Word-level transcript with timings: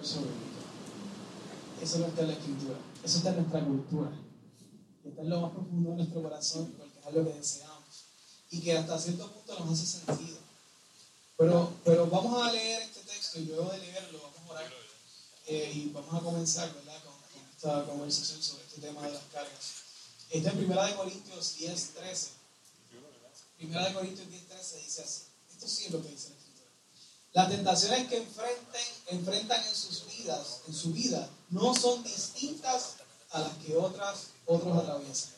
verso 0.00 0.20
bíblico. 0.20 0.60
Eso 1.82 1.98
no 1.98 2.06
está 2.06 2.22
en 2.22 2.28
la 2.28 2.34
escritura, 2.34 2.78
eso 3.04 3.18
está 3.18 3.30
en 3.30 3.36
nuestra 3.36 3.64
cultura. 3.64 4.10
Está 5.04 5.22
en 5.22 5.30
lo 5.30 5.40
más 5.40 5.52
profundo 5.52 5.90
de 5.90 5.96
nuestro 5.96 6.22
corazón, 6.22 6.74
porque 6.76 6.98
es 6.98 7.06
algo 7.06 7.24
que 7.24 7.38
deseamos. 7.38 8.04
Y 8.50 8.60
que 8.60 8.76
hasta 8.76 8.98
cierto 8.98 9.30
punto 9.30 9.58
nos 9.58 9.72
hace 9.72 9.86
sentido. 9.86 10.38
Pero, 11.36 11.72
pero 11.84 12.06
vamos 12.06 12.42
a 12.42 12.52
leer 12.52 12.82
este 12.82 13.00
texto 13.00 13.38
y 13.38 13.44
luego 13.46 13.70
de 13.70 13.78
leerlo 13.78 14.20
vamos 14.22 14.50
a 14.50 14.52
orar. 14.52 14.72
Eh, 15.46 15.72
y 15.74 15.88
vamos 15.90 16.14
a 16.14 16.20
comenzar 16.20 16.72
¿verdad? 16.74 17.02
Con, 17.04 17.14
esta 17.56 17.84
conversación 17.84 18.42
sobre 18.42 18.64
este 18.64 18.80
tema 18.80 19.02
de 19.02 19.12
las 19.12 19.22
cargas. 19.32 19.74
Está 20.30 20.50
en 20.50 20.64
1 20.64 20.96
Corintios 20.96 21.56
10, 21.58 21.90
13. 21.94 22.30
1 23.62 23.94
Corintios 23.94 24.30
10, 24.30 24.48
13 24.48 24.78
dice 24.78 25.02
así. 25.02 25.22
Esto 25.50 25.68
sí 25.68 25.84
es 25.86 25.90
lo 25.92 26.02
que 26.02 26.08
dice 26.08 26.30
la. 26.30 26.49
Las 27.32 27.48
tentaciones 27.48 28.08
que 28.08 28.18
enfrenten, 28.18 28.82
enfrentan 29.08 29.64
en 29.64 29.74
sus 29.74 30.06
vidas, 30.06 30.62
en 30.66 30.74
su 30.74 30.92
vida, 30.92 31.28
no 31.50 31.74
son 31.74 32.02
distintas 32.02 32.96
a 33.30 33.40
las 33.40 33.52
que 33.58 33.76
otras, 33.76 34.28
otros 34.46 34.76
atraviesan. 34.76 35.34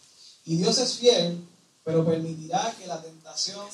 Y 0.47 0.56
Dios 0.56 0.78
es 0.78 0.95
fiel, 0.95 1.47
pero 1.84 2.05
permitirá 2.05 2.74
que 2.78 2.86
la 2.86 3.00
tentación, 3.00 3.66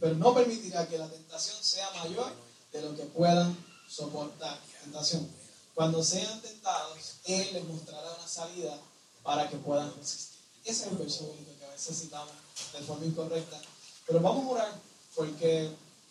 pero 0.00 0.14
no 0.14 0.32
permitirá 0.32 0.88
que 0.88 0.98
la 0.98 1.08
tentación 1.08 1.62
sea 1.62 1.90
mayor 2.02 2.32
de 2.72 2.82
lo 2.82 2.96
que 2.96 3.04
puedan 3.04 3.56
soportar. 3.88 4.58
Tentación. 4.82 5.28
Cuando 5.74 6.02
sean 6.02 6.40
tentados, 6.40 7.16
Él 7.24 7.48
les 7.52 7.64
mostrará 7.64 8.14
una 8.14 8.26
salida 8.26 8.78
para 9.22 9.48
que 9.48 9.56
puedan 9.56 9.94
resistir. 9.96 10.40
Ese 10.64 10.84
es 10.84 10.92
el 10.92 10.98
verso 10.98 11.34
que 11.58 11.64
a 11.64 11.70
veces 11.70 12.00
citamos 12.00 12.32
de 12.72 12.80
forma 12.80 13.04
incorrecta. 13.04 13.60
Pero 14.06 14.20
vamos 14.20 14.46
a 14.46 14.48
orar 14.50 14.80
porque 15.14 15.70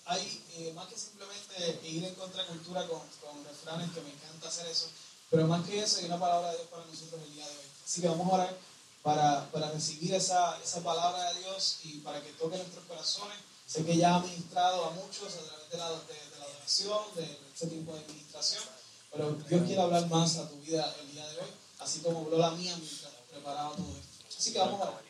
hay 0.10 0.44
eh, 0.58 0.74
más 0.74 0.88
que 0.88 0.98
simplemente 0.98 1.80
ir 1.88 2.04
en 2.04 2.16
contracultura 2.16 2.86
con, 2.88 3.02
con 3.22 3.46
refranes, 3.46 3.92
que 3.92 4.02
me 4.02 4.10
encanta 4.10 4.48
hacer 4.48 4.66
eso, 4.66 4.88
pero 5.30 5.46
más 5.46 5.66
que 5.68 5.80
eso 5.80 6.00
hay 6.00 6.06
una 6.06 6.20
palabra 6.20 6.50
de 6.50 6.58
Dios 6.58 6.68
para 6.70 6.86
nosotros 6.86 7.22
el 7.24 7.34
día 7.34 7.46
de 7.46 7.52
hoy. 7.52 7.66
Así 7.86 8.02
que 8.02 8.08
vamos 8.08 8.28
a 8.32 8.36
orar 8.36 8.58
para, 9.04 9.52
para 9.52 9.72
recibir 9.72 10.14
esa, 10.16 10.58
esa, 10.64 10.82
palabra 10.82 11.32
de 11.32 11.42
Dios 11.42 11.80
y 11.84 12.00
para 12.00 12.22
que 12.24 12.32
toque 12.34 12.58
nuestros 12.58 12.84
corazones. 12.86 13.38
Sé 13.68 13.86
que 13.86 13.98
ya 13.98 14.16
ha 14.16 14.20
ministrado 14.20 14.86
a 14.86 14.90
muchos 14.92 15.36
a 15.36 15.46
través 15.46 15.70
de 15.70 15.78
la, 15.78 15.90
de, 15.92 16.40
la 16.40 16.46
adoración, 16.46 17.00
de, 17.16 17.40
este 17.54 17.68
tipo 17.68 17.94
de 17.94 18.00
administración, 18.00 18.64
pero 19.12 19.32
Dios 19.34 19.64
quiere 19.64 19.82
hablar 19.82 20.10
más 20.10 20.38
a 20.38 20.50
tu 20.50 20.56
vida 20.56 20.96
el 21.02 21.12
día 21.12 21.28
de 21.28 21.38
hoy, 21.38 21.50
así 21.78 22.00
como 22.00 22.22
habló 22.22 22.40
la 22.40 22.52
mía 22.52 22.76
mientras 22.76 23.14
preparaba 23.30 23.76
todo 23.76 23.96
esto. 23.96 24.26
Así 24.40 24.54
que 24.54 24.60
vamos 24.60 24.82
a 24.82 24.86
orar. 24.86 25.04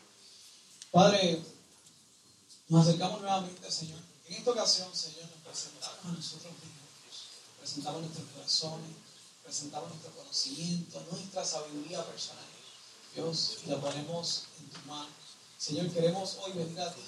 Padre, 0.91 1.41
nos 2.67 2.85
acercamos 2.85 3.21
nuevamente, 3.21 3.71
Señor. 3.71 3.99
En 4.29 4.35
esta 4.35 4.51
ocasión, 4.51 4.95
Señor, 4.95 5.25
nos 5.25 5.41
presentamos 5.41 6.05
a 6.05 6.07
nosotros 6.09 6.53
mismos, 6.61 6.89
presentamos 7.59 8.01
nuestros 8.01 8.27
corazones, 8.29 8.91
presentamos 9.43 9.89
nuestro 9.89 10.11
conocimiento, 10.11 11.01
nuestra 11.09 11.43
sabiduría 11.43 12.05
personal. 12.05 12.45
Dios, 13.15 13.57
la 13.65 13.81
ponemos 13.81 14.43
en 14.59 14.69
tu 14.69 14.87
mano. 14.87 15.09
Señor, 15.57 15.89
queremos 15.89 16.37
hoy 16.43 16.51
venir 16.51 16.79
a 16.79 16.93
ti 16.93 17.01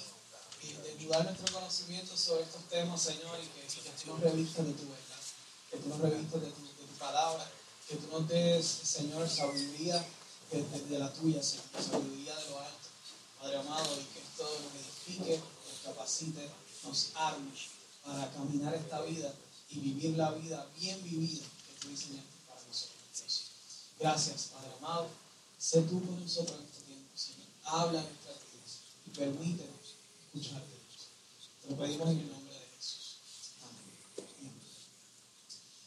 y 0.64 0.98
ayudar 0.98 1.24
nuestro 1.24 1.54
conocimiento 1.54 2.16
sobre 2.16 2.42
estos 2.42 2.62
temas, 2.68 3.00
Señor, 3.00 3.38
y 3.38 3.46
que, 3.46 3.68
que 3.68 3.90
tú 3.90 4.10
nos 4.10 4.20
revistas 4.20 4.66
de 4.66 4.72
tu 4.72 4.82
verdad, 4.82 5.22
que 5.70 5.76
tú 5.76 5.88
nos 5.90 6.00
revistas 6.00 6.40
de 6.40 6.50
tu, 6.50 6.60
de 6.60 6.98
palabra, 6.98 7.48
que 7.88 7.96
tú 7.96 8.08
nos 8.10 8.26
des, 8.26 8.66
Señor, 8.66 9.30
sabiduría 9.30 10.04
de, 10.50 10.98
la 10.98 11.12
tuya, 11.12 11.40
Señor, 11.40 11.66
sabiduría 11.80 12.34
de 12.34 12.50
lo 12.50 12.58
alto, 12.58 12.88
Padre 13.40 13.58
amado, 13.58 13.94
y 13.94 14.04
que 14.12 14.18
esto 14.18 14.42
nos 14.42 14.74
edifique, 14.74 15.38
nos 15.38 15.80
capacite, 15.84 16.50
nos 16.84 17.10
arme 17.14 17.50
para 18.04 18.30
caminar 18.32 18.74
esta 18.74 19.02
vida 19.02 19.32
y 19.70 19.78
vivir 19.78 20.16
la 20.16 20.32
vida 20.32 20.66
bien 20.78 21.02
vivida 21.04 21.44
que 21.66 21.80
tú 21.80 21.88
diseñaste 21.88 22.30
para 22.46 22.60
nosotros. 22.62 22.96
Gracias, 23.98 24.50
Padre 24.52 24.72
amado. 24.78 25.08
Sé 25.58 25.82
tú 25.82 26.04
con 26.04 26.20
nosotros 26.20 26.58
en 26.58 26.66
este 26.66 26.82
tiempo, 26.82 27.08
Señor. 27.16 27.46
Habla 27.64 28.00
en 28.00 28.06
nuestras 28.06 28.36
vidas 28.36 28.80
y 29.06 29.10
permítenos 29.10 29.94
escucharte. 30.26 30.72
Te 31.62 31.70
lo 31.70 31.76
pedimos 31.76 32.08
en 32.10 32.18
el 32.18 32.30
nombre 32.32 32.54
de 32.54 32.66
Jesús. 32.76 33.16
Amén. 33.62 34.52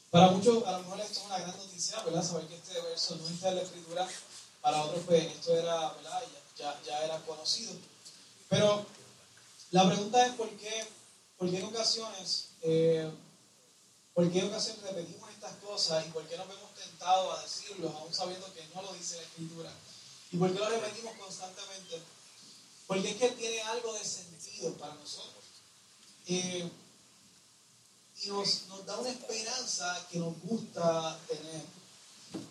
Para 0.09 0.31
muchos, 0.31 0.66
a 0.66 0.72
lo 0.72 0.79
mejor 0.79 1.01
esto 1.01 1.19
es 1.19 1.25
una 1.25 1.39
gran 1.39 1.57
noticia, 1.57 2.01
¿verdad? 2.03 2.23
Saber 2.23 2.47
que 2.47 2.56
este 2.56 2.81
verso 2.81 3.16
no 3.17 3.27
está 3.27 3.50
en 3.50 3.56
la 3.56 3.62
escritura. 3.63 4.07
Para 4.62 4.81
otros, 4.81 5.03
pues 5.06 5.25
esto 5.25 5.56
era, 5.56 5.91
¿verdad? 5.94 6.23
Ya, 6.57 6.81
ya 6.88 7.03
era 7.03 7.19
conocido. 7.25 7.73
Pero 8.50 8.85
la 9.75 9.86
pregunta 9.86 10.25
es 10.25 10.34
por 10.36 10.50
qué, 10.52 10.88
por 11.38 11.52
qué 11.52 11.58
en 11.59 11.66
ocasiones, 11.66 12.52
eh, 12.62 13.12
por 14.13 14.31
qué 14.31 14.40
en 14.40 14.47
ocasiones 14.47 14.81
repetimos 14.84 15.30
estas 15.31 15.53
cosas 15.56 16.08
y 16.08 16.12
por 16.12 16.25
qué 16.30 16.38
nos 16.38 16.47
vemos 16.47 16.74
tentados 16.74 17.38
a 17.38 17.41
decirlo, 17.44 17.90
aún 17.90 18.13
sabiendo 18.13 18.53
que 18.53 18.66
no 18.74 18.81
lo 18.84 18.94
dice 18.94 19.18
la 19.18 19.24
Escritura. 19.24 19.69
¿Y 20.31 20.38
por 20.38 20.53
qué 20.53 20.59
lo 20.59 20.69
repetimos 20.69 21.13
constantemente? 21.18 22.02
Porque 22.88 23.09
es 23.09 23.16
que 23.18 23.30
tiene 23.31 23.62
algo 23.63 23.91
de 23.91 24.06
sentido 24.06 24.72
para 24.75 24.96
nosotros. 24.96 25.44
Eh, 26.28 26.72
y 28.24 28.30
nos, 28.30 28.86
da 28.86 28.97
una 28.97 29.09
esperanza 29.09 30.07
que 30.09 30.19
nos 30.19 30.40
gusta 30.42 31.19
tener. 31.28 31.63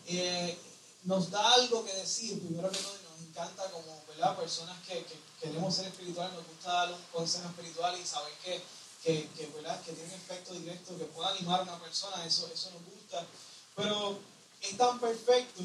Eh, 0.09 0.59
nos 1.05 1.31
da 1.31 1.55
algo 1.55 1.87
que 1.87 1.95
decir, 1.95 2.39
primero 2.39 2.71
que 2.71 2.77
todo, 2.77 3.04
encanta 3.35 3.69
como 3.71 4.01
¿verdad? 4.07 4.37
personas 4.37 4.77
que, 4.87 5.05
que, 5.05 5.19
queremos 5.41 5.75
ser 5.75 5.87
espirituales, 5.87 6.35
nos 6.35 6.47
gusta 6.47 6.73
dar 6.73 6.93
un 6.93 7.03
consejo 7.13 7.49
espiritual 7.49 7.99
y 8.01 8.07
saber 8.07 8.33
que, 8.45 8.63
que, 9.03 9.29
que, 9.31 9.47
¿verdad? 9.49 9.81
que 9.83 9.93
tiene 9.93 10.09
un 10.09 10.21
efecto 10.21 10.55
directo, 10.55 10.97
que 10.97 11.05
pueda 11.07 11.31
animar 11.31 11.61
a 11.61 11.63
una 11.65 11.81
persona, 11.81 12.25
eso, 12.25 12.49
eso 12.55 12.71
nos 12.71 12.85
gusta. 12.85 13.27
Pero 13.75 14.19
es 14.63 14.77
tan 14.77 15.01
perfecto 15.01 15.63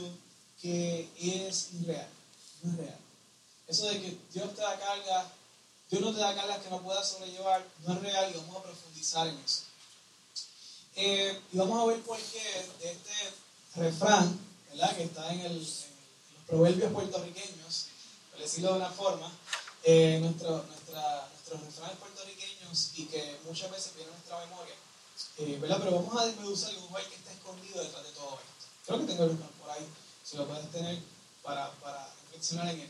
que 0.60 1.10
es 1.20 1.74
irreal, 1.74 2.10
no 2.64 2.72
es 2.72 2.78
real. 2.78 2.98
Eso 3.68 3.86
de 3.86 4.02
que 4.02 4.18
Dios 4.34 4.56
te 4.56 4.62
da 4.62 4.80
carga, 4.80 5.32
Dios 5.92 6.02
no 6.02 6.12
te 6.12 6.20
da 6.20 6.36
cargas 6.36 6.64
que 6.64 6.72
no 6.72 6.82
puedas 6.82 7.08
sobrellevar, 7.08 7.64
no 7.86 7.94
es 7.94 8.02
real 8.02 8.32
y 8.32 8.38
vamos 8.40 8.58
a 8.58 8.64
profundizar 8.64 9.28
en 9.28 9.38
eso. 9.38 9.62
Eh, 10.96 11.40
y 11.54 11.58
vamos 11.58 11.80
a 11.80 11.86
ver 11.86 12.02
por 12.02 12.18
qué 12.18 12.68
de 12.80 12.92
este 12.92 13.34
refrán, 13.76 14.40
¿verdad? 14.72 14.98
que 14.98 15.04
está 15.04 15.32
en, 15.32 15.42
el, 15.42 15.68
proverbios 16.50 16.92
puertorriqueños, 16.92 17.86
por 18.32 18.42
decirlo 18.42 18.72
de 18.72 18.78
una 18.78 18.90
forma, 18.90 19.32
eh, 19.84 20.20
nuestro, 20.22 20.64
nuestra, 20.64 21.28
nuestros 21.30 21.62
refranes 21.62 21.98
puertorriqueños 21.98 22.92
y 22.96 23.06
que 23.06 23.38
muchas 23.46 23.72
veces 23.72 23.96
vienen 23.96 24.14
nuestra 24.14 24.40
memoria. 24.40 24.74
Eh, 25.38 25.58
¿verdad? 25.62 25.78
Pero 25.80 25.96
vamos 25.96 26.22
a 26.22 26.26
desmeduzar 26.26 26.76
un 26.76 26.88
juez 26.88 27.06
que 27.08 27.16
está 27.16 27.32
escondido 27.32 27.84
detrás 27.84 28.04
de 28.04 28.12
todo 28.12 28.40
esto. 28.40 28.68
Creo 28.86 29.00
que 29.00 29.06
tengo 29.06 29.24
el 29.26 29.38
por 29.38 29.72
ahí, 29.72 29.88
si 30.24 30.38
lo 30.38 30.48
puedes 30.48 30.72
tener 30.72 30.98
para, 31.44 31.72
para 31.74 32.10
reflexionar 32.24 32.70
en 32.70 32.82
él. 32.82 32.90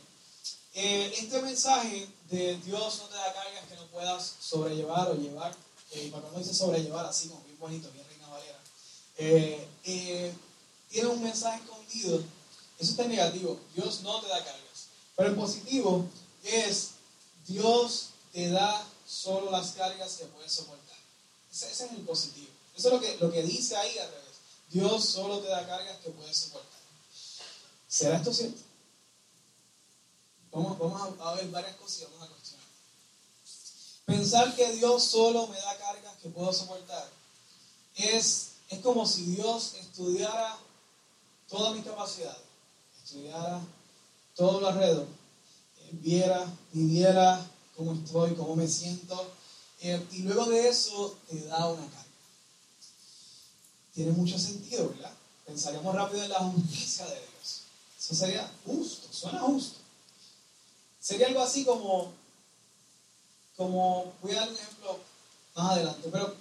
Eh, 0.73 1.13
este 1.17 1.41
mensaje 1.41 2.07
de 2.29 2.57
Dios 2.57 2.99
no 2.99 3.07
te 3.07 3.15
da 3.15 3.33
cargas 3.33 3.65
que 3.67 3.75
no 3.75 3.85
puedas 3.87 4.35
sobrellevar 4.39 5.09
o 5.09 5.15
llevar, 5.15 5.53
eh, 5.91 6.05
y 6.05 6.09
para 6.09 6.29
no 6.29 6.37
dice 6.37 6.53
sobrellevar 6.53 7.05
así 7.05 7.27
como 7.27 7.43
bien 7.43 7.59
bonito, 7.59 7.91
bien 7.91 8.05
Reina 8.07 8.29
Valera, 8.29 8.59
eh, 9.17 10.33
tiene 10.89 11.07
un 11.07 11.21
mensaje 11.21 11.61
escondido. 11.63 12.23
Eso 12.79 12.91
está 12.91 13.05
negativo. 13.05 13.59
Dios 13.75 14.01
no 14.01 14.21
te 14.21 14.27
da 14.27 14.43
cargas. 14.43 14.87
Pero 15.15 15.29
el 15.29 15.35
positivo 15.35 16.05
es 16.43 16.91
Dios 17.45 18.09
te 18.31 18.49
da 18.49 18.85
solo 19.07 19.51
las 19.51 19.71
cargas 19.71 20.13
que 20.13 20.25
puedes 20.25 20.51
soportar. 20.51 20.97
Ese, 21.51 21.71
es 21.71 21.81
el 21.81 22.01
positivo. 22.05 22.49
Eso 22.77 22.87
es 22.87 22.93
lo 22.93 22.99
que, 23.01 23.17
lo 23.17 23.31
que 23.31 23.43
dice 23.43 23.75
ahí 23.75 23.97
al 23.97 24.09
revés. 24.09 24.29
Dios 24.69 25.05
solo 25.05 25.39
te 25.39 25.47
da 25.47 25.67
cargas 25.67 25.97
que 25.97 26.11
puedes 26.11 26.37
soportar. 26.37 26.79
¿Será 27.87 28.17
esto 28.17 28.33
cierto? 28.33 28.61
Vamos, 30.51 30.77
vamos 30.77 31.19
a, 31.19 31.33
ver 31.33 31.47
varias 31.49 31.75
cosas 31.75 32.01
y 32.01 32.03
vamos 32.05 32.23
a 32.23 32.31
cuestionar. 32.31 32.65
Pensar 34.05 34.55
que 34.55 34.71
Dios 34.73 35.03
solo 35.03 35.47
me 35.47 35.59
da 35.59 35.77
cargas 35.77 36.15
que 36.21 36.29
puedo 36.29 36.53
soportar 36.53 37.09
es, 37.95 38.51
es 38.69 38.79
como 38.79 39.05
si 39.05 39.23
Dios 39.23 39.75
estudiara 39.75 40.57
todas 41.47 41.75
mis 41.75 41.83
capacidades, 41.83 42.41
todo 44.35 44.61
lo 44.61 44.67
alrededor, 44.69 45.07
eh, 45.79 45.89
viera, 45.93 46.45
viviera 46.71 47.45
cómo 47.75 47.93
estoy, 47.93 48.35
cómo 48.35 48.55
me 48.55 48.67
siento, 48.67 49.31
eh, 49.81 50.05
y 50.11 50.19
luego 50.19 50.45
de 50.45 50.67
eso 50.67 51.17
te 51.29 51.41
da 51.45 51.67
una 51.67 51.81
carga. 51.81 52.05
Tiene 53.93 54.11
mucho 54.11 54.37
sentido, 54.37 54.89
¿verdad? 54.89 55.13
Pensaríamos 55.45 55.95
rápido 55.95 56.23
en 56.23 56.29
la 56.29 56.39
justicia 56.39 57.05
de 57.05 57.15
Dios. 57.15 57.61
Eso 57.99 58.15
sería 58.15 58.51
justo, 58.65 59.07
suena 59.11 59.39
justo. 59.39 59.79
Sería 61.01 61.27
algo 61.27 61.41
así 61.41 61.65
como, 61.65 62.11
como, 63.55 64.13
voy 64.21 64.31
a 64.33 64.41
dar 64.41 64.49
un 64.49 64.55
ejemplo 64.55 64.99
más 65.55 65.71
adelante, 65.71 66.09
pero 66.11 66.35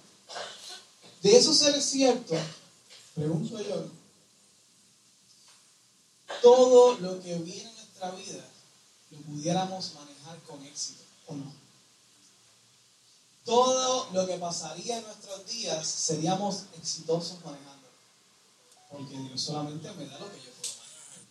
de 1.23 1.37
eso 1.37 1.53
ser 1.53 1.81
cierto, 1.83 2.35
pregunto 3.15 3.61
yo, 3.61 3.98
todo 6.43 6.99
lo 6.99 7.21
que 7.23 7.35
viene 7.39 7.69
en 7.69 7.75
nuestra 7.75 8.11
vida 8.13 8.45
lo 9.11 9.19
pudiéramos 9.23 9.95
manejar 9.95 10.39
con 10.43 10.63
éxito, 10.65 11.03
¿o 11.27 11.35
no? 11.35 11.53
Todo 13.45 14.11
lo 14.13 14.27
que 14.27 14.37
pasaría 14.37 14.99
en 14.99 15.05
nuestros 15.05 15.47
días 15.47 15.87
seríamos 15.87 16.65
exitosos 16.77 17.43
manejando. 17.45 17.89
porque 18.91 19.19
Dios 19.19 19.41
solamente 19.41 19.91
me 19.93 20.07
da 20.07 20.19
lo 20.19 20.31
que 20.31 20.39
yo 20.39 20.51
puedo 20.53 20.75
manejar, 20.77 21.23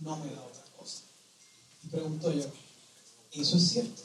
no 0.00 0.16
me 0.16 0.34
da 0.34 0.42
otra 0.42 0.64
cosa. 0.78 1.02
Y 1.82 1.88
pregunto 1.88 2.32
yo, 2.32 2.44
¿eso 3.32 3.56
es 3.56 3.68
cierto? 3.68 4.02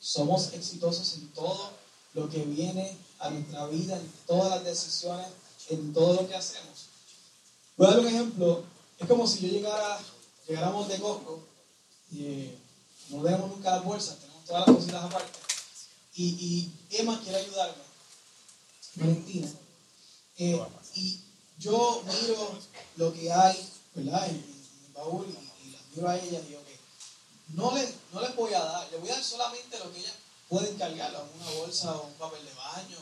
¿Somos 0.00 0.52
exitosos 0.52 1.14
en 1.14 1.28
todo 1.32 1.72
lo 2.14 2.28
que 2.28 2.42
viene 2.44 2.96
a 3.18 3.30
nuestra 3.30 3.66
vida, 3.66 3.96
en 3.96 4.12
todas 4.26 4.50
las 4.50 4.64
decisiones, 4.64 5.26
en 5.70 5.92
todo 5.92 6.20
lo 6.20 6.28
que 6.28 6.34
hacemos? 6.34 6.86
Voy 7.76 7.86
a 7.86 7.90
dar 7.90 8.00
un 8.00 8.06
ejemplo. 8.08 8.64
Es 8.98 9.06
como 9.06 9.26
si 9.26 9.46
yo 9.46 9.52
llegara, 9.52 10.00
llegáramos 10.46 10.88
de 10.88 10.98
Costco 10.98 11.40
y 12.10 12.24
eh, 12.24 12.58
no 13.10 13.22
vemos 13.22 13.50
nunca 13.50 13.76
las 13.76 13.84
bolsas, 13.84 14.18
tenemos 14.18 14.44
todas 14.44 14.66
las 14.66 14.76
cositas 14.76 15.04
aparte. 15.04 15.38
Y, 16.14 16.24
y 16.24 16.96
Emma 16.98 17.20
quiere 17.22 17.38
ayudarme, 17.38 17.82
Valentina. 18.96 19.48
Eh, 20.38 20.60
y 20.94 21.20
yo 21.58 22.02
miro 22.06 22.58
lo 22.96 23.12
que 23.12 23.32
hay, 23.32 23.68
¿verdad? 23.94 24.28
En, 24.28 24.36
el 24.36 24.92
baúl 24.92 25.26
y, 25.28 25.70
las 25.70 25.82
miro 25.94 26.08
a 26.08 26.16
ella 26.16 26.40
y 26.40 26.46
digo, 26.48 26.60
que 26.64 26.78
no, 27.54 27.72
le, 27.74 27.88
no 28.12 28.20
les 28.20 28.34
voy 28.34 28.52
a 28.52 28.64
dar, 28.64 28.90
le 28.90 28.98
voy 28.98 29.10
a 29.10 29.14
dar 29.14 29.24
solamente 29.24 29.78
lo 29.78 29.92
que 29.92 30.00
ellas 30.00 30.14
pueden 30.48 30.76
cargar, 30.76 31.12
una 31.12 31.50
bolsa 31.52 31.96
o 31.96 32.06
un 32.06 32.14
papel 32.14 32.44
de 32.44 32.54
baño 32.54 32.98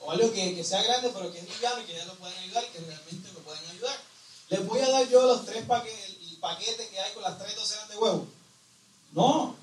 o, 0.00 0.10
algo 0.10 0.32
que, 0.32 0.54
que, 0.54 0.62
sea 0.62 0.82
grande 0.82 1.10
pero 1.14 1.32
que 1.32 1.38
es 1.38 1.48
liviano 1.48 1.80
y 1.80 1.86
que 1.86 1.94
ellas 1.94 2.06
lo 2.06 2.14
pueden 2.16 2.38
ayudar 2.38 2.62
y 2.62 2.72
que 2.72 2.78
realmente 2.80 3.32
me 3.32 3.40
pueden 3.40 3.70
ayudar. 3.70 4.13
Les 4.48 4.66
voy 4.66 4.80
a 4.80 4.90
dar 4.90 5.08
yo 5.08 5.26
los 5.26 5.46
tres 5.46 5.64
paquetes, 5.64 6.16
el 6.30 6.36
paquete 6.38 6.88
que 6.88 7.00
hay 7.00 7.12
con 7.12 7.22
las 7.22 7.38
tres 7.38 7.54
docenas 7.56 7.88
de 7.88 7.96
huevos. 7.96 8.28
No, 9.12 9.56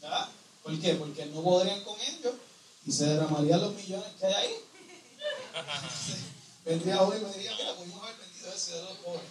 ¿verdad? 0.00 0.28
¿Por 0.62 0.80
qué? 0.80 0.94
Porque 0.94 1.26
no 1.26 1.42
podrían 1.42 1.82
con 1.82 2.00
ellos 2.00 2.34
y 2.86 2.92
se 2.92 3.06
derramarían 3.06 3.60
los 3.60 3.74
millones 3.74 4.08
que 4.18 4.26
hay 4.26 4.34
ahí. 4.34 4.54
Vendría 6.64 7.02
hoy 7.02 7.18
y 7.18 7.24
me 7.24 7.32
diría, 7.32 7.54
mira, 7.56 7.74
pudimos 7.74 8.02
haber 8.02 8.16
vendido 8.16 8.52
ese 8.52 8.72
de 8.72 8.82
los 8.82 8.96
pobres. 8.98 9.22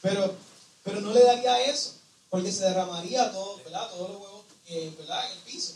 Pero, 0.00 0.34
pero 0.82 1.00
no 1.00 1.12
le 1.12 1.22
daría 1.22 1.64
eso, 1.66 1.94
porque 2.30 2.50
se 2.50 2.64
derramaría 2.64 3.30
todo, 3.30 3.56
¿verdad? 3.58 3.88
Todos 3.90 4.10
los 4.10 4.20
huevos 4.20 4.44
eh, 4.66 4.94
¿verdad? 4.98 5.30
en 5.30 5.38
el 5.38 5.44
piso. 5.44 5.74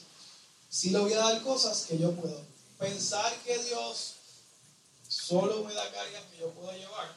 Si 0.70 0.90
le 0.90 0.98
voy 0.98 1.12
a 1.12 1.18
dar 1.18 1.42
cosas 1.42 1.86
que 1.86 1.98
yo 1.98 2.12
puedo. 2.12 2.40
Pensar 2.78 3.34
que 3.44 3.58
Dios 3.64 4.14
solo 5.08 5.64
me 5.64 5.74
da 5.74 5.90
cargas 5.90 6.22
que 6.30 6.38
yo 6.38 6.50
puedo 6.50 6.72
llevar 6.72 7.16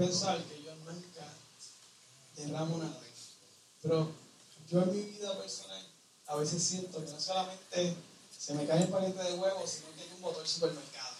pensar 0.00 0.42
que 0.44 0.62
yo 0.62 0.74
nunca 0.76 1.26
derramo 2.34 2.78
nada. 2.78 3.00
Pero 3.82 4.10
yo 4.70 4.82
en 4.82 4.96
mi 4.96 5.02
vida 5.02 5.38
personal 5.38 5.86
a 6.26 6.36
veces 6.36 6.62
siento 6.62 7.04
que 7.04 7.10
no 7.10 7.20
solamente 7.20 7.96
se 8.36 8.54
me 8.54 8.66
cae 8.66 8.82
el 8.82 8.88
paquete 8.88 9.22
de 9.22 9.34
huevos, 9.34 9.70
sino 9.70 9.94
que 9.94 10.00
hay 10.02 10.08
un 10.14 10.22
motor 10.22 10.46
supermercado 10.48 11.16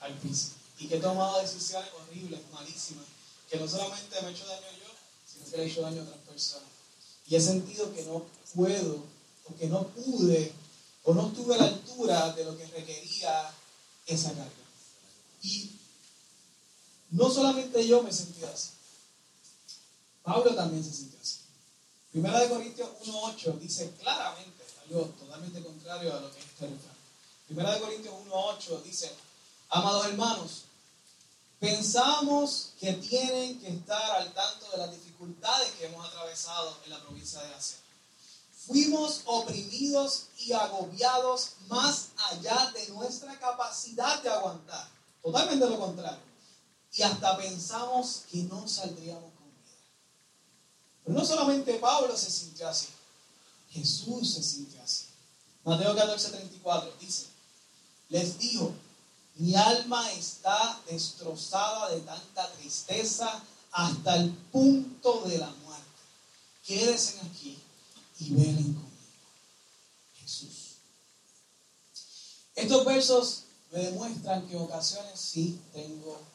al 0.00 0.14
piso. 0.14 0.52
Y 0.78 0.88
que 0.88 0.96
he 0.96 1.00
tomado 1.00 1.40
decisiones 1.40 1.90
horribles, 1.92 2.40
malísimas, 2.52 3.04
que 3.50 3.58
no 3.58 3.68
solamente 3.68 4.22
me 4.22 4.28
he 4.28 4.32
hecho 4.32 4.46
daño 4.46 4.72
yo, 4.78 4.90
sino 5.30 5.50
que 5.50 5.56
le 5.58 5.62
he 5.64 5.66
hecho 5.66 5.82
daño 5.82 6.00
a 6.00 6.04
otras 6.04 6.20
personas. 6.20 6.68
Y 7.26 7.36
he 7.36 7.40
sentido 7.40 7.92
que 7.94 8.04
no 8.04 8.24
puedo, 8.54 9.04
o 9.44 9.56
que 9.56 9.66
no 9.66 9.86
pude, 9.88 10.52
o 11.04 11.12
no 11.12 11.28
estuve 11.28 11.54
a 11.54 11.58
la 11.58 11.64
altura 11.64 12.32
de 12.32 12.44
lo 12.44 12.56
que 12.56 12.66
requería 12.66 13.50
esa 14.06 14.30
carga. 14.30 14.50
Y 15.42 15.72
no 17.14 17.30
solamente 17.30 17.86
yo 17.86 18.02
me 18.02 18.12
sentí 18.12 18.44
así, 18.44 18.70
Pablo 20.22 20.54
también 20.54 20.82
se 20.82 20.92
sintió 20.92 21.18
así. 21.22 21.38
Primera 22.10 22.40
de 22.40 22.48
Corintios 22.48 22.88
1.8 23.06 23.58
dice 23.58 23.90
claramente, 24.00 24.64
algo 24.82 25.04
totalmente 25.18 25.62
contrario 25.62 26.12
a 26.12 26.20
lo 26.20 26.32
que 26.32 26.40
es 26.40 26.46
este. 26.46 26.70
Primera 27.46 27.74
de 27.74 27.80
Corintios 27.80 28.14
1.8 28.28 28.82
dice, 28.82 29.12
amados 29.68 30.06
hermanos, 30.06 30.62
pensamos 31.60 32.70
que 32.80 32.94
tienen 32.94 33.60
que 33.60 33.68
estar 33.68 34.16
al 34.16 34.32
tanto 34.32 34.70
de 34.72 34.78
las 34.78 34.90
dificultades 34.90 35.70
que 35.78 35.86
hemos 35.86 36.04
atravesado 36.08 36.76
en 36.84 36.90
la 36.90 37.00
provincia 37.00 37.40
de 37.42 37.54
Asia. 37.54 37.78
Fuimos 38.66 39.20
oprimidos 39.26 40.24
y 40.38 40.52
agobiados 40.52 41.50
más 41.68 42.08
allá 42.30 42.72
de 42.74 42.88
nuestra 42.88 43.38
capacidad 43.38 44.20
de 44.22 44.30
aguantar. 44.30 44.88
Totalmente 45.22 45.68
lo 45.68 45.78
contrario. 45.78 46.33
Y 46.96 47.02
hasta 47.02 47.36
pensamos 47.36 48.22
que 48.30 48.38
no 48.44 48.68
saldríamos 48.68 49.32
con 49.34 49.48
vida. 49.48 49.76
Pero 51.04 51.18
no 51.18 51.24
solamente 51.24 51.74
Pablo 51.74 52.16
se 52.16 52.30
sintió 52.30 52.68
así. 52.68 52.86
Jesús 53.70 54.34
se 54.34 54.42
sintió 54.42 54.80
así. 54.80 55.06
Mateo 55.64 55.96
14, 55.96 56.30
34 56.30 56.92
dice, 57.00 57.26
les 58.10 58.38
dijo, 58.38 58.72
mi 59.36 59.56
alma 59.56 60.12
está 60.12 60.80
destrozada 60.88 61.90
de 61.90 62.00
tanta 62.02 62.52
tristeza 62.52 63.42
hasta 63.72 64.16
el 64.16 64.30
punto 64.52 65.22
de 65.22 65.38
la 65.38 65.50
muerte. 65.50 65.84
Quédense 66.64 67.18
aquí 67.26 67.58
y 68.20 68.34
velen 68.34 68.74
conmigo. 68.74 68.88
Jesús. 70.20 70.76
Estos 72.54 72.84
versos 72.84 73.42
me 73.72 73.80
demuestran 73.80 74.46
que 74.46 74.56
ocasiones 74.56 75.18
sí 75.18 75.60
tengo 75.72 76.33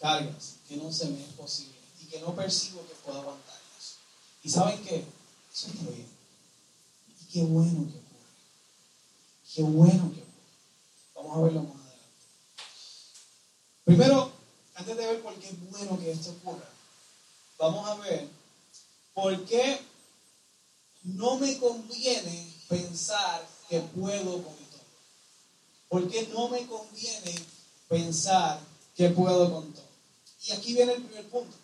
cargas 0.00 0.56
que 0.68 0.76
no 0.76 0.92
se 0.92 1.08
me 1.08 1.22
es 1.22 1.32
posible 1.32 1.76
y 2.02 2.06
que 2.06 2.20
no 2.20 2.34
percibo 2.34 2.86
que 2.86 2.94
puedo 3.04 3.20
aguantarlas. 3.20 3.96
¿Y 4.42 4.50
saben 4.50 4.82
qué? 4.84 5.04
Eso 5.52 5.68
está 5.68 5.90
bien. 5.90 6.08
Y 7.20 7.24
qué 7.32 7.42
bueno 7.42 7.90
que 7.90 7.98
ocurre. 7.98 8.18
Qué 9.54 9.62
bueno 9.62 10.12
que 10.12 10.20
ocurre. 10.20 10.28
Vamos 11.14 11.36
a 11.36 11.40
verlo 11.40 11.62
más 11.62 11.76
adelante. 11.76 11.98
Primero, 13.84 14.32
antes 14.74 14.96
de 14.96 15.06
ver 15.06 15.22
por 15.22 15.34
qué 15.34 15.48
es 15.48 15.70
bueno 15.70 15.98
que 15.98 16.12
esto 16.12 16.30
ocurra, 16.30 16.68
vamos 17.58 17.88
a 17.88 17.94
ver 17.96 18.28
por 19.14 19.44
qué 19.46 19.80
no 21.02 21.38
me 21.38 21.58
conviene 21.58 22.46
pensar 22.68 23.46
que 23.68 23.80
puedo 23.80 24.42
con 24.42 24.54
todo. 24.54 24.68
¿Por 25.88 26.08
qué 26.08 26.28
no 26.32 26.48
me 26.48 26.66
conviene 26.66 27.34
pensar 27.88 28.60
que 28.94 29.08
puedo 29.10 29.52
con 29.52 29.72
todo? 29.72 29.87
Y 30.48 30.52
aquí 30.52 30.72
viene 30.72 30.94
el 30.94 31.02
primer 31.02 31.28
punto. 31.28 31.56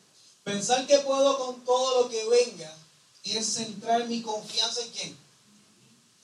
Pensar 0.42 0.86
que 0.86 0.98
puedo 0.98 1.38
con 1.38 1.64
todo 1.64 2.02
lo 2.02 2.10
que 2.10 2.28
venga 2.28 2.70
es 3.24 3.54
centrar 3.54 4.06
mi 4.06 4.20
confianza 4.20 4.82
en 4.82 4.90
quién? 4.90 5.16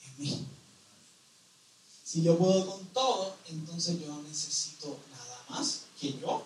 En 0.05 0.19
mí. 0.19 0.45
Si 2.03 2.21
yo 2.21 2.37
puedo 2.37 2.67
con 2.67 2.85
todo, 2.87 3.35
entonces 3.47 3.99
yo 3.99 4.07
no 4.07 4.21
necesito 4.21 4.99
nada 5.11 5.43
más 5.49 5.81
que 5.99 6.13
yo. 6.19 6.45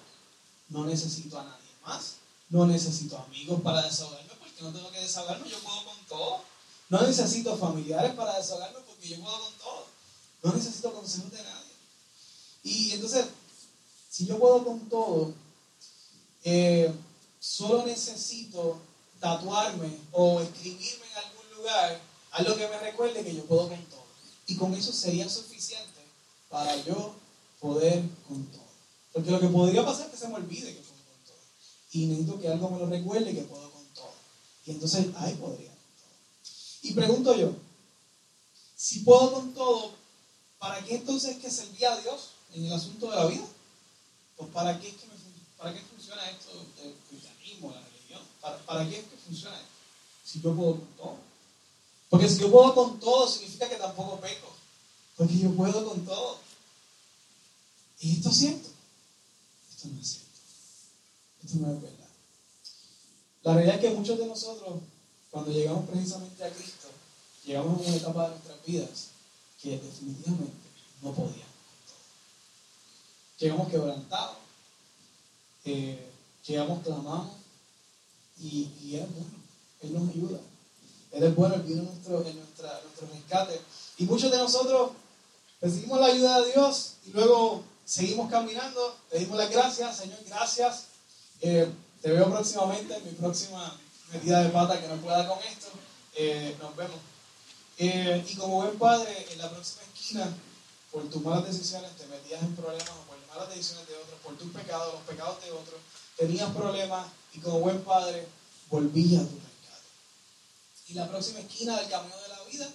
No 0.70 0.86
necesito 0.86 1.38
a 1.38 1.44
nadie 1.44 1.70
más. 1.86 2.16
No 2.50 2.66
necesito 2.66 3.18
amigos 3.18 3.62
para 3.62 3.82
desahogarme 3.82 4.32
porque 4.40 4.62
no 4.62 4.72
tengo 4.72 4.92
que 4.92 5.02
desahogarme. 5.02 5.50
Yo 5.50 5.60
puedo 5.60 5.84
con 5.84 5.98
todo. 6.08 6.44
No 6.90 7.02
necesito 7.02 7.58
familiares 7.58 8.14
para 8.14 8.38
desahogarme 8.38 8.80
porque 8.88 9.10
yo 9.10 9.20
puedo 9.20 9.38
con 9.40 9.54
todo. 9.56 9.86
No 10.44 10.54
necesito 10.54 10.94
consejos 10.94 11.32
de 11.32 11.44
nadie. 11.44 11.74
Y 12.64 12.92
entonces, 12.92 13.26
si 14.10 14.26
yo 14.26 14.40
puedo 14.40 14.64
con 14.64 14.88
todo, 14.88 15.34
eh, 16.46 16.94
solo 17.40 17.86
necesito 17.86 18.78
tatuarme 19.20 19.98
o 20.12 20.42
escribirme 20.42 21.06
en 21.12 21.18
algún 21.18 21.58
lugar 21.58 22.00
algo 22.32 22.56
que 22.56 22.68
me 22.68 22.78
recuerde 22.80 23.24
que 23.24 23.36
yo 23.36 23.46
puedo 23.46 23.68
con 23.68 23.84
todo. 23.86 24.06
Y 24.48 24.56
con 24.56 24.74
eso 24.76 24.94
sería 24.94 25.28
suficiente 25.28 26.02
para 26.50 26.76
yo 26.84 27.16
poder 27.60 28.04
con 28.28 28.46
todo. 28.46 28.62
Porque 29.12 29.32
lo 29.32 29.40
que 29.40 29.48
podría 29.48 29.84
pasar 29.84 30.06
es 30.06 30.12
que 30.12 30.18
se 30.18 30.28
me 30.28 30.36
olvide 30.36 30.76
que 30.76 30.82
puedo 30.82 31.04
con 31.04 31.26
todo. 31.26 31.38
Y 31.94 32.06
necesito 32.06 32.40
que 32.40 32.50
algo 32.50 32.70
me 32.70 32.80
lo 32.80 32.86
recuerde 32.86 33.34
que 33.34 33.42
puedo 33.42 33.72
con 33.72 33.86
todo. 33.96 34.14
Y 34.68 34.72
entonces 34.72 35.08
ahí 35.18 35.34
podría 35.34 35.70
con 35.70 35.96
todo. 35.98 36.14
Y 36.84 36.94
pregunto 36.94 37.36
yo, 37.36 37.54
si 38.76 39.00
puedo 39.00 39.34
con 39.34 39.54
todo, 39.56 39.94
¿para 40.60 40.84
qué 40.86 40.96
entonces 40.98 41.38
que 41.38 41.50
servía 41.50 41.94
a 41.94 42.02
Dios 42.02 42.34
en 42.54 42.66
el 42.66 42.74
asunto 42.74 43.10
de 43.10 43.16
la 43.16 43.26
vida? 43.26 43.48
Pues 44.38 44.52
para 44.52 44.80
qué, 44.80 44.90
es 44.90 44.96
que 44.96 45.15
para 45.58 45.74
qué 45.74 45.82
funciona 45.82 46.30
esto 46.30 46.52
del 46.82 46.96
cristianismo, 47.10 47.72
la 47.72 47.82
religión. 47.82 48.22
¿Para, 48.42 48.58
¿Para 48.60 48.90
qué 48.90 49.00
es 49.00 49.06
que 49.06 49.18
funciona 49.18 49.56
esto? 49.56 49.70
Si 50.24 50.42
yo 50.42 50.56
puedo 50.56 50.72
con 50.72 50.88
todo. 50.98 51.18
Porque 52.10 52.30
si 52.30 52.40
yo 52.40 52.52
puedo 52.52 52.74
con 52.74 53.00
todo, 53.00 53.28
significa 53.28 53.70
que 53.70 53.76
tampoco 53.76 54.20
peco. 54.20 54.48
Porque 55.18 55.38
yo 55.38 55.52
puedo 55.52 55.88
con 55.88 56.06
todo. 56.06 56.40
¿Y 58.00 58.14
esto 58.14 58.30
es 58.30 58.38
cierto? 58.38 58.70
Esto 59.70 59.88
no 59.88 60.02
es 60.02 60.08
cierto. 60.08 60.30
Esto 61.44 61.58
no 61.60 61.74
es 61.74 61.82
verdad. 61.82 62.06
La 63.44 63.54
realidad 63.54 63.76
es 63.76 63.82
que 63.82 63.98
muchos 63.98 64.18
de 64.18 64.26
nosotros, 64.26 64.82
cuando 65.30 65.52
llegamos 65.52 65.88
precisamente 65.88 66.44
a 66.44 66.50
Cristo, 66.50 66.88
llegamos 67.46 67.80
a 67.80 67.88
una 67.88 67.96
etapa 67.96 68.24
de 68.24 68.30
nuestras 68.30 68.66
vidas 68.66 69.08
que 69.62 69.78
definitivamente 69.78 70.68
no 71.02 71.12
podíamos. 71.12 71.46
Llegamos 73.38 73.70
quebrantados, 73.70 74.38
eh, 75.66 76.08
llegamos, 76.46 76.84
clamamos, 76.84 77.32
y, 78.40 78.70
y 78.82 78.96
es 78.96 79.12
bueno. 79.12 79.46
Él 79.82 79.94
nos 79.94 80.10
ayuda. 80.10 80.40
Él 81.12 81.24
es 81.24 81.36
bueno, 81.36 81.56
Él 81.56 81.62
vino 81.62 81.82
en 81.82 81.86
nuestro, 81.86 82.26
en 82.26 82.36
nuestra, 82.38 82.82
nuestro 82.84 83.08
rescate. 83.14 83.62
Y 83.98 84.06
muchos 84.06 84.32
de 84.32 84.38
nosotros 84.38 84.92
recibimos 85.62 86.00
la 86.00 86.08
ayuda 86.08 86.42
de 86.42 86.52
Dios 86.52 86.94
y 87.06 87.12
luego 87.12 87.64
seguimos 87.86 88.30
caminando, 88.30 88.96
pedimos 89.10 89.38
las 89.38 89.50
gracias, 89.50 89.98
Señor, 89.98 90.20
gracias. 90.28 90.86
Eh, 91.42 91.72
te 92.02 92.12
veo 92.12 92.30
próximamente 92.30 92.96
en 92.96 93.06
mi 93.06 93.12
próxima 93.12 93.78
metida 94.12 94.44
de 94.44 94.50
pata 94.50 94.82
que 94.82 94.88
no 94.88 94.98
pueda 94.98 95.28
con 95.28 95.40
esto. 95.40 95.68
Eh, 96.16 96.56
nos 96.62 96.76
vemos. 96.76 96.98
Eh, 97.78 98.26
y 98.28 98.36
como 98.36 98.62
buen 98.62 98.78
padre, 98.78 99.28
en 99.32 99.38
la 99.38 99.50
próxima 99.50 99.84
esquina, 99.94 100.34
por 100.92 101.10
tus 101.10 101.22
malas 101.22 101.46
decisiones 101.46 101.92
te 101.98 102.06
metías 102.08 102.42
en 102.42 102.56
problemas 102.56 102.90
o 102.90 103.15
malas 103.36 103.50
decisiones 103.50 103.88
de 103.88 103.96
otros, 103.96 104.20
por 104.24 104.38
tus 104.38 104.52
pecados, 104.52 104.94
los 104.94 105.04
pecados 105.04 105.44
de 105.44 105.52
otros, 105.52 105.80
tenías 106.18 106.52
problemas 106.52 107.08
y 107.34 107.40
como 107.40 107.60
buen 107.60 107.84
padre 107.84 108.28
volvías 108.70 109.24
a 109.24 109.28
tu 109.28 109.36
rescate. 109.36 109.90
Y 110.88 110.94
la 110.94 111.10
próxima 111.10 111.40
esquina 111.40 111.78
del 111.80 111.90
camino 111.90 112.16
de 112.18 112.28
la 112.30 112.44
vida, 112.44 112.70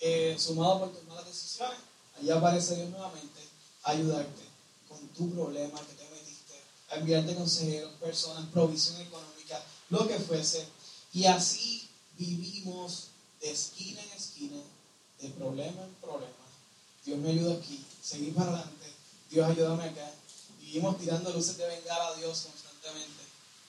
eh, 0.00 0.36
sumado 0.38 0.80
por 0.80 0.92
tus 0.92 1.04
malas 1.04 1.26
decisiones, 1.26 1.78
allá 2.18 2.36
aparece 2.36 2.76
Dios 2.76 2.90
nuevamente 2.90 3.40
a 3.84 3.90
ayudarte 3.92 4.42
con 4.88 4.98
tu 5.08 5.30
problema 5.30 5.80
que 5.80 5.94
te 5.94 6.08
metiste, 6.10 6.54
a 6.90 6.96
enviarte 6.96 7.34
consejeros, 7.34 7.92
personas, 7.94 8.46
provisión 8.52 9.00
económica, 9.00 9.62
lo 9.88 10.06
que 10.06 10.18
fuese. 10.18 10.66
Y 11.12 11.24
así 11.24 11.88
vivimos 12.18 13.08
de 13.40 13.50
esquina 13.50 14.02
en 14.02 14.10
esquina, 14.10 14.56
de 15.20 15.28
problema 15.30 15.82
en 15.84 15.94
problema. 15.94 16.34
Dios 17.04 17.18
me 17.18 17.30
ayuda 17.30 17.54
aquí, 17.54 17.82
seguir 18.02 18.34
para 18.34 18.50
adelante, 18.50 18.99
Dios 19.30 19.48
ayúdame 19.48 19.84
acá. 19.84 20.10
Vivimos 20.58 20.98
tirando 20.98 21.32
luces 21.32 21.56
de 21.56 21.66
vengar 21.66 22.00
a 22.00 22.14
Dios 22.14 22.40
constantemente 22.40 23.22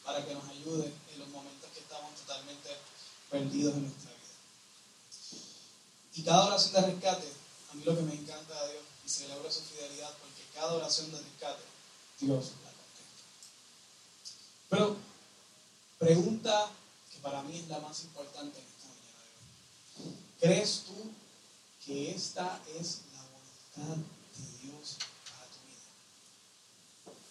para 0.03 0.25
que 0.25 0.33
nos 0.33 0.43
ayude 0.49 0.91
en 1.13 1.19
los 1.19 1.29
momentos 1.29 1.69
que 1.71 1.81
estamos 1.81 2.15
totalmente 2.15 2.69
perdidos 3.29 3.75
en 3.75 3.83
nuestra 3.83 4.09
vida. 4.09 4.21
Y 6.15 6.23
cada 6.23 6.45
oración 6.47 6.73
de 6.73 6.91
rescate, 6.91 7.31
a 7.71 7.75
mí 7.75 7.83
lo 7.85 7.95
que 7.95 8.01
me 8.01 8.15
encanta 8.15 8.65
de 8.65 8.73
Dios 8.73 8.83
y 9.05 9.09
celebro 9.09 9.51
su 9.51 9.61
fidelidad, 9.61 10.11
porque 10.17 10.41
cada 10.55 10.73
oración 10.73 11.11
de 11.11 11.17
rescate, 11.19 11.63
Dios 12.19 12.45
la 12.63 12.71
contesta. 12.71 13.23
Pero 14.69 14.95
pregunta 15.99 16.71
que 17.11 17.19
para 17.19 17.43
mí 17.43 17.59
es 17.59 17.67
la 17.67 17.79
más 17.79 18.03
importante 18.03 18.59
en 18.59 18.65
esta 18.65 18.87
mañana. 18.87 20.15
¿Crees 20.39 20.83
tú 20.87 21.11
que 21.85 22.11
esta 22.15 22.59
es 22.79 23.01
la 23.13 23.21
voluntad 23.21 23.97
de 24.37 24.67
Dios? 24.67 24.97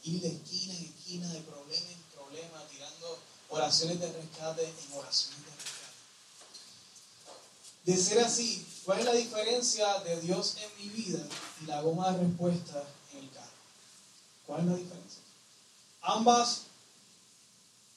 Ir 0.04 0.21
de 0.21 0.28
esquina 0.28 0.75
en 0.75 0.85
esquina, 0.85 1.28
de 1.28 1.40
problema 1.40 1.87
en 1.90 2.02
problema, 2.14 2.66
tirando 2.71 3.19
oraciones 3.50 4.00
de 4.00 4.12
rescate 4.12 4.64
en 4.64 4.75
oraciones 4.99 5.40
de 5.45 5.50
rescate. 5.50 5.80
De 7.85 7.97
ser 7.97 8.21
así, 8.21 8.66
¿cuál 8.85 9.00
es 9.00 9.04
la 9.04 9.12
diferencia 9.12 9.99
de 10.00 10.21
Dios 10.21 10.57
en 10.62 10.83
mi 10.83 10.88
vida 10.90 11.26
y 11.62 11.66
la 11.66 11.83
goma 11.83 12.12
de 12.12 12.25
respuesta 12.25 12.85
en 13.12 13.19
el 13.19 13.30
carro? 13.30 13.47
¿Cuál 14.47 14.61
es 14.61 14.66
la 14.66 14.76
diferencia? 14.76 15.23
Ambas 16.02 16.62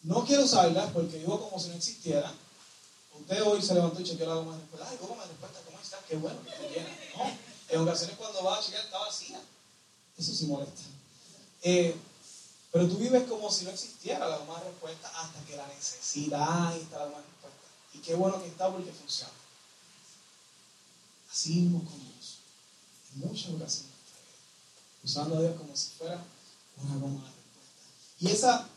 no 0.03 0.25
quiero 0.25 0.43
usarlas 0.43 0.91
porque 0.91 1.17
vivo 1.17 1.39
como 1.39 1.61
si 1.61 1.69
no 1.69 1.75
existieran. 1.75 2.33
Usted 3.17 3.41
hoy 3.43 3.61
se 3.61 3.73
levantó 3.73 4.01
y 4.01 4.03
chequeó 4.03 4.27
la 4.27 4.35
goma 4.35 4.55
de 4.55 4.61
respuesta. 4.61 4.89
Ay, 4.89 4.97
goma 5.01 5.23
de 5.23 5.29
respuesta, 5.29 5.59
¿cómo 5.65 5.79
está? 5.79 5.99
Qué 6.07 6.17
bueno 6.17 6.43
que 6.43 6.49
esté 6.49 6.69
llena. 6.69 6.89
No, 7.15 7.37
en 7.69 7.81
ocasiones 7.81 8.17
cuando 8.17 8.43
va 8.43 8.57
a 8.57 8.61
chequear 8.61 8.83
está 8.83 8.99
vacía. 8.99 9.41
Eso 10.17 10.33
sí 10.33 10.45
molesta. 10.45 10.81
Eh, 11.63 11.95
pero 12.71 12.87
tú 12.87 12.97
vives 12.97 13.27
como 13.27 13.51
si 13.51 13.65
no 13.65 13.71
existiera 13.71 14.27
la 14.27 14.39
de 14.39 14.69
respuesta 14.69 15.11
hasta 15.15 15.43
que 15.45 15.55
la 15.55 15.67
necesidad 15.67 16.75
está 16.75 16.99
la 16.99 17.05
de 17.05 17.15
respuesta. 17.15 17.67
Y 17.93 17.99
qué 17.99 18.15
bueno 18.15 18.41
que 18.41 18.47
está 18.47 18.71
porque 18.71 18.91
funciona. 18.91 19.33
Así 21.31 21.49
mismo 21.55 21.83
con 21.83 21.99
Dios. 21.99 22.37
En 23.13 23.19
muchas 23.21 23.51
ocasiones 23.51 23.93
usando 25.03 25.37
a 25.37 25.41
Dios 25.41 25.57
como 25.57 25.75
si 25.75 25.89
fuera 25.97 26.23
una 26.77 26.95
goma 26.95 27.21
de 27.21 27.27
respuesta. 27.27 28.19
Y 28.19 28.27
esa 28.27 28.69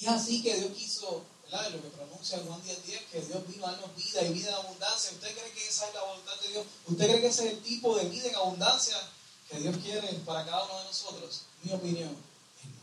y 0.00 0.06
así 0.06 0.42
que 0.42 0.56
Dios 0.56 0.72
quiso, 0.72 1.24
¿verdad? 1.44 1.70
Lo 1.70 1.82
que 1.82 1.88
pronuncia 1.88 2.38
Juan 2.46 2.62
10.10, 2.62 2.82
10, 2.84 3.02
que 3.04 3.20
Dios 3.22 3.46
vino 3.48 3.66
a 3.66 3.72
darnos 3.72 3.96
vida 3.96 4.22
y 4.22 4.32
vida 4.32 4.50
en 4.50 4.54
abundancia. 4.56 5.10
¿Usted 5.12 5.34
cree 5.34 5.52
que 5.52 5.66
esa 5.66 5.88
es 5.88 5.94
la 5.94 6.02
voluntad 6.02 6.34
de 6.40 6.48
Dios? 6.48 6.66
¿Usted 6.86 7.04
cree 7.06 7.20
que 7.20 7.26
ese 7.28 7.46
es 7.46 7.52
el 7.54 7.62
tipo 7.62 7.96
de 7.96 8.04
vida 8.06 8.28
en 8.28 8.36
abundancia 8.36 8.96
que 9.48 9.58
Dios 9.58 9.76
quiere 9.82 10.12
para 10.26 10.44
cada 10.44 10.64
uno 10.64 10.78
de 10.78 10.84
nosotros? 10.84 11.42
Mi 11.66 11.72
opinión 11.72 12.10
es 12.10 12.68
no. 12.70 12.78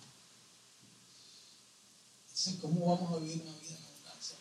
Entonces, 2.28 2.56
¿cómo 2.60 2.94
vamos 2.94 3.14
a 3.14 3.20
vivir 3.24 3.42
una 3.44 3.58
vida 3.60 3.78
en 3.78 3.86
abundancia? 3.86 4.36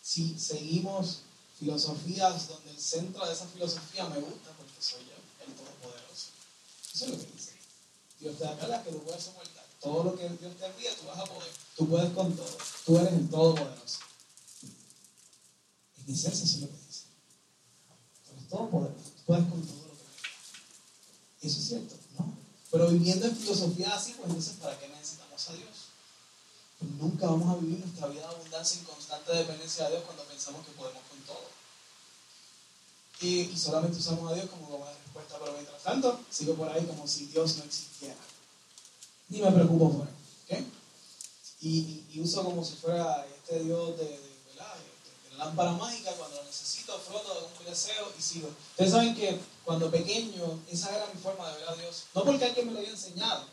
Si 0.00 0.38
seguimos 0.38 1.22
filosofías 1.58 2.46
donde 2.46 2.70
el 2.70 2.78
centro 2.78 3.26
de 3.26 3.32
esa 3.32 3.46
filosofía 3.46 4.08
me 4.08 4.20
gusta 4.20 4.52
porque 4.56 4.80
soy 4.80 5.00
yo, 5.00 5.44
el 5.44 5.52
Todopoderoso. 5.54 6.28
Eso 6.94 7.04
es 7.06 7.10
lo 7.10 7.18
que 7.18 7.32
dice. 7.32 7.52
Dios 8.20 8.38
te 8.38 8.44
da 8.44 8.68
la 8.68 8.84
que 8.84 8.92
tú 8.92 9.02
puedes 9.02 9.24
soportar. 9.24 9.66
Todo 9.80 10.04
lo 10.04 10.16
que 10.16 10.28
Dios 10.28 10.56
te 10.56 10.66
envía, 10.66 10.96
tú 10.96 11.06
vas 11.08 11.18
a 11.18 11.24
poder. 11.24 11.50
Tú 11.76 11.88
puedes 11.88 12.12
con 12.12 12.36
todo. 12.36 12.58
Tú 12.86 12.96
eres 12.96 13.12
el 13.12 13.28
Todopoderoso. 13.28 13.98
En 15.96 16.14
esencia, 16.14 16.44
eso 16.44 16.56
es 16.56 16.60
lo 16.60 16.68
que 16.68 16.86
dice. 16.86 17.06
Tú 18.24 18.32
eres 18.36 18.48
Todopoderoso. 18.48 19.10
Tú 19.16 19.22
puedes 19.26 19.44
con 19.48 19.66
todo 19.66 19.88
lo 19.88 19.94
que 19.94 20.28
Y 21.42 21.46
Eso 21.48 21.58
es 21.58 21.66
cierto. 21.66 21.99
Pero 22.70 22.88
viviendo 22.88 23.26
en 23.26 23.36
filosofía 23.36 23.94
así, 23.94 24.12
pues 24.12 24.28
entonces, 24.28 24.54
¿para 24.60 24.78
qué 24.78 24.88
necesitamos 24.88 25.48
a 25.48 25.52
Dios? 25.54 25.68
Nunca 26.98 27.26
vamos 27.26 27.50
a 27.50 27.60
vivir 27.60 27.80
nuestra 27.80 28.06
vida 28.06 28.20
de 28.20 28.34
abundancia 28.34 28.80
en 28.80 28.86
constante 28.86 29.32
dependencia 29.32 29.84
de 29.84 29.90
Dios 29.92 30.04
cuando 30.04 30.24
pensamos 30.24 30.64
que 30.64 30.72
podemos 30.72 31.02
con 31.10 31.18
todo. 31.20 31.50
Y, 33.20 33.56
solamente 33.56 33.98
usamos 33.98 34.32
a 34.32 34.34
Dios 34.34 34.48
como 34.48 34.84
de 34.86 34.92
respuesta, 35.04 35.36
pero 35.38 35.52
mientras 35.52 35.82
tanto, 35.82 36.20
sigo 36.30 36.54
por 36.54 36.68
ahí 36.70 36.84
como 36.86 37.06
si 37.06 37.26
Dios 37.26 37.56
no 37.58 37.64
existiera 37.64 38.16
ni 39.30 39.40
me 39.40 39.50
preocupo 39.50 39.98
por 39.98 40.08
él. 40.48 40.66
Y, 41.62 42.04
y, 42.12 42.20
uso 42.20 42.44
como 42.44 42.64
si 42.64 42.74
fuera 42.76 43.26
este 43.26 43.62
Dios 43.64 43.96
de, 43.98 44.04
de, 44.04 44.18
de, 44.18 45.36
lámpara 45.36 45.72
mágica, 45.72 46.12
cuando 46.12 46.36
lo 46.36 46.44
necesito, 46.44 46.98
froto 46.98 47.39
deseo 47.64 48.12
y 48.18 48.22
sigo. 48.22 48.48
Ustedes 48.70 48.92
saben 48.92 49.14
que 49.14 49.38
cuando 49.64 49.90
pequeño, 49.90 50.60
esa 50.70 50.94
era 50.94 51.06
mi 51.12 51.20
forma 51.20 51.48
de 51.50 51.58
ver 51.58 51.68
a 51.68 51.74
Dios. 51.74 52.04
No 52.14 52.24
porque 52.24 52.44
alguien 52.44 52.66
me 52.66 52.72
lo 52.72 52.80
haya 52.80 52.90
enseñado, 52.90 53.44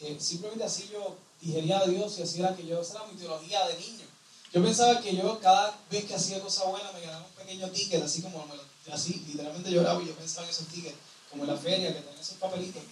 eh, 0.00 0.16
simplemente 0.20 0.64
así 0.64 0.88
yo 0.92 1.16
digería 1.40 1.78
a 1.78 1.86
Dios 1.86 2.18
y 2.18 2.22
así 2.22 2.40
era 2.40 2.54
que 2.54 2.66
yo, 2.66 2.80
esa 2.80 2.94
era 2.94 3.06
mi 3.06 3.18
teología 3.18 3.66
de 3.68 3.78
niño. 3.78 4.04
Yo 4.52 4.62
pensaba 4.62 5.00
que 5.00 5.16
yo 5.16 5.40
cada 5.40 5.78
vez 5.90 6.04
que 6.04 6.14
hacía 6.14 6.40
cosa 6.40 6.64
buena 6.64 6.92
me 6.92 7.00
ganaba 7.00 7.24
un 7.24 7.32
pequeño 7.32 7.70
ticket, 7.70 8.02
así 8.02 8.20
como 8.20 8.44
así, 8.92 9.24
literalmente 9.26 9.70
lloraba 9.70 10.02
y 10.02 10.06
yo 10.06 10.14
pensaba 10.14 10.46
en 10.46 10.50
esos 10.50 10.66
tickets, 10.66 10.96
como 11.30 11.44
en 11.44 11.50
la 11.50 11.56
feria 11.56 11.88
que 11.88 12.00
tenía 12.00 12.20
esos 12.20 12.36
papelitos. 12.36 12.82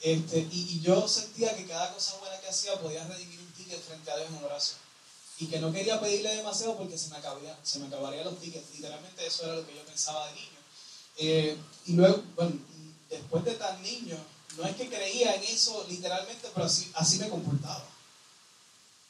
Este, 0.00 0.46
y, 0.50 0.80
yo 0.80 1.08
sentía 1.08 1.56
que 1.56 1.66
cada 1.66 1.92
cosa 1.92 2.18
buena 2.18 2.38
que 2.40 2.48
hacía 2.48 2.78
podía 2.78 3.06
redimir 3.06 3.40
un 3.40 3.52
ticket 3.52 3.80
frente 3.80 4.10
a 4.10 4.16
Dios 4.16 4.28
en 4.30 4.44
oración. 4.44 4.78
Y 5.38 5.46
que 5.46 5.58
no 5.58 5.72
quería 5.72 6.00
pedirle 6.00 6.36
demasiado 6.36 6.76
porque 6.76 6.96
se 6.96 7.08
me, 7.08 7.16
acabaría, 7.16 7.58
se 7.62 7.80
me 7.80 7.86
acabarían 7.86 8.24
los 8.24 8.38
tickets. 8.38 8.74
Literalmente 8.74 9.26
eso 9.26 9.44
era 9.44 9.56
lo 9.56 9.66
que 9.66 9.74
yo 9.74 9.84
pensaba 9.84 10.28
de 10.28 10.34
niño. 10.34 10.58
Eh, 11.16 11.56
y 11.86 11.92
luego, 11.94 12.22
bueno, 12.36 12.52
después 13.10 13.44
de 13.44 13.54
tan 13.54 13.82
niño, 13.82 14.16
no 14.56 14.64
es 14.64 14.76
que 14.76 14.88
creía 14.88 15.34
en 15.34 15.42
eso 15.44 15.84
literalmente, 15.88 16.48
pero 16.54 16.66
así, 16.66 16.90
así 16.94 17.18
me 17.18 17.28
comportaba. 17.28 17.84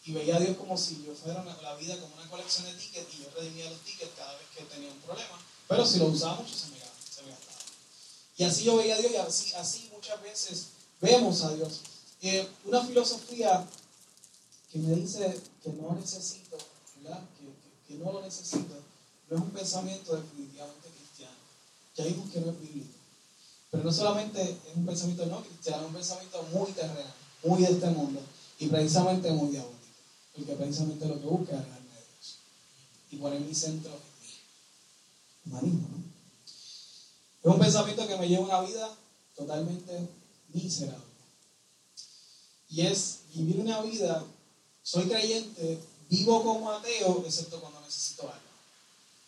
Y 0.07 0.13
veía 0.13 0.37
a 0.37 0.41
Dios 0.41 0.57
como 0.57 0.77
si 0.77 1.03
yo 1.05 1.15
fuera 1.15 1.43
la 1.45 1.75
vida 1.77 1.99
como 1.99 2.15
una 2.15 2.29
colección 2.29 2.67
de 2.67 2.75
tickets 2.75 3.15
y 3.15 3.23
yo 3.23 3.31
redimía 3.37 3.71
los 3.71 3.81
tickets 3.81 4.13
cada 4.17 4.33
vez 4.35 4.47
que 4.55 4.65
tenía 4.65 4.91
un 4.91 5.01
problema. 5.01 5.39
Pero 5.67 5.87
si 5.87 5.99
lo 5.99 6.07
usaba 6.07 6.37
mucho 6.37 6.55
se 6.55 6.67
me, 6.69 6.79
se 6.79 7.23
me 7.23 7.31
gastaba. 7.31 7.59
Y 8.37 8.45
así 8.45 8.65
yo 8.65 8.77
veía 8.77 8.97
a 8.97 8.99
Dios 8.99 9.13
y 9.13 9.17
así, 9.17 9.55
así 9.55 9.91
muchas 9.93 10.21
veces 10.23 10.67
vemos 11.01 11.43
a 11.43 11.55
Dios. 11.55 11.81
Eh, 12.21 12.47
una 12.65 12.83
filosofía 12.83 13.67
que 14.75 14.81
me 14.81 14.97
dice 14.97 15.41
que 15.63 15.73
no 15.75 15.95
necesito, 15.95 16.59
¿verdad? 17.01 17.23
Que, 17.87 17.95
no 17.95 18.11
lo 18.11 18.23
necesito, 18.23 18.75
no 19.31 19.37
es 19.37 19.43
un 19.43 19.51
pensamiento 19.51 20.17
definitivamente 20.17 20.89
cristiano. 20.89 21.37
Ya 21.97 22.05
vimos 22.07 22.29
que 22.31 22.41
no 22.41 22.51
es 22.51 22.61
bíblico. 22.61 22.89
Pero 23.71 23.85
no 23.85 23.93
solamente 23.93 24.43
es 24.43 24.75
un 24.75 24.85
pensamiento 24.85 25.27
no 25.27 25.45
cristiano, 25.45 25.83
es 25.83 25.87
un 25.87 25.95
pensamiento 25.95 26.43
muy 26.53 26.73
terrenal, 26.73 27.15
muy 27.45 27.63
de 27.63 27.71
este 27.71 27.87
mundo 27.87 28.21
y 28.59 28.67
precisamente 28.67 29.31
muy 29.31 29.53
diabólico. 29.53 29.79
Porque 30.35 30.55
precisamente 30.55 31.07
lo 31.07 31.21
que 31.21 31.27
busca 31.27 31.53
es 31.53 31.59
alejarme 31.59 31.91
de 31.91 32.07
Dios 32.11 32.39
y 33.13 33.17
poner 33.19 33.41
mi 33.43 33.55
centro 33.55 33.93
en 33.93 34.27
mí. 34.27 34.35
Humanismo. 35.47 35.89
Es 37.45 37.53
un 37.53 37.59
pensamiento 37.61 38.09
que 38.09 38.17
me 38.17 38.29
lleva 38.29 38.45
una 38.45 38.61
vida 38.63 38.91
totalmente 39.37 40.09
miserable. 40.53 41.05
Y 42.71 42.81
es 42.81 43.21
vivir 43.33 43.61
una 43.61 43.81
vida, 43.83 44.25
soy 44.85 45.09
creyente, 45.09 45.81
vivo 46.09 46.45
como 46.45 46.71
ateo, 46.71 47.25
excepto 47.27 47.61
cuando 47.61 47.81
necesito 47.81 48.23
algo. 48.23 48.45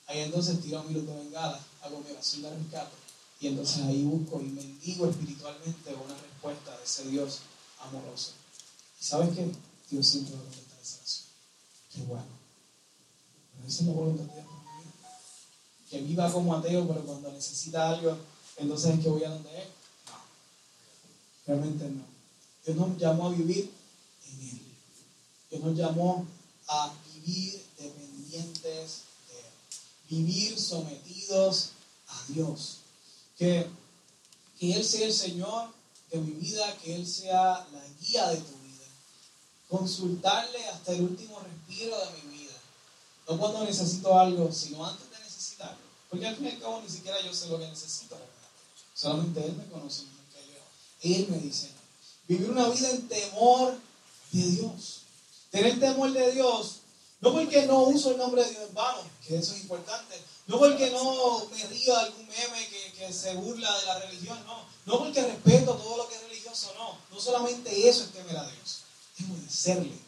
Ahí 0.07 0.21
entonces 0.21 0.61
tiro 0.61 0.85
mi 0.85 0.95
luz 0.95 1.07
de 1.07 1.17
bengala, 1.17 1.59
hago 1.83 1.99
mi 1.99 2.13
oración 2.13 2.43
de 2.43 2.55
rescate, 2.55 2.95
y 3.41 3.49
entonces 3.49 3.83
ahí 3.83 4.05
busco 4.05 4.41
y 4.41 4.45
mendigo 4.45 5.09
espiritualmente 5.11 5.95
una 5.95 6.15
respuesta 6.15 6.77
de 6.77 6.85
ese 6.85 7.09
Dios 7.09 7.41
amoroso. 7.81 8.33
¿Y 9.01 9.05
sabes 9.05 9.35
qué? 9.35 9.51
Dios 9.91 10.07
siempre 10.07 10.35
va 10.35 10.43
a 10.43 10.45
contestar 10.45 10.79
esa 10.81 10.99
oración. 10.99 11.27
Qué 11.93 12.03
bueno. 12.03 12.27
Pero 13.57 13.69
esa 13.69 13.81
es 13.81 13.87
la 13.89 13.93
voluntad 13.95 14.25
de 14.25 14.43
mi 14.43 14.49
vida. 14.49 15.21
Que 15.91 16.01
viva 16.03 16.33
como 16.33 16.55
ateo, 16.55 16.87
pero 16.87 17.05
cuando 17.05 17.33
necesita 17.33 17.89
algo, 17.91 18.17
entonces 18.59 18.95
es 18.95 19.01
que 19.01 19.09
voy 19.09 19.25
a 19.25 19.31
donde 19.31 19.59
es 19.59 19.69
Realmente 21.47 21.85
no. 21.85 22.03
Dios 22.65 22.77
nos 22.77 22.99
llamó 22.99 23.29
a 23.29 23.31
vivir 23.31 23.71
en 24.27 24.49
Él. 24.49 24.66
Que 25.51 25.59
nos 25.59 25.77
llamó 25.77 26.27
a 26.69 26.93
vivir 27.15 27.65
dependientes 27.79 29.03
de 29.29 29.39
Él, 29.39 29.47
vivir 30.09 30.59
sometidos 30.59 31.71
a 32.09 32.25
Dios. 32.29 32.79
Que, 33.39 33.69
que 34.59 34.75
Él 34.75 34.85
sea 34.85 35.07
el 35.07 35.13
Señor 35.13 35.71
de 36.11 36.19
mi 36.19 36.33
vida, 36.33 36.77
que 36.79 36.95
Él 36.95 37.07
sea 37.07 37.67
la 37.73 37.85
guía 38.01 38.29
de 38.29 38.37
tu 38.39 38.53
vida. 38.59 38.87
Consultarle 39.69 40.67
hasta 40.69 40.93
el 40.93 41.03
último 41.03 41.41
respiro 41.41 41.97
de 41.99 42.23
mi 42.23 42.39
vida. 42.39 42.53
No 43.29 43.39
cuando 43.39 43.65
necesito 43.65 44.19
algo, 44.19 44.53
sino 44.53 44.87
antes 44.87 45.11
de 45.11 45.19
necesitarlo. 45.19 45.79
Porque 46.09 46.27
al 46.27 46.37
fin 46.37 46.47
y 46.47 46.51
al 46.51 46.61
cabo 46.61 46.81
ni 46.81 46.89
siquiera 46.89 47.21
yo 47.21 47.35
sé 47.35 47.49
lo 47.49 47.59
que 47.59 47.69
necesito. 47.69 48.17
Solamente 48.95 49.45
Él 49.45 49.55
me 49.57 49.67
conoce 49.67 50.05
mejor 50.05 50.25
que 50.33 51.11
yo. 51.11 51.17
Él 51.17 51.29
me 51.29 51.39
dice. 51.39 51.71
Vivir 52.29 52.51
una 52.51 52.69
vida 52.69 52.91
en 52.91 53.09
temor 53.09 53.79
de 54.33 54.43
Dios. 54.43 55.06
Tener 55.57 55.81
temor 55.81 56.13
de 56.13 56.33
Dios, 56.33 56.81
no 57.23 57.33
porque 57.33 57.65
no 57.65 57.85
uso 57.85 58.11
el 58.11 58.19
nombre 58.19 58.45
de 58.45 58.51
Dios 58.51 58.69
en 58.69 58.75
vano, 58.75 58.99
que 59.27 59.39
eso 59.39 59.55
es 59.55 59.63
importante. 59.63 60.15
No 60.47 60.59
porque 60.59 60.91
no 60.91 61.47
me 61.49 61.65
río 61.65 61.95
de 61.95 61.99
algún 61.99 62.29
meme 62.29 62.69
que, 62.95 63.11
se 63.11 63.35
burla 63.37 63.75
de 63.79 63.87
la 63.87 63.99
religión, 64.01 64.39
no. 64.45 64.67
No 64.85 64.99
porque 64.99 65.23
respeto 65.23 65.75
todo 65.77 65.97
lo 65.97 66.09
que 66.09 66.17
es 66.17 66.23
religioso, 66.25 66.75
no. 66.75 66.99
No 67.11 67.19
solamente 67.19 67.89
eso 67.89 68.05
es 68.05 68.11
temer 68.11 68.37
a 68.37 68.47
Dios, 68.47 68.81
es 69.19 69.31
obedecerle. 69.31 69.99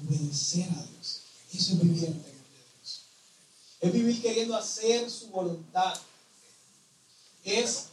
Obedecer 0.00 0.68
a 0.78 0.82
Dios. 0.84 1.22
Eso 1.52 1.72
es 1.72 1.82
vivir 1.82 2.04
en 2.04 2.22
temor 2.22 2.44
de 2.52 2.78
Dios. 2.78 3.00
Es 3.80 3.92
vivir 3.92 4.22
queriendo 4.22 4.56
hacer 4.56 5.10
su 5.10 5.26
voluntad. 5.30 5.98
Es 7.42 7.86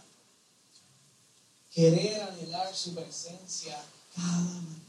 querer 1.73 2.21
anhelar 2.21 2.75
su 2.75 2.93
presencia 2.93 3.83
cada 4.15 4.37
mañana. 4.37 4.86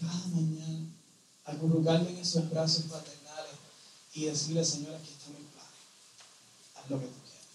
Cada 0.00 0.26
mañana. 0.28 0.86
Acurrucarme 1.44 2.10
en 2.10 2.18
esos 2.18 2.48
brazos 2.50 2.84
paternales 2.84 3.54
y 4.14 4.26
decirle, 4.26 4.64
Señor, 4.64 4.94
aquí 4.94 5.10
está 5.10 5.28
mi 5.28 5.44
plan. 5.44 5.66
Haz 6.76 6.90
lo 6.90 7.00
que 7.00 7.06
tú 7.06 7.20
quieras. 7.24 7.46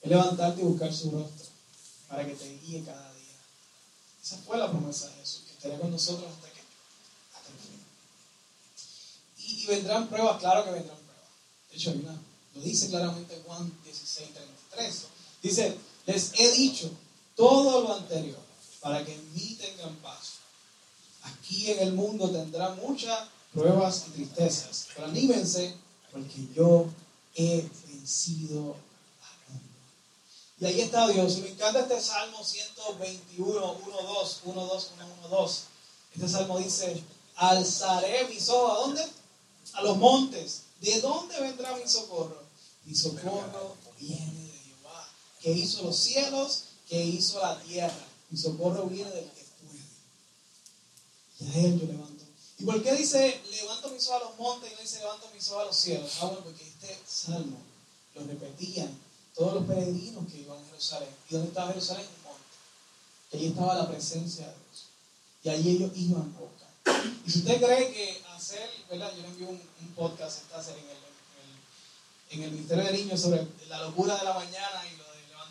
Es 0.00 0.10
levantarte 0.10 0.60
y 0.62 0.64
buscar 0.64 0.92
su 0.94 1.10
rostro 1.10 1.46
para 2.08 2.26
que 2.26 2.34
te 2.34 2.58
guíe 2.60 2.82
cada 2.84 3.12
día. 3.14 3.36
Esa 4.22 4.38
fue 4.38 4.56
la 4.56 4.70
promesa 4.70 5.08
de 5.08 5.14
Jesús, 5.16 5.42
que 5.46 5.52
estaría 5.52 5.78
con 5.78 5.90
nosotros 5.90 6.30
hasta 6.30 6.48
que 6.48 6.60
hasta 7.34 7.50
el 7.50 7.58
fin. 7.58 7.80
Y, 9.38 9.62
y, 9.62 9.66
vendrán 9.66 10.08
pruebas, 10.08 10.38
claro 10.38 10.64
que 10.64 10.70
vendrán 10.70 10.96
pruebas. 10.96 11.30
De 11.70 11.76
hecho, 11.76 11.90
hay 11.90 11.98
una, 11.98 12.18
lo 12.54 12.60
dice 12.62 12.88
claramente 12.88 13.42
Juan 13.44 13.70
16, 13.84 14.30
33. 14.32 15.04
Dice, 15.42 15.76
les 16.06 16.32
he 16.38 16.50
dicho 16.52 16.90
todo 17.34 17.82
lo 17.82 17.94
anterior 17.94 18.40
para 18.80 19.04
que 19.04 19.14
en 19.14 19.34
mí 19.34 19.58
tengan 19.60 19.94
paz. 19.96 20.33
Aquí 21.24 21.70
en 21.70 21.80
el 21.80 21.92
mundo 21.92 22.30
tendrán 22.30 22.76
muchas 22.76 23.28
pruebas 23.52 24.04
y 24.08 24.10
tristezas, 24.10 24.88
pero 24.94 25.06
anímense 25.08 25.74
porque 26.12 26.48
yo 26.54 26.86
he 27.34 27.68
vencido 27.88 28.76
al 29.22 29.52
mundo. 29.52 29.68
Y 30.60 30.64
ahí 30.66 30.80
está 30.80 31.08
Dios. 31.08 31.38
Me 31.38 31.48
encanta 31.48 31.80
este 31.80 32.00
Salmo 32.00 32.44
121, 32.44 33.72
1, 33.86 34.02
2, 34.02 34.40
1, 34.44 34.66
2, 34.66 34.90
1, 34.96 35.06
1, 35.20 35.28
2. 35.28 35.62
Este 36.14 36.28
salmo 36.28 36.58
dice, 36.58 37.02
alzaré 37.34 38.28
mis 38.28 38.48
ojos 38.48 38.70
a 38.70 38.80
dónde? 38.82 39.02
A 39.72 39.82
los 39.82 39.96
montes. 39.96 40.62
¿De 40.80 41.00
dónde 41.00 41.40
vendrá 41.40 41.74
mi 41.76 41.88
socorro? 41.88 42.40
Mi 42.84 42.94
socorro 42.94 43.74
viene 43.98 44.52
que 45.40 45.50
hizo 45.52 45.82
los 45.82 45.96
cielos, 45.96 46.64
que 46.88 47.02
hizo 47.02 47.40
la 47.40 47.58
tierra. 47.60 48.04
Mi 48.30 48.38
socorro 48.38 48.84
viene 48.84 49.10
del 49.10 49.30
que. 49.30 49.43
Y 51.44 51.50
a 51.50 51.60
él 51.64 51.80
yo 51.80 51.86
levanto. 51.86 52.24
¿Y 52.58 52.64
por 52.64 52.82
qué 52.82 52.94
dice 52.94 53.40
levanto 53.50 53.90
mis 53.90 54.08
ojos 54.08 54.22
a 54.22 54.24
los 54.24 54.38
montes 54.38 54.70
y 54.70 54.74
no 54.74 54.80
dice 54.80 54.98
levanto 54.98 55.28
mis 55.34 55.48
ojos 55.50 55.62
a 55.62 55.66
los 55.66 55.76
cielos? 55.76 56.12
Ah, 56.20 56.26
bueno, 56.26 56.40
porque 56.44 56.64
este 56.64 56.98
salmo 57.06 57.58
lo 58.14 58.24
repetían 58.26 58.96
todos 59.34 59.54
los 59.54 59.64
peregrinos 59.64 60.30
que 60.30 60.38
iban 60.38 60.58
a 60.58 60.66
Jerusalén. 60.66 61.08
¿Y 61.28 61.34
dónde 61.34 61.48
estaba 61.48 61.68
Jerusalén? 61.68 62.06
Un 62.16 62.22
monte. 62.30 62.44
Y 63.32 63.36
allí 63.36 63.46
estaba 63.48 63.74
la 63.74 63.88
presencia 63.88 64.46
de 64.46 64.52
Dios. 64.52 64.84
Y 65.42 65.48
allí 65.50 65.70
ellos 65.70 65.90
iban 65.96 66.34
a 66.36 66.40
buscar. 66.40 66.70
Y 67.26 67.30
si 67.30 67.38
usted 67.40 67.60
cree 67.62 67.92
que 67.92 68.22
hacer, 68.34 68.70
¿verdad? 68.88 69.12
Yo 69.16 69.22
le 69.22 69.28
envío 69.28 69.48
un, 69.48 69.60
un 69.80 69.88
podcast 69.94 70.42
esta 70.42 70.62
serie 70.62 70.82
en 70.82 70.90
el, 70.90 70.96
en, 70.96 72.38
el, 72.38 72.38
en 72.38 72.42
el 72.44 72.50
Ministerio 72.52 72.84
de 72.84 72.92
Niños 72.92 73.20
sobre 73.20 73.46
la 73.68 73.80
locura 73.82 74.16
de 74.16 74.24
la 74.24 74.34
mañana 74.34 74.82
y 74.92 74.96
lo 74.96 75.04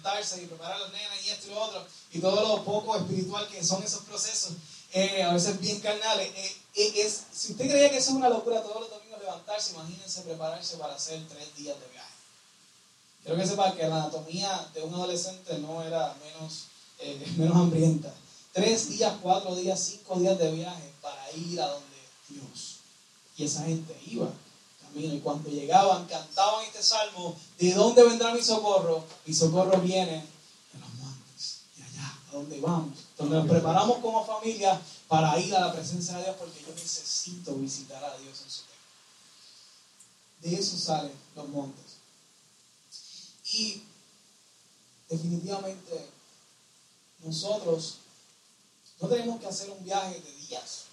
y 0.04 0.46
preparar 0.48 0.76
a 0.76 0.80
las 0.80 0.91
nenas 0.91 1.26
y 1.26 1.30
esto 1.30 1.48
y 1.48 1.52
lo 1.52 1.62
otro, 1.62 1.86
y 2.12 2.20
todo 2.20 2.41
lo 2.41 2.63
poco 2.65 2.98
espiritual 2.98 3.48
que 3.48 3.63
son 3.63 3.82
esos 3.84 4.02
procesos, 4.02 4.54
eh, 4.93 5.23
a 5.23 5.34
veces 5.34 5.60
bien 5.60 5.79
carnales. 5.79 6.29
Eh, 6.36 6.56
eh, 6.75 6.93
es, 6.97 7.23
si 7.34 7.51
usted 7.51 7.69
creía 7.69 7.89
que 7.89 7.97
eso 7.97 8.12
es 8.12 8.15
una 8.15 8.29
locura 8.29 8.62
todos 8.62 8.82
los 8.82 8.89
domingos 8.89 9.19
levantarse, 9.19 9.73
imagínense 9.73 10.21
prepararse 10.21 10.77
para 10.77 10.95
hacer 10.95 11.21
tres 11.27 11.56
días 11.56 11.79
de 11.79 11.88
viaje. 11.88 12.13
Quiero 13.23 13.39
que 13.39 13.47
sepa 13.47 13.73
que 13.73 13.88
la 13.88 13.95
anatomía 13.95 14.69
de 14.73 14.84
un 14.84 14.93
adolescente 14.93 15.58
no 15.60 15.82
era 15.84 16.15
menos, 16.23 16.65
menos 17.38 17.56
hambrienta. 17.56 18.13
Tres 18.51 18.89
días, 18.89 19.13
cuatro 19.21 19.56
días, 19.56 19.79
cinco 19.79 20.19
días 20.19 20.38
de 20.38 20.51
viaje 20.51 20.93
para 21.01 21.32
ir 21.32 21.60
a 21.60 21.67
donde 21.67 21.97
Dios. 22.29 22.77
Y 23.38 23.45
esa 23.45 23.63
gente 23.63 23.99
iba. 24.06 24.29
Y 24.95 25.19
cuando 25.21 25.49
llegaban, 25.49 26.06
cantaban 26.06 26.63
este 26.65 26.84
salmo, 26.84 27.36
¿de 27.58 27.73
dónde 27.73 28.03
vendrá 28.03 28.32
mi 28.32 28.43
socorro? 28.43 29.03
Mi 29.25 29.34
socorro 29.34 29.79
viene 29.82 30.23
de 30.71 30.79
los 30.79 30.93
montes, 30.93 31.62
de 31.75 31.84
allá, 31.84 32.13
a 32.34 32.38
donde 32.38 32.60
vamos, 32.60 32.98
donde 33.17 33.38
nos 33.38 33.48
preparamos 33.48 34.00
como 34.00 34.26
familia 34.26 34.80
para 35.08 35.39
ir 35.39 35.56
a 35.56 35.67
la 35.67 35.74
presencia 35.74 36.17
de 36.17 36.24
Dios, 36.24 36.36
porque 36.38 36.62
yo 36.62 36.74
necesito 36.74 37.56
visitar 37.56 38.04
a 38.04 38.17
Dios 38.17 38.41
en 38.41 38.50
su 38.50 38.62
templo. 38.62 38.74
De 40.41 40.56
eso 40.56 40.78
salen 40.78 41.13
los 41.36 41.48
montes. 41.50 41.98
Y 43.54 43.84
definitivamente 45.10 46.10
nosotros 47.24 47.98
no 49.00 49.08
tenemos 49.08 49.39
que 49.39 49.48
hacer 49.48 49.69
un 49.69 49.84
viaje 49.84 50.19
de 50.19 50.34
días. 50.48 50.86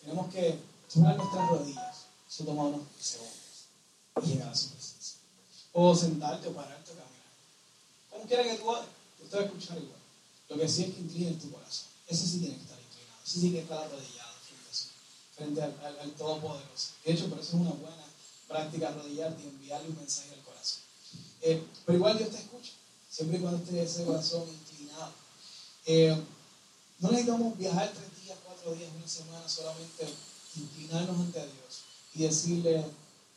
Tenemos 0.00 0.32
que 0.32 0.58
tomar 0.92 1.16
nuestras 1.16 1.48
rodillas 1.48 2.00
eso 2.30 2.44
toma 2.44 2.62
unos 2.62 2.82
segundos 3.00 3.34
y 4.22 4.26
llegar 4.26 4.50
a 4.50 4.54
su 4.54 4.68
presencia. 4.70 5.18
O 5.72 5.94
sentarte 5.96 6.48
o 6.48 6.52
pararte 6.52 6.92
o 6.92 6.94
caminar. 6.94 7.26
Como 8.08 8.24
quiera 8.24 8.44
que 8.44 8.54
tú 8.54 8.70
hagas, 8.70 8.86
te 9.18 9.36
voy 9.36 9.44
a 9.44 9.46
escuchar 9.48 9.78
igual. 9.78 9.99
Lo 10.50 10.58
que 10.58 10.68
sí 10.68 10.84
es 10.84 10.94
que 10.94 11.00
inclines 11.00 11.38
tu 11.38 11.50
corazón. 11.50 11.86
Ese 12.06 12.26
sí 12.26 12.40
tiene 12.40 12.56
que 12.56 12.62
estar 12.62 12.78
inclinado. 12.78 13.22
Ese 13.24 13.34
sí 13.34 13.40
tiene 13.40 13.56
que 13.56 13.62
estar 13.62 13.78
arrodillado 13.78 14.30
frente, 15.40 15.62
al, 15.62 15.74
al, 15.82 15.98
al, 16.00 16.10
Todopoderoso. 16.12 16.90
De 17.04 17.12
hecho, 17.12 17.28
por 17.28 17.38
eso 17.38 17.48
es 17.48 17.54
una 17.54 17.70
buena 17.70 18.04
práctica 18.46 18.88
arrodillarte 18.88 19.42
y 19.42 19.46
enviarle 19.46 19.88
un 19.88 19.96
mensaje 19.96 20.34
al 20.34 20.42
corazón. 20.42 20.82
Eh, 21.42 21.62
pero 21.86 21.98
igual 21.98 22.18
Dios 22.18 22.30
te 22.30 22.38
escucha, 22.38 22.72
siempre 23.08 23.38
y 23.38 23.40
cuando 23.40 23.58
esté 23.58 23.82
ese 23.82 24.04
corazón 24.04 24.48
inclinado. 24.48 25.12
Eh, 25.86 26.16
no 26.98 27.10
necesitamos 27.10 27.56
viajar 27.56 27.90
tres 27.92 28.24
días, 28.24 28.38
cuatro 28.44 28.74
días, 28.74 28.90
una 28.94 29.08
semana, 29.08 29.48
solamente 29.48 30.06
inclinarnos 30.56 31.16
ante 31.16 31.40
Dios 31.40 31.80
y 32.14 32.22
decirle, 32.22 32.84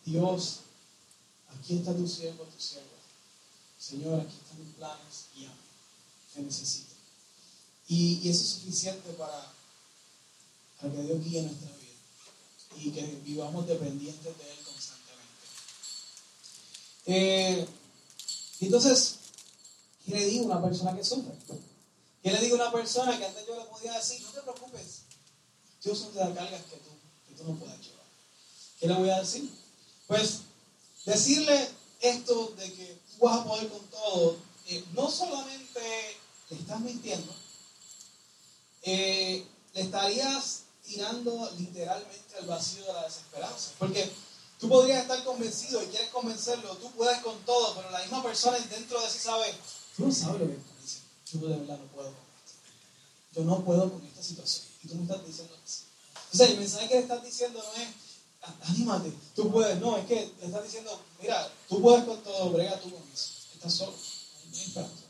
Dios, 0.06 0.60
aquí 1.56 1.78
está 1.78 1.96
tu 1.96 2.08
siervo, 2.08 2.44
tu 2.44 2.60
siervo. 2.60 2.90
Señor, 3.80 4.20
aquí 4.20 4.36
están 4.36 4.66
mis 4.66 4.76
planes, 4.76 5.26
y 5.36 5.40
guíame, 5.40 5.56
te 6.34 6.42
necesito. 6.42 6.93
Y, 7.94 8.28
eso 8.28 8.42
es 8.42 8.50
suficiente 8.50 9.10
para, 9.14 9.54
que 10.82 11.04
Dios 11.04 11.24
guíe 11.24 11.44
nuestra 11.44 11.70
vida 11.78 11.94
y 12.76 12.90
que 12.90 13.06
vivamos 13.24 13.68
dependientes 13.68 14.36
de 14.36 14.52
Él 14.52 14.58
constantemente. 14.66 15.46
Eh, 17.06 17.68
entonces, 18.62 19.18
¿qué 20.04 20.12
le 20.16 20.26
digo 20.26 20.46
a 20.46 20.58
una 20.58 20.68
persona 20.68 20.96
que 20.96 21.04
sufre? 21.04 21.34
¿Qué 22.24 22.32
le 22.32 22.40
digo 22.40 22.58
a 22.58 22.62
una 22.62 22.72
persona 22.72 23.16
que 23.16 23.26
antes 23.26 23.46
yo 23.46 23.56
le 23.60 23.66
podía 23.66 23.94
decir, 23.94 24.22
no 24.24 24.32
te 24.32 24.42
preocupes, 24.42 25.02
Dios 25.84 26.02
no 26.02 26.08
te 26.08 26.18
da 26.20 26.34
cargas 26.34 26.64
que 26.64 26.78
tú, 26.78 26.90
que 27.28 27.36
tú 27.36 27.44
no 27.44 27.60
puedas 27.60 27.80
llevar? 27.80 28.08
¿Qué 28.80 28.88
le 28.88 28.94
voy 28.96 29.10
a 29.12 29.20
decir? 29.20 29.52
Pues 30.08 30.40
decirle 31.06 31.70
esto 32.02 32.56
de 32.58 32.74
que 32.74 33.00
tú 33.12 33.26
vas 33.26 33.40
a 33.40 33.44
poder 33.44 33.70
con 33.70 33.86
todo, 33.88 34.38
eh, 34.66 34.84
no 34.94 35.12
solamente 35.12 36.18
le 36.50 36.58
estás 36.58 36.80
mintiendo, 36.82 37.43
eh, 38.84 39.46
le 39.74 39.82
estarías 39.82 40.64
tirando 40.86 41.50
literalmente 41.58 42.36
al 42.40 42.48
vacío 42.48 42.86
de 42.86 42.94
la 42.94 43.04
desesperanza. 43.06 43.72
Porque 43.80 44.10
tú 44.60 44.68
podrías 44.70 45.02
estar 45.02 45.24
convencido 45.24 45.82
y 45.82 45.88
quieres 45.88 46.10
convencerlo, 46.10 46.76
tú 46.78 46.92
puedes 46.92 47.20
con 47.20 47.38
todo, 47.46 47.76
pero 47.76 47.90
la 47.92 48.02
misma 48.02 48.22
persona 48.22 48.58
dentro 48.60 49.02
de 49.02 49.10
sí 49.10 49.20
sabe, 49.20 49.54
tú 49.96 50.06
no 50.06 50.12
sabes 50.12 50.42
lo 50.42 50.48
que 50.48 50.54
estás 50.54 50.82
diciendo. 50.82 51.10
Yo 51.32 51.40
de 51.40 51.58
verdad 51.58 51.80
no 51.80 51.88
puedo 51.88 52.10
con 52.10 52.24
esto. 52.46 52.60
Yo 53.34 53.44
no 53.44 53.66
puedo 53.66 53.92
con 53.92 54.06
esta 54.06 54.22
situación. 54.22 54.66
Y 54.84 54.88
tú 54.88 54.96
me 54.96 55.04
estás 55.04 55.26
diciendo 55.26 55.56
así. 55.64 55.84
O 56.34 56.38
sea, 56.38 56.48
el 56.48 56.58
mensaje 56.58 56.88
que 56.88 56.96
le 56.96 57.02
estás 57.02 57.24
diciendo 57.24 57.64
no 57.64 57.82
es, 57.82 57.90
anímate, 58.70 59.14
tú 59.36 59.52
puedes. 59.52 59.80
No, 59.80 59.98
es 59.98 60.06
que 60.06 60.32
le 60.40 60.46
estás 60.46 60.64
diciendo, 60.64 61.00
mira, 61.22 61.50
tú 61.70 61.82
puedes 61.82 62.04
con 62.04 62.22
todo, 62.24 62.52
brega 62.52 62.80
tú 62.80 62.92
con 62.92 63.02
eso. 63.14 63.32
Estás 63.54 63.74
solo, 63.74 63.92
no 63.94 64.58
hay 64.58 64.64
esperanza. 64.64 65.04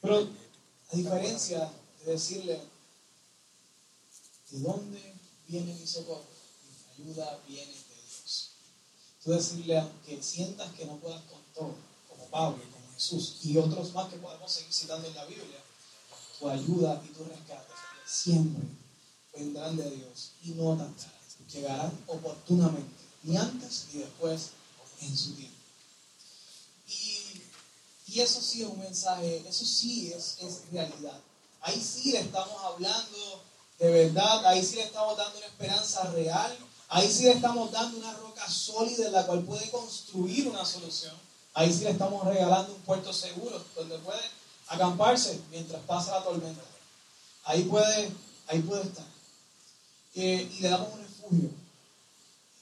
Pero 0.00 0.28
a 0.92 0.96
diferencia 0.96 1.70
de 2.06 2.12
decirle, 2.12 2.60
¿de 4.50 4.60
dónde 4.60 5.14
viene 5.48 5.74
mi 5.74 5.86
socorro? 5.86 6.24
Mi 6.98 7.04
ayuda 7.04 7.40
viene 7.48 7.72
de 7.72 7.72
Dios. 7.72 8.50
Tú 9.22 9.32
decirle, 9.32 9.78
aunque 9.78 10.22
sientas 10.22 10.72
que 10.74 10.84
no 10.84 10.98
puedas 10.98 11.20
con 11.22 11.42
todo, 11.52 11.74
como 12.08 12.26
Pablo, 12.30 12.62
como 12.72 12.94
Jesús 12.94 13.38
y 13.42 13.58
otros 13.58 13.92
más 13.92 14.08
que 14.08 14.18
podemos 14.18 14.50
seguir 14.50 14.72
citando 14.72 15.08
en 15.08 15.14
la 15.16 15.24
Biblia, 15.24 15.60
tu 16.38 16.48
ayuda 16.48 17.02
y 17.04 17.08
tu 17.12 17.24
rescate 17.24 17.72
siempre 18.06 18.62
vendrán 19.34 19.76
de 19.76 19.90
Dios 19.90 20.30
y 20.44 20.50
no 20.50 20.76
tardarán. 20.76 21.16
Llegarán 21.52 22.04
oportunamente, 22.06 22.94
ni 23.22 23.36
antes 23.36 23.86
ni 23.92 24.00
después 24.00 24.50
en 25.00 25.16
su 25.16 25.34
tiempo. 25.34 25.56
Y, 26.88 27.42
y 28.12 28.20
eso 28.20 28.40
sí 28.40 28.62
es 28.62 28.68
un 28.68 28.78
mensaje, 28.78 29.44
eso 29.48 29.64
sí 29.64 30.12
es, 30.12 30.38
es 30.40 30.62
realidad. 30.70 31.20
Ahí 31.66 31.82
sí 31.82 32.12
le 32.12 32.20
estamos 32.20 32.62
hablando 32.62 33.42
de 33.80 33.90
verdad, 33.90 34.46
ahí 34.46 34.64
sí 34.64 34.76
le 34.76 34.84
estamos 34.84 35.16
dando 35.16 35.36
una 35.36 35.46
esperanza 35.46 36.04
real, 36.12 36.56
ahí 36.88 37.10
sí 37.10 37.24
le 37.24 37.32
estamos 37.32 37.72
dando 37.72 37.98
una 37.98 38.12
roca 38.14 38.48
sólida 38.48 39.06
en 39.06 39.12
la 39.12 39.26
cual 39.26 39.42
puede 39.42 39.68
construir 39.72 40.46
una 40.46 40.64
solución. 40.64 41.12
Ahí 41.54 41.72
sí 41.72 41.82
le 41.82 41.90
estamos 41.90 42.24
regalando 42.24 42.72
un 42.72 42.80
puerto 42.82 43.12
seguro 43.12 43.60
donde 43.74 43.98
puede 43.98 44.20
acamparse 44.68 45.40
mientras 45.50 45.82
pasa 45.82 46.12
la 46.12 46.24
tormenta. 46.24 46.62
Ahí 47.44 47.64
puede, 47.64 48.12
ahí 48.46 48.60
puede 48.60 48.82
estar. 48.82 49.06
Eh, 50.14 50.48
y 50.56 50.60
le 50.60 50.68
damos 50.68 50.92
un 50.92 51.02
refugio 51.02 51.50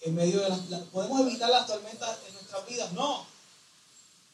en 0.01 0.15
medio 0.15 0.41
de 0.41 0.49
las... 0.49 0.61
¿Podemos 0.93 1.21
evitar 1.21 1.51
las 1.51 1.67
tormentas 1.67 2.19
en 2.27 2.35
nuestras 2.35 2.67
vidas? 2.67 2.91
No. 2.93 3.27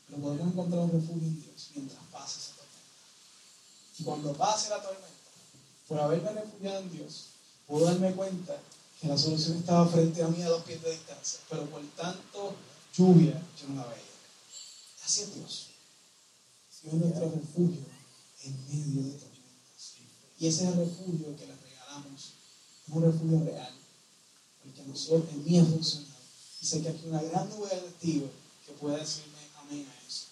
Pero 0.06 0.22
podemos 0.22 0.52
encontrar 0.52 0.83
un 0.83 0.92
refugio 0.92 1.26
en 1.26 1.42
Dios 1.42 1.70
mientras. 1.74 2.00
Y 2.02 2.50
cuando 4.05 4.33
pase 4.33 4.71
la 4.71 4.83
tormenta, 4.83 5.09
por 5.89 6.01
haberme 6.01 6.31
refugiado 6.33 6.81
en 6.81 6.93
Dios, 6.93 7.27
puedo 7.67 7.87
darme 7.87 8.13
cuenta 8.13 8.57
que 9.01 9.09
la 9.09 9.17
solución 9.17 9.59
estaba 9.59 9.89
frente 9.89 10.23
a 10.23 10.29
mí 10.29 10.43
a 10.43 10.49
dos 10.49 10.63
pies 10.65 10.83
de 10.83 10.93
distancia. 10.93 11.41
Pero 11.49 11.65
por 11.67 11.83
tanto 11.97 12.55
lluvia, 12.97 13.43
yo 13.61 13.69
no 13.69 13.77
la 13.77 13.87
veía. 13.87 14.05
Así 15.05 15.23
es 15.23 15.35
Dios. 15.35 15.67
Dios 16.83 16.95
es 16.95 17.01
nuestro 17.01 17.31
refugio 17.31 17.85
en 18.45 18.67
medio 18.69 19.03
de 19.11 19.19
tormentas. 19.19 19.95
Y 20.39 20.47
ese 20.47 20.65
es 20.65 20.71
el 20.71 20.77
refugio 20.77 21.37
que 21.37 21.47
le 21.47 21.57
regalamos. 21.57 22.33
Es 22.87 22.95
un 22.95 23.03
refugio 23.03 23.45
real. 23.45 23.73
Porque 24.63 24.83
nosotros, 24.85 25.31
en 25.31 25.45
mí 25.45 25.59
ha 25.59 25.65
funcionado. 25.65 26.11
Y 26.61 26.67
sé 26.67 26.83
que 26.83 26.89
aquí 26.91 27.01
hay 27.05 27.11
una 27.11 27.23
gran 27.23 27.49
nube 27.49 27.69
de 27.69 27.81
testigos 27.81 28.31
que 28.67 28.73
puede 28.73 28.99
decirme 28.99 29.39
amén 29.59 29.87
a 29.89 30.07
eso. 30.07 30.27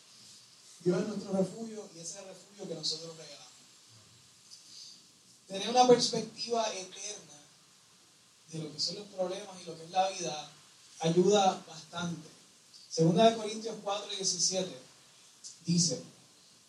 Dios 0.84 1.00
es 1.00 1.08
nuestro 1.08 1.32
refugio 1.32 1.88
y 1.94 2.00
ese 2.00 2.12
es 2.12 2.16
el 2.16 2.28
refugio 2.28 2.68
que 2.68 2.74
nosotros 2.74 3.16
regalamos. 3.16 3.37
Tener 5.48 5.70
una 5.70 5.88
perspectiva 5.88 6.62
eterna 6.74 7.38
de 8.52 8.58
lo 8.58 8.72
que 8.72 8.78
son 8.78 8.96
los 8.96 9.06
problemas 9.08 9.56
y 9.62 9.64
lo 9.64 9.76
que 9.76 9.84
es 9.84 9.90
la 9.90 10.08
vida 10.10 10.50
ayuda 11.00 11.64
bastante. 11.66 12.28
Segunda 12.90 13.30
de 13.30 13.36
Corintios 13.36 13.76
4, 13.82 14.08
17 14.16 14.78
dice, 15.64 16.02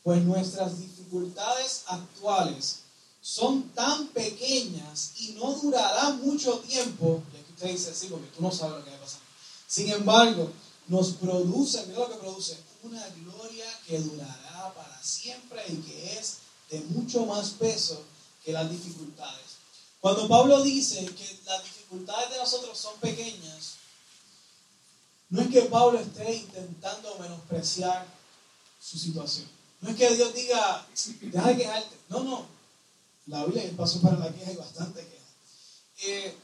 pues 0.04 0.22
nuestras 0.24 0.80
dificultades 0.80 1.84
actuales 1.88 2.80
son 3.22 3.63
tan 3.70 4.08
pequeñas 4.08 5.12
y 5.20 5.32
no 5.34 5.54
durarán 5.56 6.22
mucho 6.22 6.60
tiempo, 6.60 7.22
y 7.34 7.38
aquí 7.38 7.52
usted 7.54 7.72
dice, 7.72 7.94
sí, 7.94 8.08
porque 8.08 8.28
tú 8.28 8.42
no 8.42 8.52
sabes 8.52 8.78
lo 8.78 8.86
que 8.86 8.92
va 8.92 8.98
a 8.98 9.02
pasar. 9.02 9.20
Sin 9.68 9.89
embargo, 9.92 10.52
nos 10.88 11.12
produce, 11.13 11.86
mira 11.88 12.00
lo 12.00 12.10
que 12.10 12.15
produce, 12.15 12.58
una 12.84 13.06
gloria 13.10 13.65
que 13.86 14.00
durará 14.00 14.74
para 14.74 15.04
siempre 15.04 15.62
y 15.68 15.76
que 15.78 16.18
es 16.18 16.38
de 16.70 16.80
mucho 16.82 17.26
más 17.26 17.50
peso 17.52 18.02
que 18.50 18.54
las 18.54 18.72
dificultades. 18.72 19.46
Cuando 20.02 20.28
Pablo 20.28 20.64
dice 20.64 21.06
que 21.06 21.40
las 21.46 21.64
dificultades 21.64 22.32
de 22.32 22.38
nosotros 22.38 22.76
son 22.76 23.00
pequeñas, 23.00 23.76
no 25.30 25.42
es 25.42 25.50
que 25.50 25.62
Pablo 25.64 26.00
esté 26.00 26.34
intentando 26.34 27.16
menospreciar 27.20 28.08
su 28.82 28.98
situación. 28.98 29.48
No 29.82 29.92
es 29.92 29.96
que 29.96 30.16
Dios 30.16 30.34
diga, 30.34 30.88
deja 31.22 31.48
de 31.48 31.58
quejarte. 31.58 31.96
No, 32.10 32.24
no. 32.24 32.46
La 33.28 33.46
Biblia 33.46 33.66
es 33.66 33.74
paso 33.76 34.02
para 34.02 34.18
la 34.18 34.34
queja 34.34 34.52
y 34.52 34.56
bastante 34.56 35.02
queja. 35.02 35.24
Eh, 36.02 36.36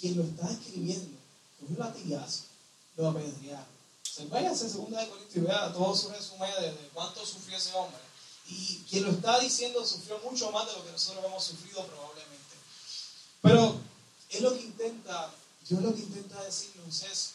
quien 0.00 0.16
lo 0.16 0.24
está 0.24 0.50
escribiendo, 0.50 1.16
cogió 1.60 1.78
latigazo, 1.78 2.42
lo 2.96 3.08
apedrearon. 3.08 3.66
Se 4.02 4.26
vaya 4.26 4.48
a 4.48 4.52
hacer 4.52 4.68
segunda 4.68 5.00
de 5.00 5.08
Corintios 5.08 5.36
y 5.36 5.46
vea 5.46 5.72
todo 5.72 5.94
su 5.94 6.08
resumen 6.08 6.50
de 6.60 6.90
cuánto 6.92 7.24
sufrió 7.24 7.56
ese 7.56 7.72
hombre. 7.74 8.00
Y 8.48 8.78
quien 8.90 9.04
lo 9.04 9.10
está 9.10 9.38
diciendo 9.38 9.84
sufrió 9.84 10.18
mucho 10.18 10.50
más 10.50 10.66
de 10.66 10.72
lo 10.72 10.84
que 10.84 10.92
nosotros 10.92 11.24
hemos 11.24 11.44
sufrido 11.44 11.86
probablemente. 11.86 12.56
Pero 13.40 13.76
es 14.30 14.40
lo 14.40 14.54
que 14.54 14.62
intenta, 14.62 15.30
Dios 15.68 15.82
lo 15.82 15.94
que 15.94 16.02
intenta 16.02 16.42
decirnos 16.42 17.02
es 17.02 17.32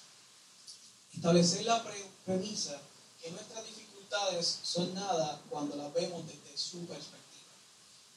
establecer 1.13 1.65
la 1.65 1.83
premisa 2.25 2.79
que 3.21 3.31
nuestras 3.31 3.65
dificultades 3.65 4.59
son 4.63 4.93
nada 4.93 5.41
cuando 5.49 5.75
las 5.75 5.93
vemos 5.93 6.23
desde 6.25 6.57
su 6.57 6.79
perspectiva, 6.85 7.51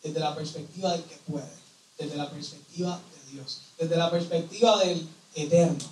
desde 0.02 0.20
la 0.20 0.34
perspectiva 0.34 0.92
del 0.92 1.04
que 1.04 1.16
puede, 1.30 1.50
desde 1.98 2.16
la 2.16 2.30
perspectiva 2.30 2.98
de 2.98 3.32
Dios, 3.32 3.58
desde 3.78 3.96
la 3.96 4.10
perspectiva 4.10 4.78
del 4.78 5.08
eterno. 5.34 5.84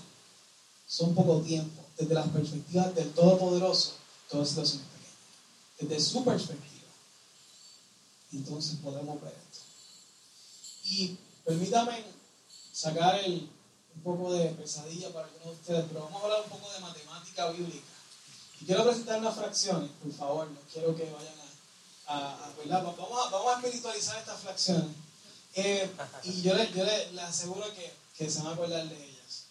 Son 0.87 1.15
poco 1.15 1.41
tiempo, 1.41 1.85
desde 1.99 2.15
la 2.15 2.25
perspectiva 2.25 2.85
del 2.91 3.13
Todopoderoso, 3.13 3.93
todas 4.31 4.49
son 4.49 4.65
pequeñas. 4.65 4.89
Desde 5.81 6.01
su 6.01 6.25
perspectiva, 6.25 6.78
entonces 8.37 8.79
podemos 8.83 9.21
ver 9.21 9.33
esto. 9.33 9.65
Y 10.85 11.17
permítame 11.45 12.05
sacar 12.73 13.17
el, 13.25 13.51
un 13.97 14.03
poco 14.03 14.33
de 14.33 14.51
pesadilla 14.51 15.13
para 15.13 15.27
algunos 15.27 15.47
de 15.47 15.55
ustedes, 15.55 15.85
pero 15.89 16.05
vamos 16.05 16.23
a 16.23 16.25
hablar 16.27 16.43
un 16.45 16.51
poco 16.51 16.73
de 16.73 16.81
matemática 16.81 17.51
bíblica. 17.51 17.87
Y 18.61 18.65
quiero 18.65 18.85
presentar 18.85 19.19
unas 19.19 19.35
fracciones, 19.35 19.91
por 20.03 20.13
favor, 20.13 20.51
no 20.51 20.59
quiero 20.73 20.95
que 20.97 21.05
vayan 21.05 21.35
a, 22.07 22.45
a, 22.45 22.53
vamos, 22.67 22.99
a 22.99 23.31
vamos 23.31 23.55
a 23.55 23.59
espiritualizar 23.59 24.19
estas 24.19 24.41
fracciones. 24.41 24.97
Eh, 25.55 25.91
y 26.25 26.43
yo 26.43 26.55
les, 26.55 26.75
yo 26.75 26.85
les, 26.85 27.19
aseguro 27.19 27.65
que, 27.75 27.93
que, 28.17 28.31
se 28.31 28.39
van 28.39 28.49
a 28.49 28.53
acordar 28.53 28.89
de 28.89 29.05
ellas. 29.05 29.45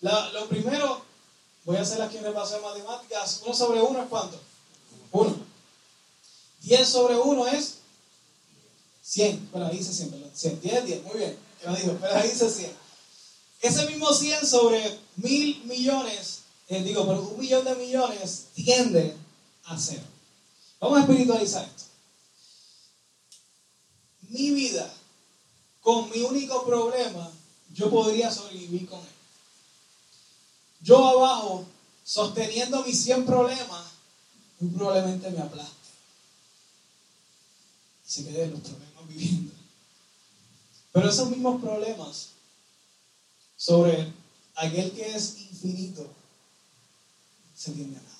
La, 0.00 0.30
lo 0.30 0.48
primero, 0.48 1.02
voy 1.64 1.76
a 1.76 1.82
hacer 1.82 2.00
aquí 2.00 2.16
un 2.16 2.24
repaso 2.24 2.56
de 2.56 2.62
matemáticas. 2.62 3.42
¿Uno 3.44 3.54
sobre 3.54 3.82
uno 3.82 4.02
es 4.02 4.08
cuánto? 4.08 4.40
Uno. 5.12 5.48
10 6.62 6.88
sobre 6.88 7.16
1 7.16 7.46
es 7.48 7.78
100. 9.08 9.48
Bueno, 9.52 9.66
ahí 9.68 9.78
dice 9.78 9.92
100, 9.94 10.10
perdón. 10.10 10.30
100. 10.34 10.60
10, 10.60 10.86
10. 10.86 11.02
Muy 11.04 11.16
bien. 11.16 11.38
Yo 11.64 11.74
digo, 11.74 11.98
pero 12.00 12.14
ahí 12.14 12.28
dice 12.28 12.50
100. 12.50 12.72
Ese 13.62 13.86
mismo 13.86 14.12
100 14.12 14.46
sobre 14.46 14.98
mil 15.16 15.64
millones, 15.64 16.40
eh, 16.68 16.82
digo, 16.82 17.06
pero 17.06 17.22
un 17.22 17.40
millón 17.40 17.64
de 17.64 17.74
millones 17.74 18.48
tiende 18.54 19.16
a 19.64 19.78
cero. 19.78 20.02
Vamos 20.78 20.98
a 20.98 21.00
espiritualizar 21.00 21.64
esto. 21.64 21.84
Mi 24.28 24.50
vida, 24.50 24.92
con 25.80 26.10
mi 26.10 26.20
único 26.20 26.64
problema, 26.66 27.30
yo 27.74 27.90
podría 27.90 28.30
sobrevivir 28.30 28.86
con 28.88 29.00
él. 29.00 29.06
Yo 30.82 31.04
abajo, 31.04 31.64
sosteniendo 32.04 32.84
mis 32.84 33.02
100 33.02 33.24
problemas, 33.24 33.86
muy 34.60 34.70
probablemente 34.70 35.30
me 35.30 35.40
aplaste. 35.40 35.77
Se 38.08 38.24
queden 38.24 38.52
los 38.52 38.60
problemas 38.60 39.06
viviendo. 39.06 39.52
Pero 40.92 41.10
esos 41.10 41.28
mismos 41.28 41.60
problemas 41.60 42.30
sobre 43.54 44.12
aquel 44.56 44.92
que 44.92 45.14
es 45.14 45.40
infinito, 45.42 46.08
se 47.54 47.72
tiende 47.72 47.98
a 47.98 48.00
nada. 48.00 48.14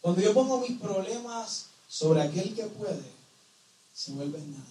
Cuando 0.00 0.20
yo 0.20 0.34
pongo 0.34 0.60
mis 0.60 0.80
problemas 0.80 1.66
sobre 1.88 2.22
aquel 2.22 2.54
que 2.56 2.64
puede, 2.64 3.12
se 3.94 4.12
vuelve 4.12 4.40
nada. 4.40 4.64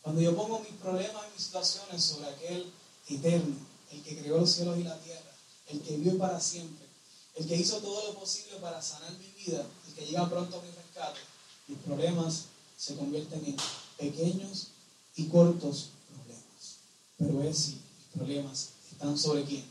Cuando 0.00 0.22
yo 0.22 0.34
pongo 0.34 0.60
mis 0.60 0.72
problemas 0.80 1.22
y 1.28 1.32
mis 1.34 1.44
situaciones 1.44 2.02
sobre 2.02 2.28
aquel 2.28 2.72
eterno, 3.08 3.56
el 3.90 4.02
que 4.02 4.16
creó 4.16 4.38
los 4.38 4.50
cielos 4.50 4.78
y 4.78 4.84
la 4.84 4.98
tierra, 4.98 5.30
el 5.66 5.80
que 5.82 5.96
vive 5.96 6.12
para 6.12 6.40
siempre, 6.40 6.86
el 7.34 7.46
que 7.46 7.56
hizo 7.56 7.78
todo 7.78 8.12
lo 8.12 8.18
posible 8.18 8.56
para 8.60 8.80
sanar 8.80 9.12
mi 9.18 9.28
vida, 9.44 9.66
el 9.88 9.94
que 9.94 10.06
llega 10.06 10.30
pronto 10.30 10.58
a 10.58 10.62
mi 10.62 10.70
rescate, 10.70 11.20
mis 11.68 11.78
problemas 11.78 12.46
se 12.82 12.96
convierten 12.96 13.44
en 13.46 13.56
pequeños 13.96 14.68
y 15.14 15.26
cortos 15.26 15.90
problemas. 16.08 16.78
Pero 17.16 17.42
es 17.42 17.56
sí 17.56 17.80
problemas 18.12 18.70
están 18.90 19.16
sobre 19.16 19.44
quién? 19.44 19.64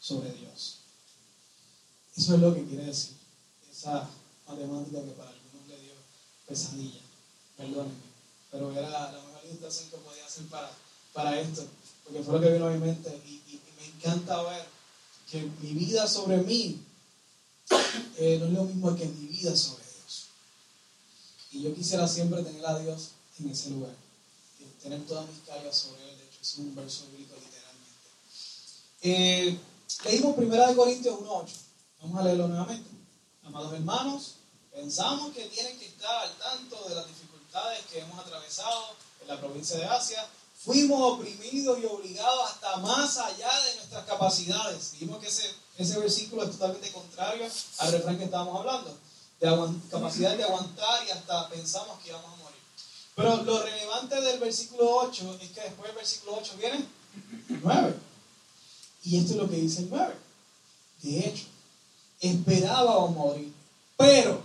Sobre 0.00 0.32
Dios. 0.32 0.78
Eso 2.16 2.34
es 2.34 2.40
lo 2.40 2.52
que 2.52 2.64
quiere 2.64 2.86
decir 2.86 3.14
esa 3.70 4.08
matemática 4.48 5.00
que 5.04 5.12
para 5.12 5.30
algunos 5.30 5.68
le 5.68 5.80
dio 5.80 5.92
pesadilla. 6.48 7.00
Perdónenme. 7.56 8.10
Pero 8.50 8.72
era 8.72 8.90
la, 8.90 9.12
mejor 9.12 9.44
ilustración 9.44 9.90
que 9.90 9.96
podía 9.98 10.26
hacer 10.26 10.44
para, 10.46 10.72
para 11.12 11.40
esto. 11.40 11.64
Porque 12.02 12.24
fue 12.24 12.34
lo 12.34 12.40
que 12.40 12.52
vino 12.52 12.66
a 12.66 12.70
mi 12.72 12.78
mente. 12.78 13.10
Y, 13.28 13.60
me 13.78 13.86
encanta 13.86 14.42
ver 14.42 14.66
que 15.30 15.48
mi 15.62 15.72
vida 15.72 16.06
sobre 16.06 16.38
mí 16.38 16.82
eh, 18.18 18.38
no 18.40 18.46
es 18.46 18.52
lo 18.52 18.64
mismo 18.64 18.94
que 18.96 19.06
mi 19.06 19.26
vida 19.26 19.54
sobre. 19.54 19.89
Y 21.52 21.62
yo 21.62 21.74
quisiera 21.74 22.06
siempre 22.06 22.42
tener 22.42 22.64
a 22.64 22.78
Dios 22.78 23.10
en 23.40 23.50
ese 23.50 23.70
lugar. 23.70 23.94
tener 24.82 25.04
todas 25.06 25.28
mis 25.28 25.40
cargas 25.40 25.76
sobre 25.76 26.02
él. 26.08 26.16
De 26.16 26.24
hecho, 26.24 26.38
es 26.40 26.58
un 26.58 26.74
verso 26.74 27.06
bíblico 27.10 27.34
literalmente. 27.34 27.90
Eh, 29.02 29.58
leímos 30.04 30.38
1 30.38 30.76
Corintios 30.76 31.18
1.8. 31.18 31.48
Vamos 32.02 32.20
a 32.20 32.24
leerlo 32.24 32.48
nuevamente. 32.48 32.88
Amados 33.44 33.72
hermanos, 33.74 34.34
pensamos 34.72 35.34
que 35.34 35.46
tienen 35.46 35.78
que 35.78 35.86
estar 35.86 36.24
al 36.24 36.36
tanto 36.36 36.88
de 36.88 36.94
las 36.94 37.06
dificultades 37.08 37.84
que 37.86 37.98
hemos 37.98 38.18
atravesado 38.18 38.94
en 39.20 39.28
la 39.28 39.40
provincia 39.40 39.76
de 39.76 39.84
Asia. 39.84 40.26
Fuimos 40.64 41.00
oprimidos 41.14 41.78
y 41.80 41.86
obligados 41.86 42.50
hasta 42.50 42.76
más 42.76 43.18
allá 43.18 43.50
de 43.64 43.76
nuestras 43.76 44.06
capacidades. 44.06 44.92
Vimos 45.00 45.18
que 45.18 45.26
ese, 45.26 45.50
ese 45.78 45.98
versículo 45.98 46.44
es 46.44 46.52
totalmente 46.52 46.92
contrario 46.92 47.46
al 47.78 47.92
refrán 47.92 48.18
que 48.18 48.24
estábamos 48.24 48.58
hablando. 48.58 48.96
De 49.40 49.48
capacidad 49.90 50.36
de 50.36 50.44
aguantar 50.44 51.06
y 51.06 51.10
hasta 51.10 51.48
pensamos 51.48 51.98
que 52.00 52.10
íbamos 52.10 52.30
a 52.30 52.36
morir. 52.36 52.60
Pero 53.14 53.42
lo 53.42 53.62
relevante 53.62 54.20
del 54.20 54.38
versículo 54.38 54.96
8 54.98 55.38
es 55.40 55.50
que 55.50 55.62
después 55.62 55.88
del 55.88 55.96
versículo 55.96 56.36
8 56.36 56.56
viene 56.58 56.84
9. 57.48 57.96
Y 59.04 59.16
esto 59.16 59.32
es 59.32 59.38
lo 59.38 59.48
que 59.48 59.56
dice 59.56 59.80
el 59.80 59.90
9. 59.90 60.14
De 61.02 61.20
hecho, 61.20 61.44
esperábamos 62.20 63.16
morir, 63.16 63.52
pero 63.96 64.42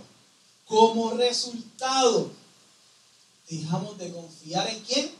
como 0.64 1.10
resultado 1.10 2.30
dejamos 3.50 3.98
de 3.98 4.12
confiar 4.12 4.66
en 4.68 4.80
quién? 4.80 5.10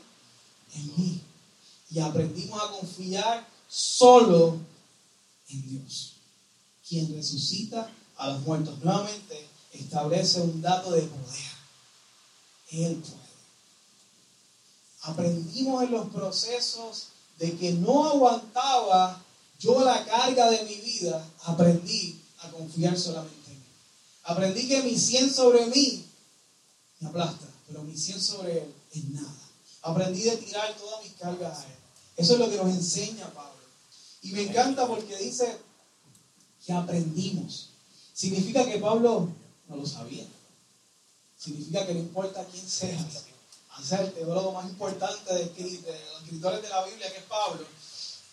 En 0.73 0.95
mí. 0.97 1.21
Y 1.91 1.99
aprendimos 1.99 2.59
a 2.61 2.71
confiar 2.71 3.47
solo 3.69 4.57
en 5.49 5.69
Dios, 5.69 6.13
quien 6.87 7.15
resucita 7.15 7.89
a 8.17 8.29
los 8.29 8.41
muertos. 8.41 8.79
Nuevamente 8.83 9.47
establece 9.79 10.41
un 10.41 10.61
dato 10.61 10.91
de 10.91 11.01
poder. 11.01 11.47
Él 12.71 12.95
puede. 12.95 13.17
Aprendimos 15.01 15.83
en 15.83 15.91
los 15.91 16.09
procesos 16.09 17.07
de 17.39 17.55
que 17.57 17.73
no 17.73 18.09
aguantaba 18.09 19.23
yo 19.59 19.83
la 19.83 20.05
carga 20.05 20.51
de 20.51 20.63
mi 20.65 20.75
vida, 20.75 21.25
aprendí 21.43 22.19
a 22.39 22.51
confiar 22.51 22.97
solamente 22.97 23.51
en 23.51 23.57
Él. 23.57 23.63
Aprendí 24.23 24.67
que 24.67 24.83
mi 24.83 24.97
100 24.97 25.33
sobre 25.33 25.65
mí 25.67 26.05
me 26.99 27.09
aplasta, 27.09 27.47
pero 27.67 27.81
mi 27.83 27.97
100 27.97 28.21
sobre 28.21 28.59
Él 28.59 28.73
es 28.91 29.03
nada. 29.09 29.33
Aprendí 29.81 30.23
de 30.23 30.37
tirar 30.37 30.75
todas 30.77 31.03
mis 31.03 31.13
cargas 31.13 31.59
a 31.59 31.63
Él. 31.63 31.77
Eso 32.17 32.33
es 32.33 32.39
lo 32.39 32.49
que 32.49 32.57
nos 32.57 32.67
enseña 32.67 33.33
Pablo. 33.33 33.53
Y 34.21 34.31
me 34.31 34.43
encanta 34.43 34.87
porque 34.87 35.15
dice 35.17 35.57
que 36.65 36.73
aprendimos. 36.73 37.69
Significa 38.13 38.65
que 38.65 38.79
Pablo 38.79 39.29
no 39.67 39.75
lo 39.75 39.85
sabía. 39.85 40.25
Significa 41.37 41.85
que 41.85 41.93
no 41.93 41.99
importa 41.99 42.45
quién 42.45 42.67
seas, 42.67 43.25
hacer 43.69 44.01
el 44.01 44.13
teólogo 44.13 44.53
más 44.53 44.69
importante 44.69 45.33
de, 45.33 45.45
los 45.45 46.23
escritores 46.23 46.61
de 46.61 46.69
la 46.69 46.85
Biblia, 46.85 47.11
que 47.11 47.19
es 47.19 47.23
Pablo, 47.25 47.65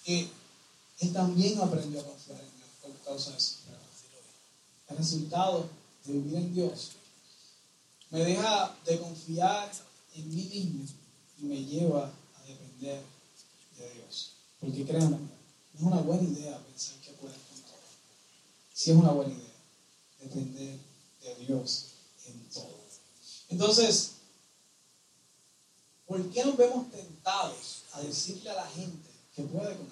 que 0.04 0.28
él 1.00 1.12
también 1.12 1.60
aprendió 1.60 2.00
a 2.00 2.04
confiar 2.04 2.40
en 2.40 2.56
Dios 2.56 2.68
por 2.80 2.92
causa 3.04 3.32
de 3.32 3.40
sus 3.40 3.56
pruebas. 3.58 3.84
El 4.88 4.96
resultado 4.96 5.68
de 6.04 6.12
vivir 6.12 6.36
en 6.36 6.54
Dios 6.54 6.92
me 8.10 8.24
deja 8.24 8.74
de 8.86 9.00
confiar 9.00 9.70
en 10.14 10.34
mí 10.34 10.44
mismo 10.44 10.84
y 11.40 11.44
me 11.44 11.64
lleva 11.64 12.04
a 12.36 12.42
depender 12.46 13.02
de 13.76 13.90
Dios. 13.94 14.30
Porque 14.60 14.84
créanme, 14.84 15.18
no 15.18 15.28
es 15.74 15.82
una 15.82 16.00
buena 16.00 16.22
idea 16.22 16.58
pensar 16.58 16.96
que 17.00 17.10
puedes 17.12 17.36
con 17.36 17.60
todo. 17.62 17.80
Sí 18.72 18.92
es 18.92 18.96
una 18.96 19.10
buena 19.10 19.34
idea 19.34 19.54
depender 20.20 20.93
de 21.24 21.34
Dios 21.46 21.86
en 22.26 22.48
todo. 22.50 22.78
Entonces, 23.48 24.10
¿por 26.06 26.22
qué 26.30 26.44
nos 26.44 26.56
vemos 26.56 26.90
tentados 26.90 27.82
a 27.92 28.02
decirle 28.02 28.50
a 28.50 28.54
la 28.54 28.66
gente 28.66 29.10
que 29.34 29.42
puede 29.42 29.68
algo? 29.68 29.84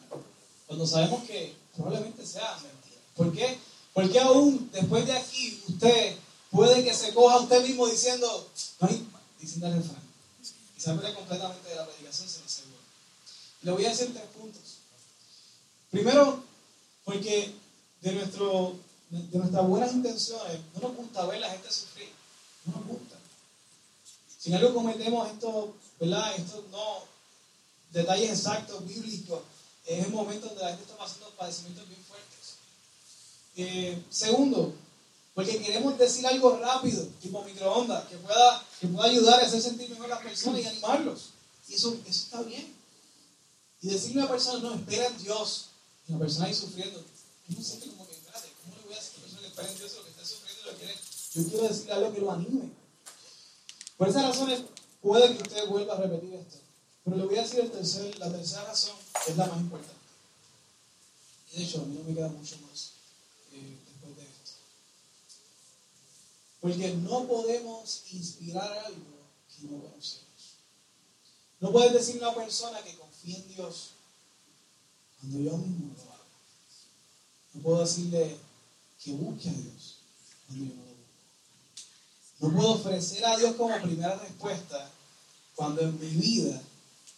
Cuando 0.66 0.86
sabemos 0.86 1.24
que 1.24 1.54
probablemente 1.74 2.26
sea 2.26 2.54
mentira. 2.56 3.00
¿Por 3.16 3.32
qué? 3.32 3.58
Porque 3.92 4.20
aún 4.20 4.70
después 4.72 5.06
de 5.06 5.12
aquí 5.12 5.62
usted 5.68 6.16
puede 6.50 6.84
que 6.84 6.94
se 6.94 7.12
coja 7.12 7.40
usted 7.40 7.62
mismo 7.66 7.86
diciendo, 7.86 8.48
no 8.80 8.88
hay, 8.88 9.08
diciendo 9.40 9.66
el 9.68 9.74
refrán. 9.74 10.02
Y 10.76 10.80
se 10.80 10.90
completamente 10.90 11.68
de 11.68 11.76
la 11.76 11.86
predicación, 11.86 12.28
se 12.28 12.40
lo 12.40 12.46
aseguro. 12.46 12.78
Le 13.62 13.70
voy 13.70 13.84
a 13.86 13.90
decir 13.90 14.12
tres 14.12 14.26
puntos. 14.38 14.62
Primero, 15.90 16.42
porque 17.04 17.54
de, 18.00 18.12
nuestro, 18.12 18.76
de 19.12 19.38
nuestras 19.38 19.66
buenas 19.66 19.92
intenciones 19.92 20.60
no 20.74 20.88
nos 20.88 20.96
gusta 20.96 21.26
ver 21.26 21.36
a 21.36 21.40
la 21.40 21.50
gente 21.50 21.70
sufrir. 21.70 22.08
No 22.64 22.76
nos 22.78 22.86
gusta. 22.86 23.16
Si 24.38 24.52
algo 24.54 24.74
cometemos 24.74 25.30
esto, 25.30 25.74
¿verdad? 26.00 26.34
Estos 26.36 26.64
no 26.70 27.04
detalles 27.92 28.30
exactos, 28.30 28.86
bíblicos, 28.86 29.40
es 29.86 30.06
el 30.06 30.12
momento 30.12 30.46
donde 30.46 30.62
la 30.62 30.68
gente 30.70 30.84
está 30.84 30.96
pasando 30.96 31.30
padecimientos 31.30 31.86
bien 31.88 32.00
fuertes. 32.08 32.56
Eh, 33.56 34.02
segundo, 34.10 34.74
porque 35.34 35.62
queremos 35.62 35.98
decir 35.98 36.26
algo 36.26 36.56
rápido, 36.58 37.06
tipo 37.20 37.42
microondas, 37.44 38.06
que 38.08 38.16
pueda, 38.16 38.64
que 38.80 38.86
pueda 38.88 39.08
ayudar 39.08 39.40
a 39.40 39.46
hacer 39.46 39.60
sentir 39.60 39.90
mejor 39.90 40.06
a 40.06 40.16
las 40.16 40.24
personas 40.24 40.60
y 40.60 40.66
animarlos. 40.66 41.30
Y 41.68 41.74
eso, 41.74 41.94
eso 42.06 42.24
está 42.24 42.42
bien. 42.42 42.74
Y 43.82 43.88
decirle 43.88 44.22
a 44.22 44.24
la 44.24 44.30
persona, 44.30 44.58
no, 44.60 44.74
espera 44.74 45.06
en 45.06 45.18
Dios. 45.22 45.66
Y 46.08 46.12
la 46.12 46.18
persona 46.18 46.46
ahí 46.46 46.54
sufriendo. 46.54 47.04
Uno 47.48 47.62
siente 47.62 47.88
como 47.88 48.06
que, 48.06 48.11
Yo 51.34 51.48
quiero 51.48 51.68
decirle 51.68 51.92
algo 51.92 52.12
que 52.12 52.20
lo 52.20 52.30
anime. 52.30 52.70
Por 53.96 54.08
esas 54.08 54.24
razones, 54.24 54.62
puede 55.00 55.34
que 55.36 55.42
usted 55.42 55.66
vuelva 55.68 55.94
a 55.94 56.00
repetir 56.00 56.34
esto. 56.34 56.58
Pero 57.04 57.16
le 57.16 57.24
voy 57.24 57.38
a 57.38 57.42
decir 57.42 57.64
la 58.18 58.30
tercera 58.30 58.64
razón, 58.64 58.96
es 59.26 59.36
la 59.36 59.46
más 59.46 59.60
importante. 59.60 59.94
Y 61.52 61.58
de 61.58 61.64
hecho, 61.64 61.80
a 61.80 61.84
mí 61.84 61.96
no 61.96 62.04
me 62.04 62.14
queda 62.14 62.28
mucho 62.28 62.56
más 62.68 62.92
eh, 63.52 63.78
después 63.86 64.16
de 64.16 64.22
esto. 64.22 64.52
Porque 66.60 66.94
no 66.94 67.26
podemos 67.26 68.02
inspirar 68.12 68.70
algo 68.86 69.00
que 69.48 69.66
no 69.68 69.82
conocemos. 69.82 70.26
No 71.60 71.72
puedes 71.72 71.92
decirle 71.92 72.24
a 72.24 72.28
una 72.28 72.44
persona 72.44 72.82
que 72.82 72.96
confía 72.96 73.36
en 73.36 73.48
Dios 73.48 73.90
cuando 75.20 75.38
yo 75.38 75.56
mismo 75.56 75.94
lo 75.96 76.02
hago. 76.12 76.24
No 77.54 77.62
puedo 77.62 77.80
decirle 77.80 78.36
que 79.02 79.12
busque 79.12 79.48
a 79.48 79.52
Dios 79.52 80.02
no 82.42 82.52
puedo 82.52 82.72
ofrecer 82.72 83.24
a 83.24 83.36
Dios 83.36 83.54
como 83.54 83.80
primera 83.80 84.16
respuesta 84.16 84.90
cuando 85.54 85.80
en 85.82 85.98
mi 86.00 86.08
vida 86.08 86.60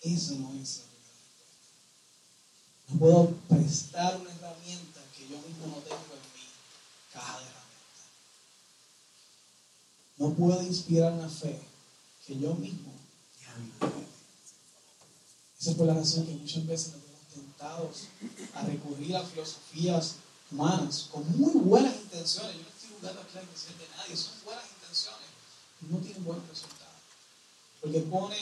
eso 0.02 0.34
no 0.34 0.52
es 0.60 0.80
la 0.80 0.84
primera 0.84 1.18
respuesta. 1.38 1.64
No 2.88 2.98
puedo 2.98 3.30
prestar 3.48 4.20
una 4.20 4.30
herramienta 4.30 5.00
que 5.16 5.26
yo 5.28 5.38
mismo 5.38 5.66
no 5.68 5.76
tengo 5.76 5.96
en 5.96 6.32
mi 6.34 6.46
caja 7.10 7.38
de 7.38 7.46
herramientas. 7.46 8.04
No 10.18 10.34
puedo 10.34 10.62
inspirar 10.62 11.14
una 11.14 11.30
fe 11.30 11.58
que 12.26 12.38
yo 12.38 12.54
mismo 12.54 12.92
ya. 13.40 13.88
Esa 15.58 15.70
es 15.70 15.76
por 15.76 15.86
la 15.86 15.94
razón 15.94 16.26
que 16.26 16.34
muchas 16.34 16.66
veces 16.66 16.92
nos 16.92 17.02
vemos 17.02 17.28
tentados 17.32 18.08
a 18.52 18.62
recurrir 18.66 19.16
a 19.16 19.24
filosofías 19.24 20.16
humanas 20.54 21.08
con 21.10 21.24
muy 21.36 21.52
buenas 21.54 21.94
intenciones. 21.96 22.54
Yo 22.54 22.62
no 22.62 22.68
estoy 22.68 22.90
jugando 23.00 23.22
la 23.34 23.42
intención 23.42 23.78
de 23.78 23.88
nadie, 23.96 24.16
son 24.16 24.34
buenas 24.44 24.64
intenciones, 24.70 25.28
no 25.80 25.98
tienen 25.98 26.24
buenos 26.24 26.48
resultados. 26.48 26.94
Porque 27.80 28.00
pone 28.00 28.36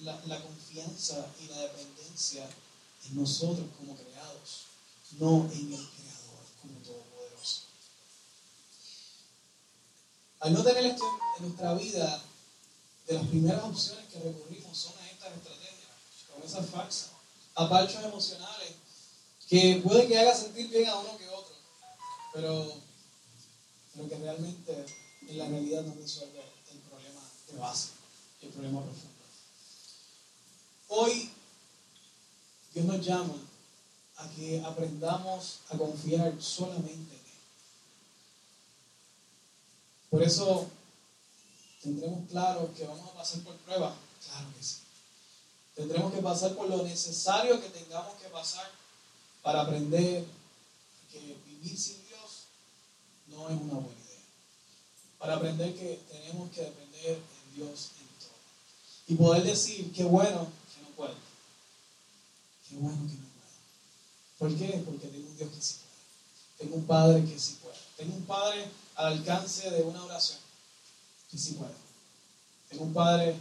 la, 0.00 0.42
confianza 0.42 1.26
y 1.40 1.48
la 1.48 1.58
dependencia 1.60 2.48
en 3.06 3.16
nosotros 3.16 3.66
como 3.78 3.94
creados, 3.94 4.64
no 5.20 5.48
en 5.52 5.72
el 5.72 5.88
Creador 5.88 6.44
como 6.60 6.78
Todopoderoso. 6.80 7.60
Al 10.40 10.54
no 10.54 10.62
tener 10.64 10.86
esto 10.86 11.04
en 11.38 11.44
nuestra 11.44 11.74
vida, 11.74 12.22
de 13.06 13.14
las 13.14 13.26
primeras 13.26 13.62
opciones 13.64 14.06
que 14.10 14.18
recurrimos 14.18 14.78
son 14.78 14.94
a 14.98 15.10
estas 15.10 15.34
estrategias, 15.34 15.90
promesas 16.26 16.66
falsas, 16.70 17.10
apachos 17.54 18.02
emocionales, 18.02 18.74
que 19.48 19.80
puede 19.84 20.08
que 20.08 20.18
haga 20.18 20.34
sentir 20.34 20.68
bien 20.68 20.88
a 20.88 20.96
uno 20.96 21.16
que 21.18 21.28
pero, 22.34 22.74
pero 23.94 24.08
que 24.08 24.16
realmente 24.16 24.86
en 25.28 25.38
la 25.38 25.46
realidad 25.48 25.82
no 25.82 25.94
resuelve 25.94 26.42
el 26.72 26.78
problema 26.80 27.20
de 27.46 27.58
base, 27.58 27.90
el 28.42 28.48
problema 28.48 28.82
profundo. 28.82 29.14
Hoy 30.88 31.30
Dios 32.74 32.86
nos 32.86 33.06
llama 33.06 33.36
a 34.16 34.28
que 34.30 34.60
aprendamos 34.66 35.60
a 35.70 35.78
confiar 35.78 36.34
solamente 36.42 37.14
en 37.14 37.20
Él. 37.20 37.40
Por 40.10 40.22
eso 40.24 40.66
tendremos 41.82 42.28
claro 42.28 42.74
que 42.74 42.84
vamos 42.84 43.08
a 43.10 43.14
pasar 43.14 43.40
por 43.42 43.56
pruebas. 43.58 43.94
Claro 44.26 44.48
que 44.56 44.64
sí. 44.64 44.78
Tendremos 45.76 46.12
que 46.12 46.20
pasar 46.20 46.54
por 46.54 46.68
lo 46.68 46.82
necesario 46.82 47.60
que 47.60 47.68
tengamos 47.68 48.14
que 48.20 48.28
pasar 48.28 48.68
para 49.42 49.62
aprender 49.62 50.24
que 51.10 51.36
vivir 51.46 51.78
sin 51.78 52.03
no 53.34 53.48
es 53.48 53.60
una 53.60 53.74
buena 53.74 54.00
idea. 54.00 54.20
Para 55.18 55.34
aprender 55.36 55.74
que 55.74 56.00
tenemos 56.10 56.50
que 56.50 56.62
depender 56.62 57.18
en 57.18 57.56
Dios 57.56 57.90
y 59.06 59.14
poder 59.16 59.42
decir, 59.42 59.92
qué 59.92 60.04
bueno 60.04 60.48
que 60.74 60.82
no 60.82 60.88
puedo. 60.96 61.14
Qué 62.68 62.76
bueno 62.76 63.06
que 63.06 63.14
no 63.14 63.28
puedo. 63.28 63.50
¿Por 64.38 64.58
qué? 64.58 64.82
Porque 64.84 65.08
tengo 65.08 65.28
un 65.28 65.36
Dios 65.36 65.50
que 65.50 65.60
sí 65.60 65.74
puede. 65.74 65.94
Tengo 66.58 66.76
un 66.76 66.86
Padre 66.86 67.24
que 67.24 67.38
sí 67.38 67.58
puede. 67.62 67.76
Tengo 67.96 68.16
un 68.16 68.24
Padre 68.24 68.70
al 68.96 69.12
alcance 69.12 69.70
de 69.70 69.82
una 69.82 70.04
oración 70.04 70.38
que 71.30 71.38
sí 71.38 71.52
puede. 71.52 71.74
Tengo 72.70 72.84
un 72.84 72.94
Padre 72.94 73.36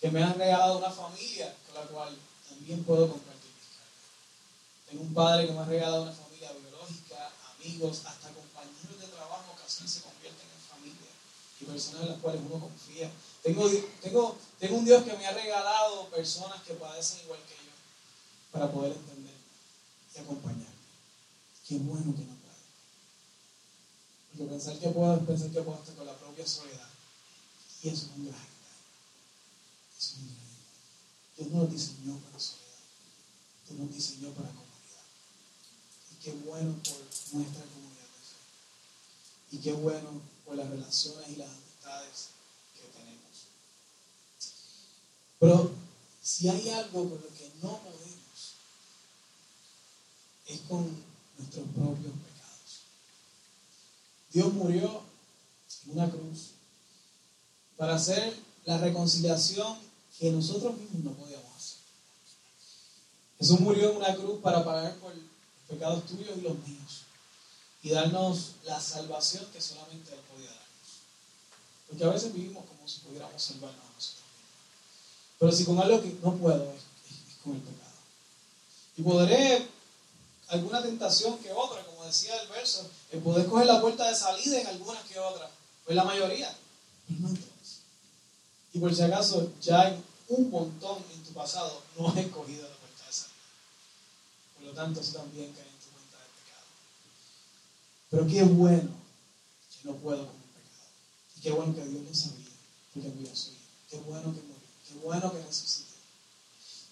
que 0.00 0.10
me 0.10 0.22
ha 0.22 0.32
regalado 0.34 0.78
una 0.78 0.90
familia 0.90 1.54
con 1.66 1.74
la 1.74 1.86
cual 1.88 2.16
también 2.48 2.84
puedo 2.84 3.08
compartir 3.08 3.50
mis 3.56 3.68
cargas. 3.70 4.90
Tengo 4.90 5.02
un 5.02 5.14
Padre 5.14 5.46
que 5.46 5.52
me 5.52 5.60
ha 5.60 5.64
regalado 5.64 6.02
una 6.02 6.12
familia 6.12 6.52
biológica, 6.52 7.30
amigos, 7.58 8.02
hasta 8.04 8.28
de 8.28 8.34
se 9.84 10.00
convierten 10.00 10.48
en 10.48 10.62
familia 10.68 11.10
y 11.60 11.64
personas 11.64 12.02
en 12.02 12.08
las 12.08 12.20
cuales 12.20 12.40
uno 12.48 12.60
confía. 12.60 13.10
Tengo, 13.42 13.68
tengo, 14.00 14.36
tengo 14.58 14.76
un 14.76 14.84
Dios 14.84 15.04
que 15.04 15.16
me 15.16 15.26
ha 15.26 15.32
regalado 15.32 16.08
personas 16.08 16.62
que 16.62 16.74
padecen 16.74 17.20
igual 17.24 17.40
que 17.40 17.54
yo 17.54 17.72
para 18.52 18.72
poder 18.72 18.92
entender 18.92 19.34
y 20.14 20.18
acompañarme. 20.18 20.64
Qué 21.68 21.76
bueno 21.78 22.14
que 22.16 22.24
no 22.24 22.34
puedo. 22.36 22.56
Porque 24.30 24.50
pensar 24.50 24.78
que 24.78 24.88
puedo 24.88 25.16
es 25.16 25.26
pensar 25.26 25.50
que 25.50 25.62
puedo 25.62 25.78
estar 25.78 25.94
con 25.94 26.06
la 26.06 26.16
propia 26.16 26.46
soledad. 26.46 26.88
Y 27.82 27.88
eso 27.88 28.06
es 28.06 28.12
un 28.16 28.26
gran 28.26 28.56
es 29.98 30.12
un 30.14 30.26
gran 30.26 30.46
Dios 31.36 31.50
no 31.50 31.60
nos 31.60 31.70
diseñó 31.70 32.16
para 32.18 32.40
soledad. 32.40 32.66
Dios 33.68 33.78
nos 33.78 33.94
diseñó 33.94 34.30
para 34.30 34.48
comunidad. 34.48 35.04
Y 36.12 36.24
qué 36.24 36.32
bueno 36.32 36.74
por 36.82 37.36
nuestra 37.38 37.62
comunidad. 37.64 37.85
Y 39.50 39.58
qué 39.58 39.72
bueno 39.72 40.20
por 40.44 40.56
las 40.56 40.68
relaciones 40.68 41.28
y 41.28 41.36
las 41.36 41.48
amistades 41.48 42.28
que 42.74 42.98
tenemos. 42.98 43.46
Pero 45.38 45.70
si 46.22 46.48
hay 46.48 46.68
algo 46.70 47.08
con 47.08 47.20
lo 47.20 47.28
que 47.28 47.50
no 47.62 47.78
podemos, 47.78 48.54
es 50.46 50.60
con 50.68 51.04
nuestros 51.38 51.66
propios 51.74 52.12
pecados. 52.12 52.82
Dios 54.32 54.52
murió 54.52 55.02
en 55.84 55.92
una 55.92 56.10
cruz 56.10 56.50
para 57.76 57.96
hacer 57.96 58.36
la 58.64 58.78
reconciliación 58.78 59.78
que 60.18 60.30
nosotros 60.30 60.76
mismos 60.76 61.04
no 61.04 61.10
podíamos 61.12 61.56
hacer. 61.56 61.78
Jesús 63.38 63.60
murió 63.60 63.90
en 63.90 63.96
una 63.98 64.14
cruz 64.16 64.40
para 64.40 64.64
pagar 64.64 64.96
por 64.96 65.14
los 65.14 65.24
pecados 65.68 66.06
tuyos 66.06 66.36
y 66.38 66.40
los 66.40 66.58
míos 66.66 67.02
y 67.86 67.90
darnos 67.90 68.56
la 68.64 68.80
salvación 68.80 69.46
que 69.52 69.60
solamente 69.60 70.12
Él 70.12 70.18
podía 70.28 70.48
darnos. 70.48 70.66
Porque 71.86 72.02
a 72.04 72.08
veces 72.08 72.32
vivimos 72.32 72.64
como 72.64 72.88
si 72.88 72.98
pudiéramos 72.98 73.40
salvarnos 73.40 73.78
a 73.78 73.94
nosotros 73.94 74.24
mismos. 74.26 75.38
Pero 75.38 75.52
si 75.52 75.64
con 75.64 75.78
algo 75.78 76.02
que 76.02 76.18
no 76.20 76.34
puedo 76.34 76.72
es, 76.72 76.82
con 77.44 77.54
el 77.54 77.60
pecado. 77.60 77.92
Y 78.96 79.02
podré 79.02 79.68
alguna 80.48 80.82
tentación 80.82 81.38
que 81.38 81.52
otra, 81.52 81.86
como 81.86 82.04
decía 82.04 82.34
el 82.42 82.48
verso, 82.48 82.90
el 83.12 83.20
poder 83.20 83.46
coger 83.46 83.66
la 83.66 83.80
puerta 83.80 84.08
de 84.08 84.16
salida 84.16 84.60
en 84.60 84.66
algunas 84.66 85.04
que 85.04 85.20
otras, 85.20 85.48
pues 85.84 85.94
la 85.94 86.02
mayoría, 86.02 86.52
en. 87.08 87.38
Y 88.72 88.80
por 88.80 88.92
si 88.92 89.02
acaso, 89.02 89.52
ya 89.62 89.82
hay 89.82 90.02
un 90.26 90.50
montón 90.50 91.04
en 91.14 91.22
tu 91.22 91.32
pasado 91.32 91.82
no 91.96 92.08
has 92.08 92.16
escogido 92.16 92.68
la 92.68 92.76
puerta 92.76 93.06
de 93.06 93.12
salida. 93.12 93.36
Por 94.56 94.64
lo 94.64 94.72
tanto, 94.72 95.00
eso 95.00 95.18
también 95.18 95.52
cae 95.52 95.62
en 95.62 95.78
tu 95.78 95.90
cuenta 95.94 96.18
de 96.18 96.28
pecado. 96.42 96.66
Pero 98.10 98.26
qué 98.26 98.42
bueno 98.42 98.90
que 99.70 99.88
no 99.88 99.96
puedo 99.96 100.26
con 100.26 100.36
el 100.36 100.62
pecado. 100.62 100.90
Y 101.36 101.40
qué 101.40 101.50
bueno 101.50 101.74
que 101.74 101.84
Dios 101.84 102.02
lo 102.04 102.14
sabía, 102.14 102.46
porque 102.94 103.08
murió 103.08 103.34
su 103.34 103.50
hijo. 103.50 103.60
Qué 103.90 103.96
bueno 103.98 104.22
que 104.34 104.40
murió. 104.40 104.56
Qué 104.88 104.94
bueno 105.02 105.32
que 105.32 105.42
resucitó. 105.42 105.94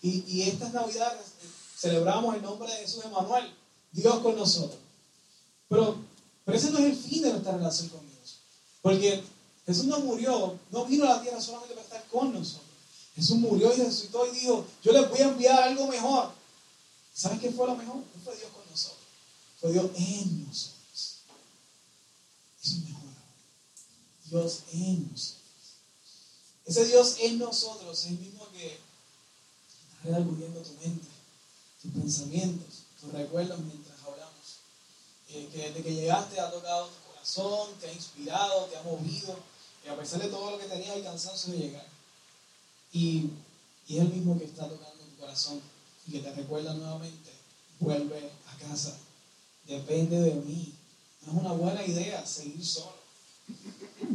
Y, 0.03 0.25
y 0.27 0.43
estas 0.43 0.73
navidades 0.73 1.21
eh, 1.43 1.49
celebramos 1.79 2.35
el 2.35 2.43
nombre 2.43 2.71
de 2.71 2.79
Jesús 2.79 3.05
Emanuel, 3.05 3.53
Dios 3.93 4.19
con 4.19 4.37
nosotros. 4.37 4.79
Pero, 5.69 5.97
pero 6.45 6.59
ese 6.59 6.71
no 6.71 6.79
es 6.79 6.85
el 6.85 6.97
fin 6.97 7.23
de 7.23 7.31
nuestra 7.31 7.57
relación 7.57 7.89
con 7.89 8.01
Dios. 8.01 8.39
Porque 8.83 9.23
Jesús 9.67 9.85
no 9.85 10.01
murió, 10.01 10.59
no 10.71 10.85
vino 10.85 11.05
a 11.05 11.17
la 11.17 11.23
tierra 11.23 11.41
solamente 11.41 11.75
para 11.75 11.87
estar 11.87 12.05
con 12.09 12.33
nosotros. 12.33 12.69
Jesús 13.15 13.37
murió 13.37 13.73
y 13.75 13.79
resucitó 13.81 14.27
y 14.27 14.39
dijo, 14.39 14.67
yo 14.83 14.93
les 14.93 15.09
voy 15.09 15.21
a 15.21 15.29
enviar 15.29 15.63
algo 15.63 15.87
mejor. 15.87 16.33
¿Sabes 17.15 17.41
qué 17.41 17.51
fue 17.51 17.67
lo 17.67 17.77
mejor? 17.77 17.97
No 17.97 18.23
fue 18.25 18.37
Dios 18.37 18.51
con 18.53 18.69
nosotros, 18.69 19.01
fue 19.61 19.73
Dios 19.73 19.87
en 19.95 20.47
nosotros. 20.47 20.74
Dios 24.31 24.63
en 24.73 25.11
nosotros. 25.11 25.45
Ese 26.67 26.85
Dios 26.87 27.17
en 27.21 27.39
nosotros 27.39 27.99
es 27.99 28.07
el 28.07 28.19
mismo 28.19 28.49
que 28.53 28.67
está 28.67 30.05
redarguyendo 30.05 30.61
tu 30.61 30.73
mente, 30.81 31.07
tus 31.83 31.93
pensamientos, 31.93 32.85
tus 33.01 33.13
recuerdos 33.13 33.61
mientras 33.61 33.99
hablamos. 34.03 34.35
Eh, 35.29 35.49
que 35.53 35.59
desde 35.59 35.83
que 35.83 35.95
llegaste 35.95 36.41
ha 36.41 36.51
tocado 36.51 36.89
tu 36.89 37.13
corazón, 37.13 37.69
te 37.81 37.89
ha 37.89 37.93
inspirado, 37.93 38.65
te 38.67 38.77
ha 38.77 38.83
movido, 38.83 39.39
y 39.85 39.89
a 39.89 39.97
pesar 39.97 40.23
de 40.23 40.29
todo 40.29 40.53
lo 40.53 40.59
que 40.59 40.67
tenías 40.67 40.97
el 40.97 41.05
cansancio 41.05 41.53
de 41.53 41.59
llegar. 41.59 41.87
Y, 42.93 43.31
y 43.87 43.97
es 43.97 44.03
el 44.03 44.09
mismo 44.09 44.39
que 44.39 44.47
está 44.47 44.69
tocando 44.69 45.05
tu 45.05 45.17
corazón 45.21 45.61
y 46.07 46.13
que 46.13 46.21
te 46.21 46.33
recuerda 46.33 46.73
nuevamente, 46.75 47.31
vuelve 47.81 48.31
a 48.47 48.69
casa, 48.69 48.97
depende 49.67 50.21
de 50.21 50.35
mí. 50.35 50.73
No 51.27 51.33
es 51.33 51.39
una 51.39 51.53
buena 51.53 51.85
idea 51.85 52.25
seguir 52.27 52.65
solo. 52.65 52.97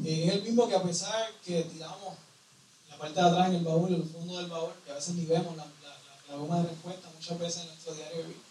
Eh, 0.05 0.25
es 0.27 0.33
el 0.33 0.43
mismo 0.43 0.67
que 0.67 0.75
a 0.75 0.83
pesar 0.83 1.31
que 1.45 1.63
tiramos 1.63 2.15
la 2.89 2.97
parte 2.97 3.19
de 3.19 3.27
atrás 3.27 3.49
en 3.49 3.55
el 3.55 3.63
baúl, 3.63 3.89
en 3.89 4.01
el 4.01 4.09
fondo 4.09 4.37
del 4.37 4.47
baúl, 4.47 4.73
que 4.85 4.91
a 4.91 4.95
veces 4.95 5.15
ni 5.15 5.25
vemos 5.25 5.55
la, 5.57 5.65
la, 5.65 6.35
goma 6.35 6.57
de 6.57 6.69
respuesta, 6.69 7.09
muchas 7.13 7.39
veces 7.39 7.61
en 7.61 7.67
nuestro 7.67 7.95
diario 7.95 8.23
vivir. 8.23 8.41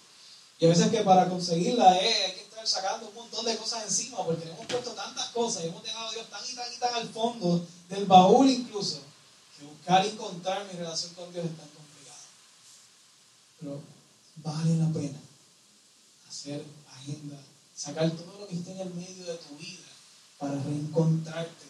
Y 0.58 0.66
a 0.66 0.68
veces 0.70 0.90
que 0.90 1.02
para 1.02 1.28
conseguirla 1.28 1.96
eh, 1.98 2.24
hay 2.26 2.32
que 2.32 2.42
estar 2.42 2.66
sacando 2.66 3.08
un 3.08 3.14
montón 3.14 3.44
de 3.46 3.56
cosas 3.56 3.84
encima, 3.84 4.24
porque 4.24 4.48
hemos 4.48 4.66
puesto 4.66 4.90
tantas 4.92 5.28
cosas 5.28 5.64
y 5.64 5.68
hemos 5.68 5.82
dejado 5.82 6.08
a 6.08 6.12
Dios 6.12 6.28
tan 6.28 6.44
y 6.44 6.54
tan 6.54 6.72
y 6.74 6.76
tan 6.78 6.94
al 6.94 7.08
fondo 7.08 7.66
del 7.88 8.06
baúl 8.06 8.50
incluso, 8.50 9.00
que 9.56 9.64
buscar 9.64 10.04
y 10.04 10.08
encontrar 10.08 10.66
mi 10.66 10.78
relación 10.78 11.14
con 11.14 11.32
Dios 11.32 11.44
es 11.44 11.56
tan 11.56 11.68
complicado. 11.68 12.24
Pero 13.60 13.80
vale 14.36 14.76
la 14.76 14.88
pena 14.88 15.18
hacer 16.28 16.64
agenda, 16.92 17.36
sacar 17.78 18.10
todo 18.10 18.40
lo 18.40 18.48
que 18.48 18.56
esté 18.56 18.72
en 18.72 18.80
el 18.80 18.94
medio 18.94 19.24
de 19.24 19.36
tu 19.36 19.54
vida 19.56 19.86
para 20.36 20.54
reencontrarte 20.54 21.66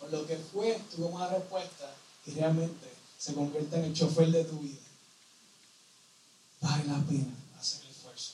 con 0.00 0.10
lo 0.10 0.26
que 0.26 0.36
fue 0.36 0.76
tu 0.90 1.02
goma 1.02 1.28
de 1.28 1.38
respuesta 1.38 1.94
y 2.26 2.32
realmente 2.32 2.88
se 3.16 3.34
convierta 3.34 3.78
en 3.78 3.84
el 3.84 3.94
chofer 3.94 4.32
de 4.32 4.44
tu 4.44 4.58
vida. 4.58 4.80
Vale 6.60 6.84
la 6.86 6.98
pena 7.06 7.32
hacer 7.60 7.82
el 7.84 7.90
esfuerzo. 7.90 8.32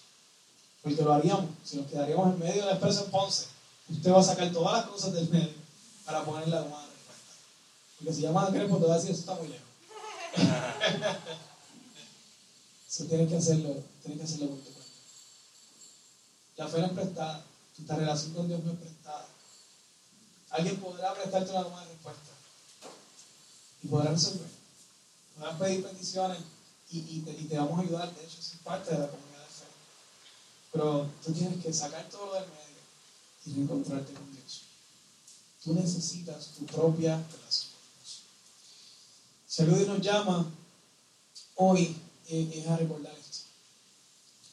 Porque 0.83 1.03
lo 1.03 1.13
haríamos, 1.13 1.51
si 1.63 1.77
nos 1.77 1.89
quedaríamos 1.89 2.33
en 2.35 2.39
medio 2.39 2.65
del 2.65 2.73
expreso 2.73 3.05
en 3.05 3.11
Ponce, 3.11 3.47
usted 3.91 4.13
va 4.13 4.21
a 4.21 4.23
sacar 4.23 4.51
todas 4.51 4.79
las 4.79 4.87
cosas 4.87 5.13
del 5.13 5.29
medio 5.29 5.61
para 6.07 6.25
poner 6.25 6.49
la 6.49 6.63
goma 6.63 6.81
de 6.81 6.87
respuesta. 6.87 7.33
Porque 7.99 8.15
si 8.15 8.23
llaman 8.23 8.47
a 8.47 8.51
Crepo, 8.51 8.79
te 8.79 8.87
va 8.87 8.95
a 8.95 8.97
decir, 8.97 9.11
eso 9.11 9.21
está 9.21 9.35
muy 9.35 9.49
lejos. 9.49 9.69
eso 12.89 13.05
tienes 13.05 13.29
que 13.29 13.37
hacerlo, 13.37 13.83
tienes 14.03 14.19
que 14.19 14.25
hacerlo 14.25 14.47
por 14.49 14.59
tu. 14.61 14.80
La 16.61 16.69
fe 16.69 16.79
no 16.79 16.87
es 16.89 16.93
prestada, 16.93 17.43
tu 17.75 17.87
relación 17.87 18.35
con 18.35 18.47
Dios 18.47 18.63
no 18.63 18.73
es 18.73 18.79
prestada. 18.79 19.27
Alguien 20.51 20.77
podrá 20.77 21.15
prestarte 21.15 21.53
una 21.53 21.81
de 21.81 21.89
respuesta 21.89 22.33
y 23.83 23.89
podrá 23.89 24.11
resolver. 24.11 24.51
Podrás 25.39 25.59
pedir 25.59 25.83
peticiones 25.87 26.39
y, 26.91 26.99
y, 26.99 27.47
te, 27.49 27.57
vamos 27.57 27.79
a 27.79 27.83
ayudar. 27.83 28.15
De 28.15 28.23
hecho, 28.23 28.41
es 28.41 28.53
parte 28.63 28.91
de 28.91 28.99
la 28.99 29.09
comunidad 29.09 29.39
de 29.39 29.55
fe. 29.55 29.65
Pero 30.73 31.11
tú 31.25 31.33
tienes 31.33 31.65
que 31.65 31.73
sacar 31.73 32.07
todo 32.11 32.27
lo 32.27 32.35
del 32.35 32.51
medio 32.51 32.83
y 33.47 33.55
reencontrarte 33.55 34.13
con 34.13 34.31
Dios. 34.31 34.65
Tú 35.65 35.73
necesitas 35.73 36.49
tu 36.59 36.67
propia 36.67 37.17
relación 37.17 37.71
con 37.73 38.05
Dios. 38.05 38.23
Si 39.49 39.63
algo 39.63 39.77
Dios 39.77 39.89
nos 39.89 40.01
llama 40.03 40.53
hoy 41.57 41.97
eh, 42.29 42.53
es 42.55 42.67
a 42.67 42.77
recordar 42.77 43.15
esto. 43.19 43.47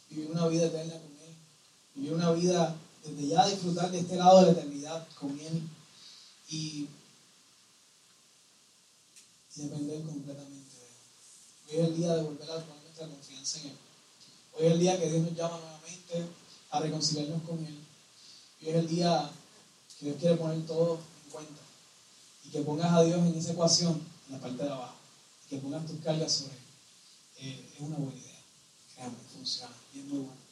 Vivir 0.09 0.31
una 0.31 0.47
vida 0.47 0.67
eterna 0.67 0.93
con. 0.93 1.16
Vivir 1.97 2.13
una 2.13 2.31
vida 2.31 2.75
desde 3.03 3.27
ya 3.27 3.47
disfrutar 3.47 3.91
de 3.91 3.99
este 3.99 4.15
lado 4.15 4.39
de 4.39 4.45
la 4.45 4.51
eternidad 4.51 5.07
con 5.19 5.37
Él. 5.39 5.63
Y 6.49 6.87
depender 9.55 10.03
completamente 10.03 10.75
de 10.75 11.79
Él. 11.79 11.79
Hoy 11.79 11.79
es 11.79 11.87
el 11.87 11.97
día 11.97 12.15
de 12.15 12.21
volver 12.21 12.51
a 12.51 12.63
poner 12.63 12.83
nuestra 12.83 13.07
confianza 13.07 13.59
en 13.61 13.67
Él. 13.67 13.77
Hoy 14.53 14.65
es 14.65 14.71
el 14.71 14.79
día 14.79 14.99
que 14.99 15.09
Dios 15.09 15.21
nos 15.23 15.35
llama 15.35 15.57
nuevamente 15.57 16.25
a 16.69 16.79
reconciliarnos 16.79 17.41
con 17.43 17.65
Él. 17.65 17.79
Hoy 18.61 18.69
es 18.69 18.75
el 18.75 18.87
día 18.87 19.31
que 19.97 20.05
Dios 20.05 20.17
quiere 20.19 20.35
poner 20.35 20.65
todo 20.65 20.99
en 21.25 21.31
cuenta. 21.31 21.61
Y 22.45 22.49
que 22.49 22.61
pongas 22.61 22.93
a 22.93 23.03
Dios 23.03 23.19
en 23.19 23.35
esa 23.35 23.53
ecuación, 23.53 24.01
en 24.27 24.33
la 24.33 24.39
parte 24.39 24.63
de 24.63 24.69
abajo. 24.69 24.95
Y 25.45 25.49
que 25.49 25.57
pongas 25.57 25.85
tus 25.87 25.99
cargas 26.01 26.31
sobre 26.31 26.53
Él. 26.53 26.61
Eh, 27.39 27.69
es 27.75 27.81
una 27.81 27.97
buena 27.97 28.19
idea. 28.19 28.39
Créame, 28.93 29.17
funciona. 29.33 29.75
Y 29.93 29.99
es 29.99 30.05
muy 30.05 30.19
bueno. 30.19 30.46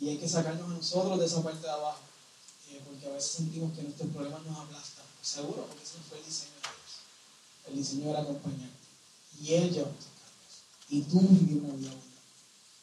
Y 0.00 0.08
hay 0.08 0.18
que 0.18 0.28
sacarnos 0.28 0.70
a 0.70 0.74
nosotros 0.74 1.18
de 1.18 1.26
esa 1.26 1.42
parte 1.42 1.60
de 1.60 1.70
abajo. 1.70 2.00
Eh, 2.70 2.80
porque 2.84 3.06
a 3.06 3.10
veces 3.10 3.30
sentimos 3.32 3.72
que 3.74 3.82
nuestros 3.82 4.10
problemas 4.10 4.44
nos 4.44 4.58
aplastan. 4.58 5.04
Seguro, 5.22 5.66
porque 5.66 5.82
ese 5.82 5.98
no 5.98 6.04
fue 6.04 6.18
el 6.18 6.24
diseño 6.24 6.52
de 6.54 6.60
Dios. 6.60 7.68
El 7.68 7.76
diseño 7.76 8.10
era 8.10 8.20
acompañarte. 8.20 8.86
y 9.40 9.54
Él 9.54 9.74
cargas. 9.74 10.06
Y 10.90 11.02
tú 11.02 11.20
vivir 11.20 11.62
una 11.62 11.74
vida 11.74 11.90
buena. 11.90 12.04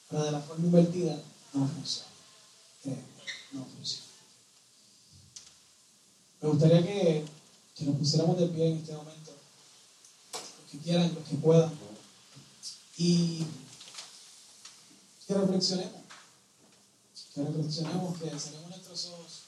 Pero 0.09 0.24
de 0.24 0.32
la 0.32 0.41
forma 0.41 0.66
invertida 0.66 1.22
no 1.53 1.68
funciona. 1.68 2.09
No 3.51 3.66
funciona. 3.66 4.05
Me 6.41 6.49
gustaría 6.49 6.84
que, 6.84 7.26
que 7.76 7.86
nos 7.86 7.97
pusiéramos 7.97 8.38
de 8.38 8.47
pie 8.47 8.72
en 8.72 8.78
este 8.78 8.93
momento. 8.93 9.32
Los 10.34 10.72
que 10.72 10.78
quieran, 10.80 11.16
los 11.16 11.28
que 11.28 11.36
puedan. 11.38 11.72
Y 12.97 13.45
que 15.28 15.34
reflexionemos. 15.34 16.05
Que 17.36 17.44
reflexionemos, 17.44 18.18
que 18.18 18.40
cerremos 18.40 18.70
nuestros 18.70 19.06
ojos 19.08 19.46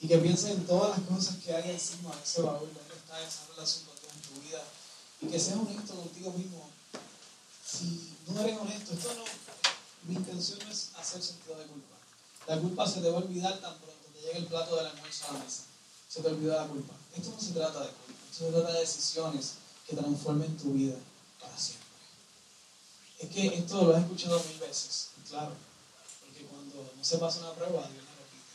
y 0.00 0.08
que 0.08 0.18
piensen 0.18 0.50
en 0.50 0.66
todas 0.66 0.98
las 0.98 1.08
cosas 1.08 1.36
que 1.36 1.54
hay 1.54 1.70
encima 1.70 2.10
de 2.10 2.22
ese 2.24 2.42
baúl, 2.42 2.68
dónde 2.74 2.94
está 2.96 3.22
esa 3.22 3.46
relación 3.54 3.84
con 3.84 3.94
Dios 4.00 4.12
en 4.12 4.34
tu 4.34 4.40
vida. 4.42 4.64
Y 5.20 5.26
que 5.28 5.38
seas 5.38 5.58
honesto 5.58 5.94
contigo 5.94 6.32
mismo. 6.32 6.68
Si 7.64 8.12
no 8.26 8.40
eres 8.40 8.58
honesto, 8.58 8.94
esto 8.94 9.14
no, 9.14 9.24
mi 10.08 10.16
intención 10.16 10.60
es 10.68 10.90
hacer 10.96 11.22
sentido 11.22 11.56
de 11.56 11.66
culpa. 11.66 11.96
La 12.48 12.58
culpa 12.60 12.88
se 12.88 13.00
te 13.00 13.08
va 13.08 13.18
a 13.18 13.22
olvidar 13.22 13.60
tan 13.60 13.78
pronto 13.78 14.08
te 14.12 14.20
llegue 14.20 14.38
el 14.38 14.46
plato 14.46 14.74
del 14.74 14.86
almuerzo 14.86 15.26
a 15.28 15.32
la 15.34 15.38
mesa. 15.38 15.62
Se 16.08 16.20
te 16.20 16.28
olvida 16.28 16.62
la 16.62 16.66
culpa. 16.66 16.94
Esto 17.16 17.30
no 17.30 17.40
se 17.40 17.52
trata 17.52 17.80
de 17.80 17.86
culpa, 17.86 18.22
esto 18.30 18.44
se 18.44 18.50
trata 18.50 18.72
de 18.72 18.80
decisiones 18.80 19.52
que 19.86 19.94
transformen 19.94 20.56
tu 20.56 20.72
vida 20.72 20.96
para 21.40 21.56
siempre. 21.56 21.86
Es 23.20 23.28
que 23.30 23.46
esto 23.58 23.84
lo 23.84 23.94
has 23.94 24.02
escuchado 24.02 24.42
mil 24.42 24.58
veces, 24.58 25.10
claro, 25.28 25.54
no 26.96 27.04
se 27.04 27.18
pasa 27.18 27.40
una 27.40 27.52
prueba, 27.52 27.88
Dios 27.88 28.04
lo 28.04 28.14
repite. 28.22 28.52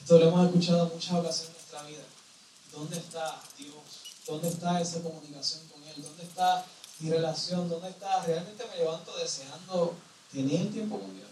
Esto 0.00 0.18
lo 0.18 0.28
hemos 0.28 0.46
escuchado 0.46 0.86
muchas 0.88 1.12
ocasiones 1.12 1.46
en 1.46 1.52
nuestra 1.52 1.82
vida. 1.84 2.04
¿Dónde 2.72 2.96
está 2.98 3.42
Dios? 3.58 3.74
¿Dónde 4.26 4.48
está 4.48 4.80
esa 4.80 5.02
comunicación 5.02 5.66
con 5.68 5.82
Él? 5.82 6.02
¿Dónde 6.02 6.22
está 6.22 6.64
mi 7.00 7.10
relación? 7.10 7.68
¿Dónde 7.68 7.88
está? 7.88 8.24
Realmente 8.24 8.64
me 8.66 8.76
levanto 8.76 9.16
deseando 9.16 9.94
tener 10.32 10.70
tiempo 10.70 11.00
con 11.00 11.14
Dios. 11.14 11.28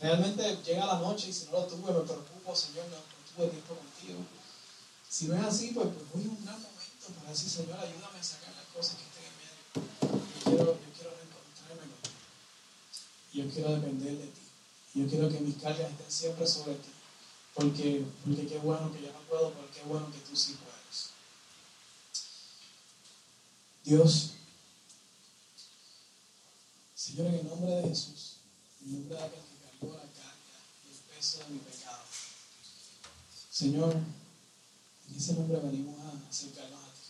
Realmente 0.00 0.58
llega 0.64 0.86
la 0.86 0.98
noche 0.98 1.28
y 1.28 1.32
si 1.32 1.46
no 1.46 1.52
lo 1.52 1.66
tuve, 1.66 1.92
me 1.92 2.00
preocupo, 2.00 2.56
Señor, 2.56 2.86
no, 2.88 2.96
tuve 3.34 3.48
tiempo 3.48 3.74
contigo. 3.74 4.18
Si 5.08 5.26
no 5.26 5.36
es 5.36 5.44
así, 5.44 5.70
pues, 5.74 5.86
pues 5.86 6.12
voy 6.12 6.24
a 6.24 6.28
un 6.28 6.44
gran 6.44 6.60
momento 6.60 7.06
para 7.18 7.30
decir, 7.30 7.48
Señor, 7.48 7.78
ayúdame 7.78 8.18
a 8.18 8.22
sacar 8.22 8.52
las 8.54 8.66
cosas 8.74 8.96
que 8.96 9.04
estén 9.04 9.24
en 9.30 9.36
medio. 9.38 9.52
Yo 10.34 10.42
quiero, 10.44 10.64
yo 10.74 10.92
quiero 10.94 11.10
reencontrarme 11.14 11.86
contigo. 11.92 12.18
Yo 13.32 13.50
quiero 13.50 13.70
depender 13.76 14.18
de 14.18 14.26
ti. 14.26 14.41
Yo 14.94 15.08
quiero 15.08 15.28
que 15.28 15.40
mis 15.40 15.56
cargas 15.56 15.90
estén 15.90 16.10
siempre 16.10 16.46
sobre 16.46 16.74
ti. 16.74 16.90
Porque, 17.54 18.04
porque 18.24 18.46
qué 18.46 18.58
bueno 18.58 18.92
que 18.92 19.02
yo 19.02 19.12
no 19.12 19.20
puedo, 19.20 19.52
porque 19.52 19.80
qué 19.80 19.86
bueno 19.86 20.10
que 20.10 20.18
tú 20.18 20.36
sí 20.36 20.56
puedes. 20.62 21.10
Dios, 23.84 24.30
Señor, 26.94 27.26
en 27.26 27.34
el 27.34 27.48
nombre 27.48 27.72
de 27.72 27.88
Jesús, 27.88 28.36
en 28.80 28.88
el 28.88 29.00
nombre 29.00 29.18
de 29.18 29.24
aquel 29.24 29.40
que 29.40 29.66
cargó 29.66 29.96
la 29.96 30.04
carga 30.12 30.56
y 30.86 30.92
el 30.92 30.98
peso 31.14 31.38
de 31.38 31.46
mi 31.50 31.58
pecado, 31.58 32.02
Señor, 33.50 33.94
en 33.94 35.16
ese 35.16 35.34
nombre 35.34 35.58
venimos 35.60 35.98
a 36.00 36.28
acercarnos 36.28 36.80
a 36.80 36.92
ti. 36.92 37.00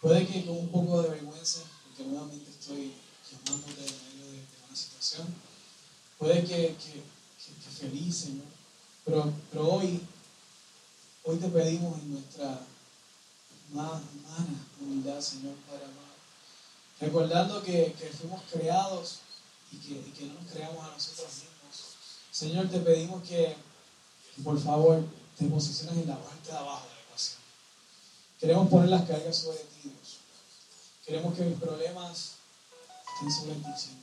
Puede 0.00 0.26
que 0.26 0.46
con 0.46 0.58
un 0.58 0.68
poco 0.70 1.02
de 1.02 1.08
vergüenza, 1.08 1.62
porque 1.84 2.04
nuevamente 2.04 2.50
estoy 2.50 2.92
llamándote 3.30 3.86
en 3.86 4.18
medio 4.18 4.26
de, 4.26 4.36
de 4.36 4.64
una 4.68 4.76
situación, 4.76 5.34
puede 6.22 6.44
que, 6.44 6.76
que, 6.76 7.02
que, 7.02 7.70
feliz, 7.80 8.16
Señor, 8.16 8.46
pero, 9.04 9.32
pero 9.50 9.74
hoy, 9.74 10.00
hoy 11.24 11.36
te 11.36 11.48
pedimos 11.48 11.98
en 11.98 12.12
nuestra 12.12 12.60
más 13.72 14.00
humana 14.14 14.66
humildad, 14.80 15.20
Señor 15.20 15.56
Padre 15.68 15.86
amado, 15.86 16.14
recordando 17.00 17.60
que, 17.64 17.92
que 17.98 18.06
fuimos 18.06 18.40
creados 18.52 19.18
y 19.72 19.78
que, 19.78 19.94
y 19.94 20.12
que, 20.16 20.26
no 20.26 20.34
nos 20.34 20.52
creamos 20.52 20.84
a 20.84 20.92
nosotros 20.92 21.28
mismos. 21.28 21.96
Señor, 22.30 22.70
te 22.70 22.78
pedimos 22.78 23.28
que, 23.28 23.56
por 24.44 24.62
favor 24.62 25.04
te 25.36 25.46
posiciones 25.46 26.04
en 26.04 26.08
la 26.08 26.20
parte 26.20 26.52
de 26.52 26.56
abajo 26.56 26.86
de 26.86 26.94
la 26.94 27.00
ecuación. 27.00 27.38
Queremos 28.38 28.68
poner 28.68 28.90
las 28.90 29.08
cargas 29.08 29.36
sobre 29.38 29.58
ti, 29.58 29.88
Dios. 29.88 30.18
Queremos 31.04 31.34
que 31.34 31.46
mis 31.46 31.58
problemas 31.58 32.34
estén 33.12 33.32
sobre 33.32 33.54
ti. 33.54 34.01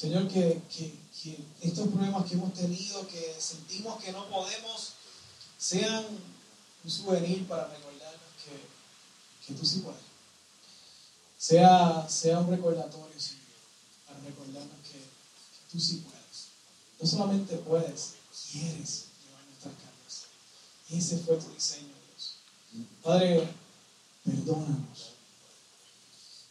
Señor, 0.00 0.28
que, 0.28 0.62
estos 1.60 1.88
problemas 1.88 2.24
que 2.24 2.32
hemos 2.32 2.54
tenido, 2.54 3.06
que 3.06 3.36
sentimos 3.38 4.02
que 4.02 4.12
no 4.12 4.24
podemos, 4.30 4.92
sean 5.58 6.06
un 6.82 6.90
souvenir 6.90 7.46
para 7.46 7.68
recordarnos 7.68 8.30
que, 9.46 9.52
tú 9.52 9.66
sí 9.66 9.80
puedes. 9.80 10.00
Sea, 11.36 12.08
sea 12.08 12.38
un 12.38 12.48
recordatorio, 12.48 13.20
Señor, 13.20 13.44
para 14.06 14.20
recordarnos 14.20 14.78
que, 14.90 15.00
que, 15.00 15.70
tú 15.70 15.78
sí 15.78 15.96
puedes. 15.96 16.48
No 16.98 17.06
solamente 17.06 17.56
puedes, 17.56 18.14
quieres 18.50 19.04
llevar 19.22 19.44
nuestras 19.50 19.74
cargas. 19.74 20.24
Ese 20.88 21.18
fue 21.18 21.36
tu 21.36 21.52
diseño, 21.52 21.92
Dios. 22.08 22.36
Padre, 23.02 23.52
perdónanos. 24.24 25.10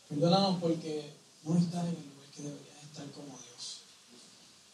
Perdónanos 0.07 0.61
porque 0.61 1.13
no 1.45 1.57
estás 1.57 1.85
en 1.85 1.95
el 1.95 2.09
lugar 2.09 2.29
que 2.31 2.43
deberías 2.43 2.68
como 3.07 3.37
Dios. 3.39 3.81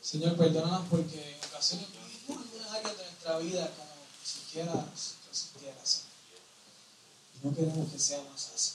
Señor, 0.02 0.38
perdónanos 0.38 0.88
porque 0.90 1.36
en 1.36 1.50
ocasiones 1.50 1.88
vivimos 1.92 2.44
algunas 2.44 2.72
áreas 2.72 2.98
de 2.98 3.04
nuestra 3.04 3.38
vida 3.40 3.72
como 3.76 3.92
ni 4.22 4.28
siquiera 4.28 4.86
resistiera, 5.28 5.86
Señor. 5.86 6.06
Y 7.36 7.48
no 7.48 7.56
queremos 7.56 7.92
que 7.92 8.00
sea 8.00 8.22
más 8.32 8.52
así. 8.56 8.74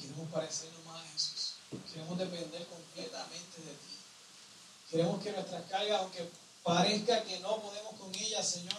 Queremos 0.00 0.30
parecernos 0.32 0.84
más 0.84 1.02
a 1.02 1.08
Jesús. 1.08 1.52
Queremos 1.92 2.18
depender 2.18 2.66
completamente 2.66 3.60
de 3.62 3.72
ti. 3.72 3.96
Queremos 4.90 5.22
que 5.22 5.32
nuestras 5.32 5.62
cargas, 5.68 6.00
aunque 6.00 6.28
parezca 6.62 7.24
que 7.24 7.40
no 7.40 7.60
podemos 7.60 7.94
con 7.94 8.14
ellas, 8.14 8.48
Señor, 8.48 8.78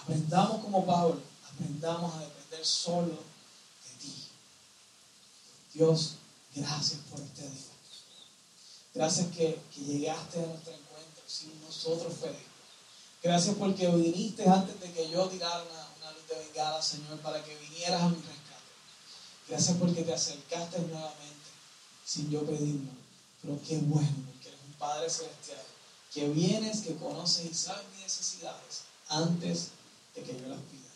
aprendamos 0.00 0.62
como 0.62 0.86
Pablo, 0.86 1.20
aprendamos 1.52 2.14
a 2.14 2.20
depender 2.20 2.64
solo 2.64 3.16
de 3.16 3.94
ti. 4.00 4.28
Dios, 5.74 6.14
gracias 6.54 7.00
por 7.10 7.20
este 7.20 7.42
día. 7.42 7.75
Gracias 8.96 9.26
que, 9.26 9.60
que, 9.74 9.80
llegaste 9.82 10.42
a 10.42 10.46
nuestro 10.46 10.72
encuentro 10.72 11.22
sin 11.26 11.60
nosotros 11.60 12.14
pedir. 12.14 12.46
Gracias 13.22 13.54
porque 13.56 13.86
viniste 13.88 14.48
antes 14.48 14.80
de 14.80 14.90
que 14.90 15.10
yo 15.10 15.28
tirara 15.28 15.62
una, 15.64 15.86
una 15.98 16.12
luz 16.12 16.26
de 16.26 16.38
bengala, 16.38 16.80
Señor, 16.80 17.18
para 17.18 17.44
que 17.44 17.58
vinieras 17.58 18.00
a 18.00 18.08
mi 18.08 18.16
rescate. 18.16 18.72
Gracias 19.48 19.76
porque 19.76 20.02
te 20.02 20.14
acercaste 20.14 20.78
nuevamente 20.78 21.50
sin 22.06 22.30
yo 22.30 22.40
pedirlo. 22.46 22.90
Pero 23.42 23.60
qué 23.68 23.76
bueno, 23.76 24.16
porque 24.32 24.48
eres 24.48 24.60
un 24.66 24.72
Padre 24.78 25.10
Celestial, 25.10 25.62
que 26.14 26.28
vienes, 26.30 26.80
que 26.80 26.96
conoces 26.96 27.44
y 27.44 27.52
sabes 27.52 27.84
mis 27.92 28.04
necesidades 28.04 28.84
antes 29.08 29.72
de 30.14 30.22
que 30.22 30.40
yo 30.40 30.48
las 30.48 30.60
pida. 30.60 30.88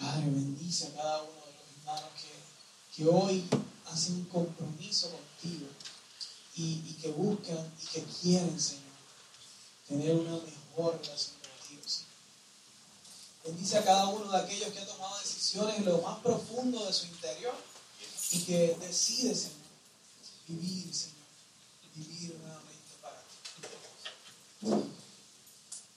Padre, 0.00 0.24
bendice 0.24 0.88
a 0.88 0.94
cada 0.94 1.22
uno 1.22 1.30
de 1.30 1.52
los 1.52 1.78
hermanos 1.78 2.10
que, 2.20 2.96
que 2.96 3.08
hoy 3.08 3.44
hacen 3.86 4.14
un 4.14 4.24
compromiso 4.24 5.10
contigo 5.10 5.68
y, 6.54 6.94
que 7.00 7.08
buscan 7.08 7.72
y 7.80 7.86
que 7.86 8.04
quieren, 8.04 8.60
Señor, 8.60 8.82
tener 9.88 10.14
una 10.14 10.36
mejor 10.36 11.00
relación 11.02 11.36
contigo, 11.40 11.82
Señor. 11.88 12.08
Bendice 13.44 13.78
a 13.78 13.84
cada 13.84 14.08
uno 14.08 14.30
de 14.30 14.38
aquellos 14.38 14.72
que 14.72 14.78
han 14.78 14.86
tomado 14.86 15.18
decisiones 15.18 15.78
en 15.78 15.84
lo 15.86 16.02
más 16.02 16.18
profundo 16.20 16.84
de 16.84 16.92
su 16.92 17.06
interior 17.06 17.54
y 18.30 18.42
que 18.42 18.76
decide, 18.80 19.34
Señor, 19.34 19.56
vivir, 20.48 20.94
Señor, 20.94 21.16
vivir 21.94 22.34
nuevamente 22.36 22.92
para 23.00 23.22
ti. 23.22 24.90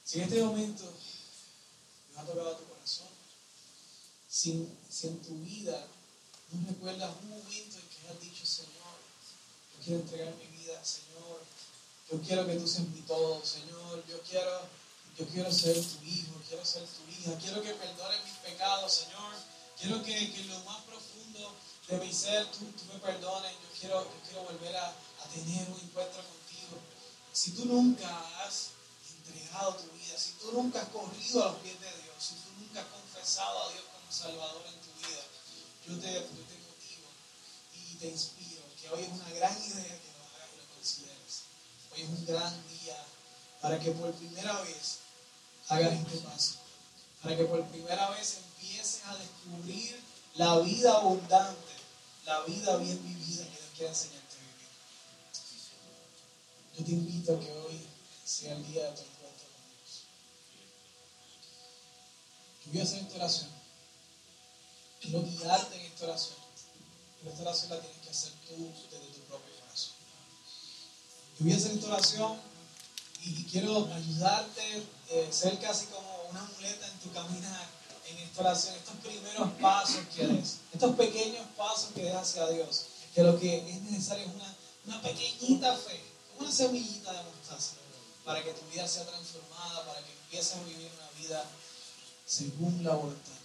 Si 0.03 0.19
en 0.19 0.23
este 0.23 0.43
momento 0.43 0.83
Dios 0.83 2.17
ha 2.17 2.23
tocado 2.23 2.55
tu 2.57 2.65
corazón, 2.65 3.07
si, 4.29 4.69
si 4.89 5.07
en 5.07 5.21
tu 5.21 5.35
vida 5.39 5.87
no 6.51 6.67
recuerdas 6.69 7.15
un 7.23 7.29
momento 7.29 7.77
en 7.77 7.87
que 7.89 8.07
has 8.07 8.21
dicho, 8.21 8.45
Señor, 8.45 8.74
quiero 9.85 10.01
entregar 10.01 10.33
mi 10.35 10.47
vida, 10.57 10.83
Señor. 10.83 11.45
Yo 12.09 12.21
quiero 12.21 12.47
que 12.47 12.55
tú 12.55 12.67
seas 12.67 12.87
mi 12.89 13.01
todo, 13.01 13.45
Señor. 13.45 14.03
Yo 14.09 14.19
quiero, 14.23 14.61
yo 15.17 15.27
quiero 15.27 15.51
ser 15.51 15.75
tu 15.75 16.03
hijo, 16.03 16.33
quiero 16.49 16.65
ser 16.65 16.83
tu 16.89 17.01
hija. 17.11 17.37
Quiero 17.37 17.61
que 17.61 17.73
perdones 17.73 18.23
mis 18.25 18.37
pecados, 18.41 18.91
Señor. 18.91 19.33
Quiero 19.79 20.01
que, 20.03 20.33
que 20.33 20.41
en 20.41 20.49
lo 20.49 20.59
más 20.61 20.81
profundo 20.85 21.53
de 21.87 21.97
mi 21.99 22.11
ser 22.11 22.49
tú, 22.51 22.65
tú 22.65 22.85
me 22.91 22.99
perdones. 22.99 23.51
Yo 23.51 23.79
quiero, 23.79 24.03
yo 24.03 24.19
quiero 24.27 24.43
volver 24.43 24.75
a, 24.75 24.89
a 24.89 25.25
tener 25.31 25.69
un 25.69 25.79
encuentro 25.79 26.17
contigo. 26.17 26.81
Si 27.31 27.51
tú 27.51 27.65
nunca 27.65 28.09
has 28.41 28.71
entregado 29.17 29.75
tu 29.75 29.91
vida, 29.91 30.17
si 30.17 30.31
tú 30.41 30.51
nunca 30.51 30.81
has 30.81 30.89
corrido 30.89 31.43
a 31.43 31.51
los 31.51 31.61
pies 31.61 31.79
de 31.79 31.91
Dios, 32.01 32.15
si 32.17 32.33
tú 32.35 32.49
nunca 32.59 32.81
has 32.81 32.87
confesado 32.87 33.63
a 33.63 33.71
Dios 33.71 33.83
como 33.93 34.11
Salvador 34.11 34.63
en 34.65 34.81
tu 34.81 34.91
vida, 34.97 35.21
yo 35.85 35.99
te, 35.99 36.13
yo 36.13 36.43
te 36.49 36.57
motivo 36.65 37.07
y 37.73 37.95
te 37.97 38.07
inspiro 38.07 38.44
hoy 38.93 39.03
es 39.03 39.09
una 39.09 39.29
gran 39.31 39.57
idea 39.57 39.83
que 39.83 40.11
lo 40.17 40.23
hagas 40.25 40.49
y 40.53 40.57
lo 40.57 40.75
consideres. 40.75 41.43
Hoy 41.93 42.01
es 42.01 42.09
un 42.09 42.25
gran 42.25 42.67
día 42.67 42.97
para 43.61 43.79
que 43.79 43.91
por 43.91 44.13
primera 44.13 44.61
vez 44.61 44.99
hagas 45.69 45.93
este 45.93 46.17
paso. 46.19 46.55
Para 47.21 47.35
que 47.37 47.45
por 47.45 47.65
primera 47.67 48.09
vez 48.11 48.37
empieces 48.37 49.01
a 49.05 49.17
descubrir 49.17 49.99
la 50.35 50.59
vida 50.59 50.97
abundante, 50.97 51.73
la 52.25 52.41
vida 52.41 52.77
bien 52.77 53.01
vivida 53.03 53.43
que 53.45 53.51
Dios 53.51 53.69
quiere 53.75 53.89
enseñarte 53.89 54.35
a 54.35 54.39
vivir. 54.39 54.69
Yo 56.77 56.85
te 56.85 56.91
invito 56.91 57.35
a 57.35 57.39
que 57.39 57.51
hoy 57.51 57.81
sea 58.23 58.53
el 58.53 58.65
día 58.67 58.83
de 58.83 58.97
tu 58.97 59.01
encuentro 59.01 59.47
con 59.53 59.63
Dios. 59.77 60.03
Yo 62.65 62.71
voy 62.71 62.81
a 62.81 62.83
esta 62.83 63.15
oración. 63.15 63.49
Quiero 65.01 65.23
guiarte 65.23 65.75
en 65.75 65.85
esta 65.85 66.05
oración. 66.05 66.44
Esta 67.27 67.41
oración 67.41 67.69
la 67.71 67.79
tienes 67.81 67.97
que 68.01 68.09
hacer 68.09 68.31
tú 68.47 68.71
desde 68.91 69.05
tu 69.07 69.19
propio 69.21 69.53
corazón. 69.59 69.93
Yo 71.39 71.45
voy 71.45 72.39
y 73.25 73.43
quiero 73.45 73.91
ayudarte, 73.91 74.83
eh, 75.09 75.27
ser 75.31 75.59
casi 75.59 75.87
como 75.87 76.27
una 76.29 76.43
muleta 76.43 76.87
en 76.87 76.99
tu 76.99 77.11
caminar 77.11 77.67
en 78.07 78.17
esta 78.19 78.41
oración, 78.41 78.75
estos 78.75 78.95
primeros 78.97 79.51
pasos 79.53 80.01
que 80.15 80.27
des, 80.27 80.57
estos 80.71 80.95
pequeños 80.95 81.45
pasos 81.57 81.89
que 81.95 82.03
des 82.03 82.13
hacia 82.13 82.47
Dios, 82.49 82.85
que 83.15 83.23
lo 83.23 83.39
que 83.39 83.67
es 83.67 83.81
necesario 83.81 84.27
es 84.27 84.35
una, 84.35 84.55
una 84.85 85.01
pequeñita 85.01 85.75
fe, 85.75 85.99
una 86.37 86.51
semillita 86.51 87.11
de 87.11 87.23
mostaza, 87.23 87.77
para 88.23 88.43
que 88.43 88.53
tu 88.53 88.63
vida 88.71 88.87
sea 88.87 89.05
transformada, 89.07 89.85
para 89.87 90.05
que 90.05 90.11
empieces 90.11 90.53
a 90.53 90.63
vivir 90.63 90.91
una 90.93 91.09
vida 91.19 91.43
según 92.27 92.83
la 92.83 92.93
voluntad 92.93 93.44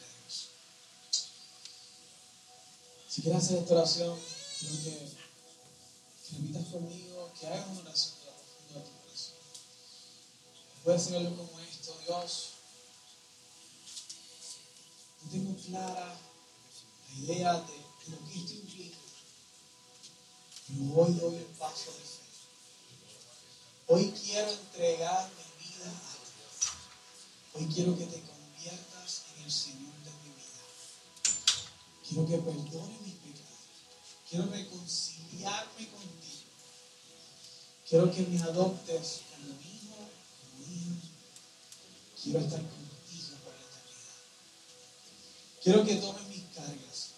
Si 3.11 3.23
quieres 3.23 3.43
hacer 3.45 3.59
esta 3.59 3.75
oración, 3.75 4.19
quiero 4.61 4.75
que, 4.77 4.91
que 6.29 6.37
repitas 6.37 6.67
conmigo, 6.67 7.33
que 7.39 7.47
hagas 7.49 7.67
una 7.67 7.81
oración 7.81 8.15
de 8.21 8.27
la 8.27 8.37
profunda 8.37 8.75
de 8.75 8.87
tu 8.87 9.03
corazón. 9.03 9.35
Puedes 10.85 11.03
ser 11.03 11.17
algo 11.17 11.37
como 11.37 11.61
esto, 11.61 11.97
Dios 12.07 12.51
tengo 15.31 15.57
clara 15.57 16.17
la 17.09 17.23
idea 17.23 17.53
de, 17.55 18.11
lo 18.11 18.19
que 18.27 18.39
esto 18.39 18.53
implica. 18.55 18.97
Pero 20.67 21.01
hoy 21.01 21.13
doy 21.15 21.37
el 21.37 21.45
paso 21.45 21.93
de 21.93 21.99
fe. 21.99 22.21
Hoy 23.87 24.13
quiero 24.13 24.51
entregar 24.51 25.31
mi 25.31 25.65
vida 25.65 25.87
a 25.87 26.15
ti. 26.15 27.59
Hoy 27.59 27.73
quiero 27.73 27.97
que 27.97 28.07
te 28.07 28.21
conviertas 28.23 29.23
en 29.37 29.45
el 29.45 29.53
Señor. 29.53 29.90
Quiero 32.11 32.27
que 32.27 32.39
perdones 32.39 33.01
mis 33.03 33.15
pecados. 33.15 33.71
Quiero 34.29 34.47
reconciliarme 34.47 35.89
contigo. 35.91 36.51
Quiero 37.89 38.13
que 38.13 38.23
me 38.23 38.43
adoptes 38.43 39.21
como 39.31 39.53
hijo, 39.63 39.95
como 40.41 40.65
hija. 40.67 41.07
Quiero 42.21 42.41
estar 42.41 42.59
contigo 42.59 42.81
Quiero 45.63 45.85
que 45.85 45.95
tomes 45.97 46.27
mis 46.27 46.43
cargas. 46.53 47.11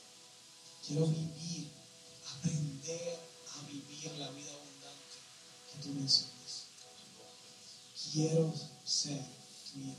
Quiero 0.86 1.07
vivir, 1.07 1.70
aprender 2.36 3.18
a 3.49 3.66
vivir 3.68 4.12
la 4.18 4.30
vida 4.32 4.53
abundante 4.53 5.16
que 5.72 5.82
tú 5.82 5.88
mencionas. 5.95 6.66
Quiero 8.12 8.53
ser 8.84 9.24
tu 9.72 9.80
hijo. 9.80 9.97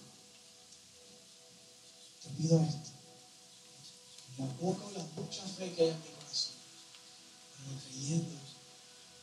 Te 2.21 2.29
pido 2.29 2.61
esto. 2.61 2.92
La 4.37 4.47
poca 4.47 4.85
o 4.85 4.91
la 4.91 5.03
mucha 5.15 5.43
fe 5.43 5.71
que 5.73 5.83
hay 5.83 5.89
en 5.89 6.01
mi 6.01 6.09
corazón, 6.09 6.55
pero 7.57 7.79
creyendo 7.81 8.39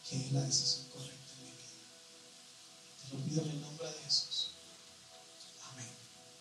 que 0.09 0.17
es 0.17 0.33
la 0.33 0.43
decisión 0.43 0.87
correcta 0.89 1.33
en 1.33 1.45
mi 1.45 1.51
vida. 1.51 1.81
Te 3.01 3.17
lo 3.17 3.25
pido 3.25 3.43
en 3.43 3.51
el 3.51 3.61
nombre 3.61 3.87
de 3.89 3.99
Jesús. 4.05 4.50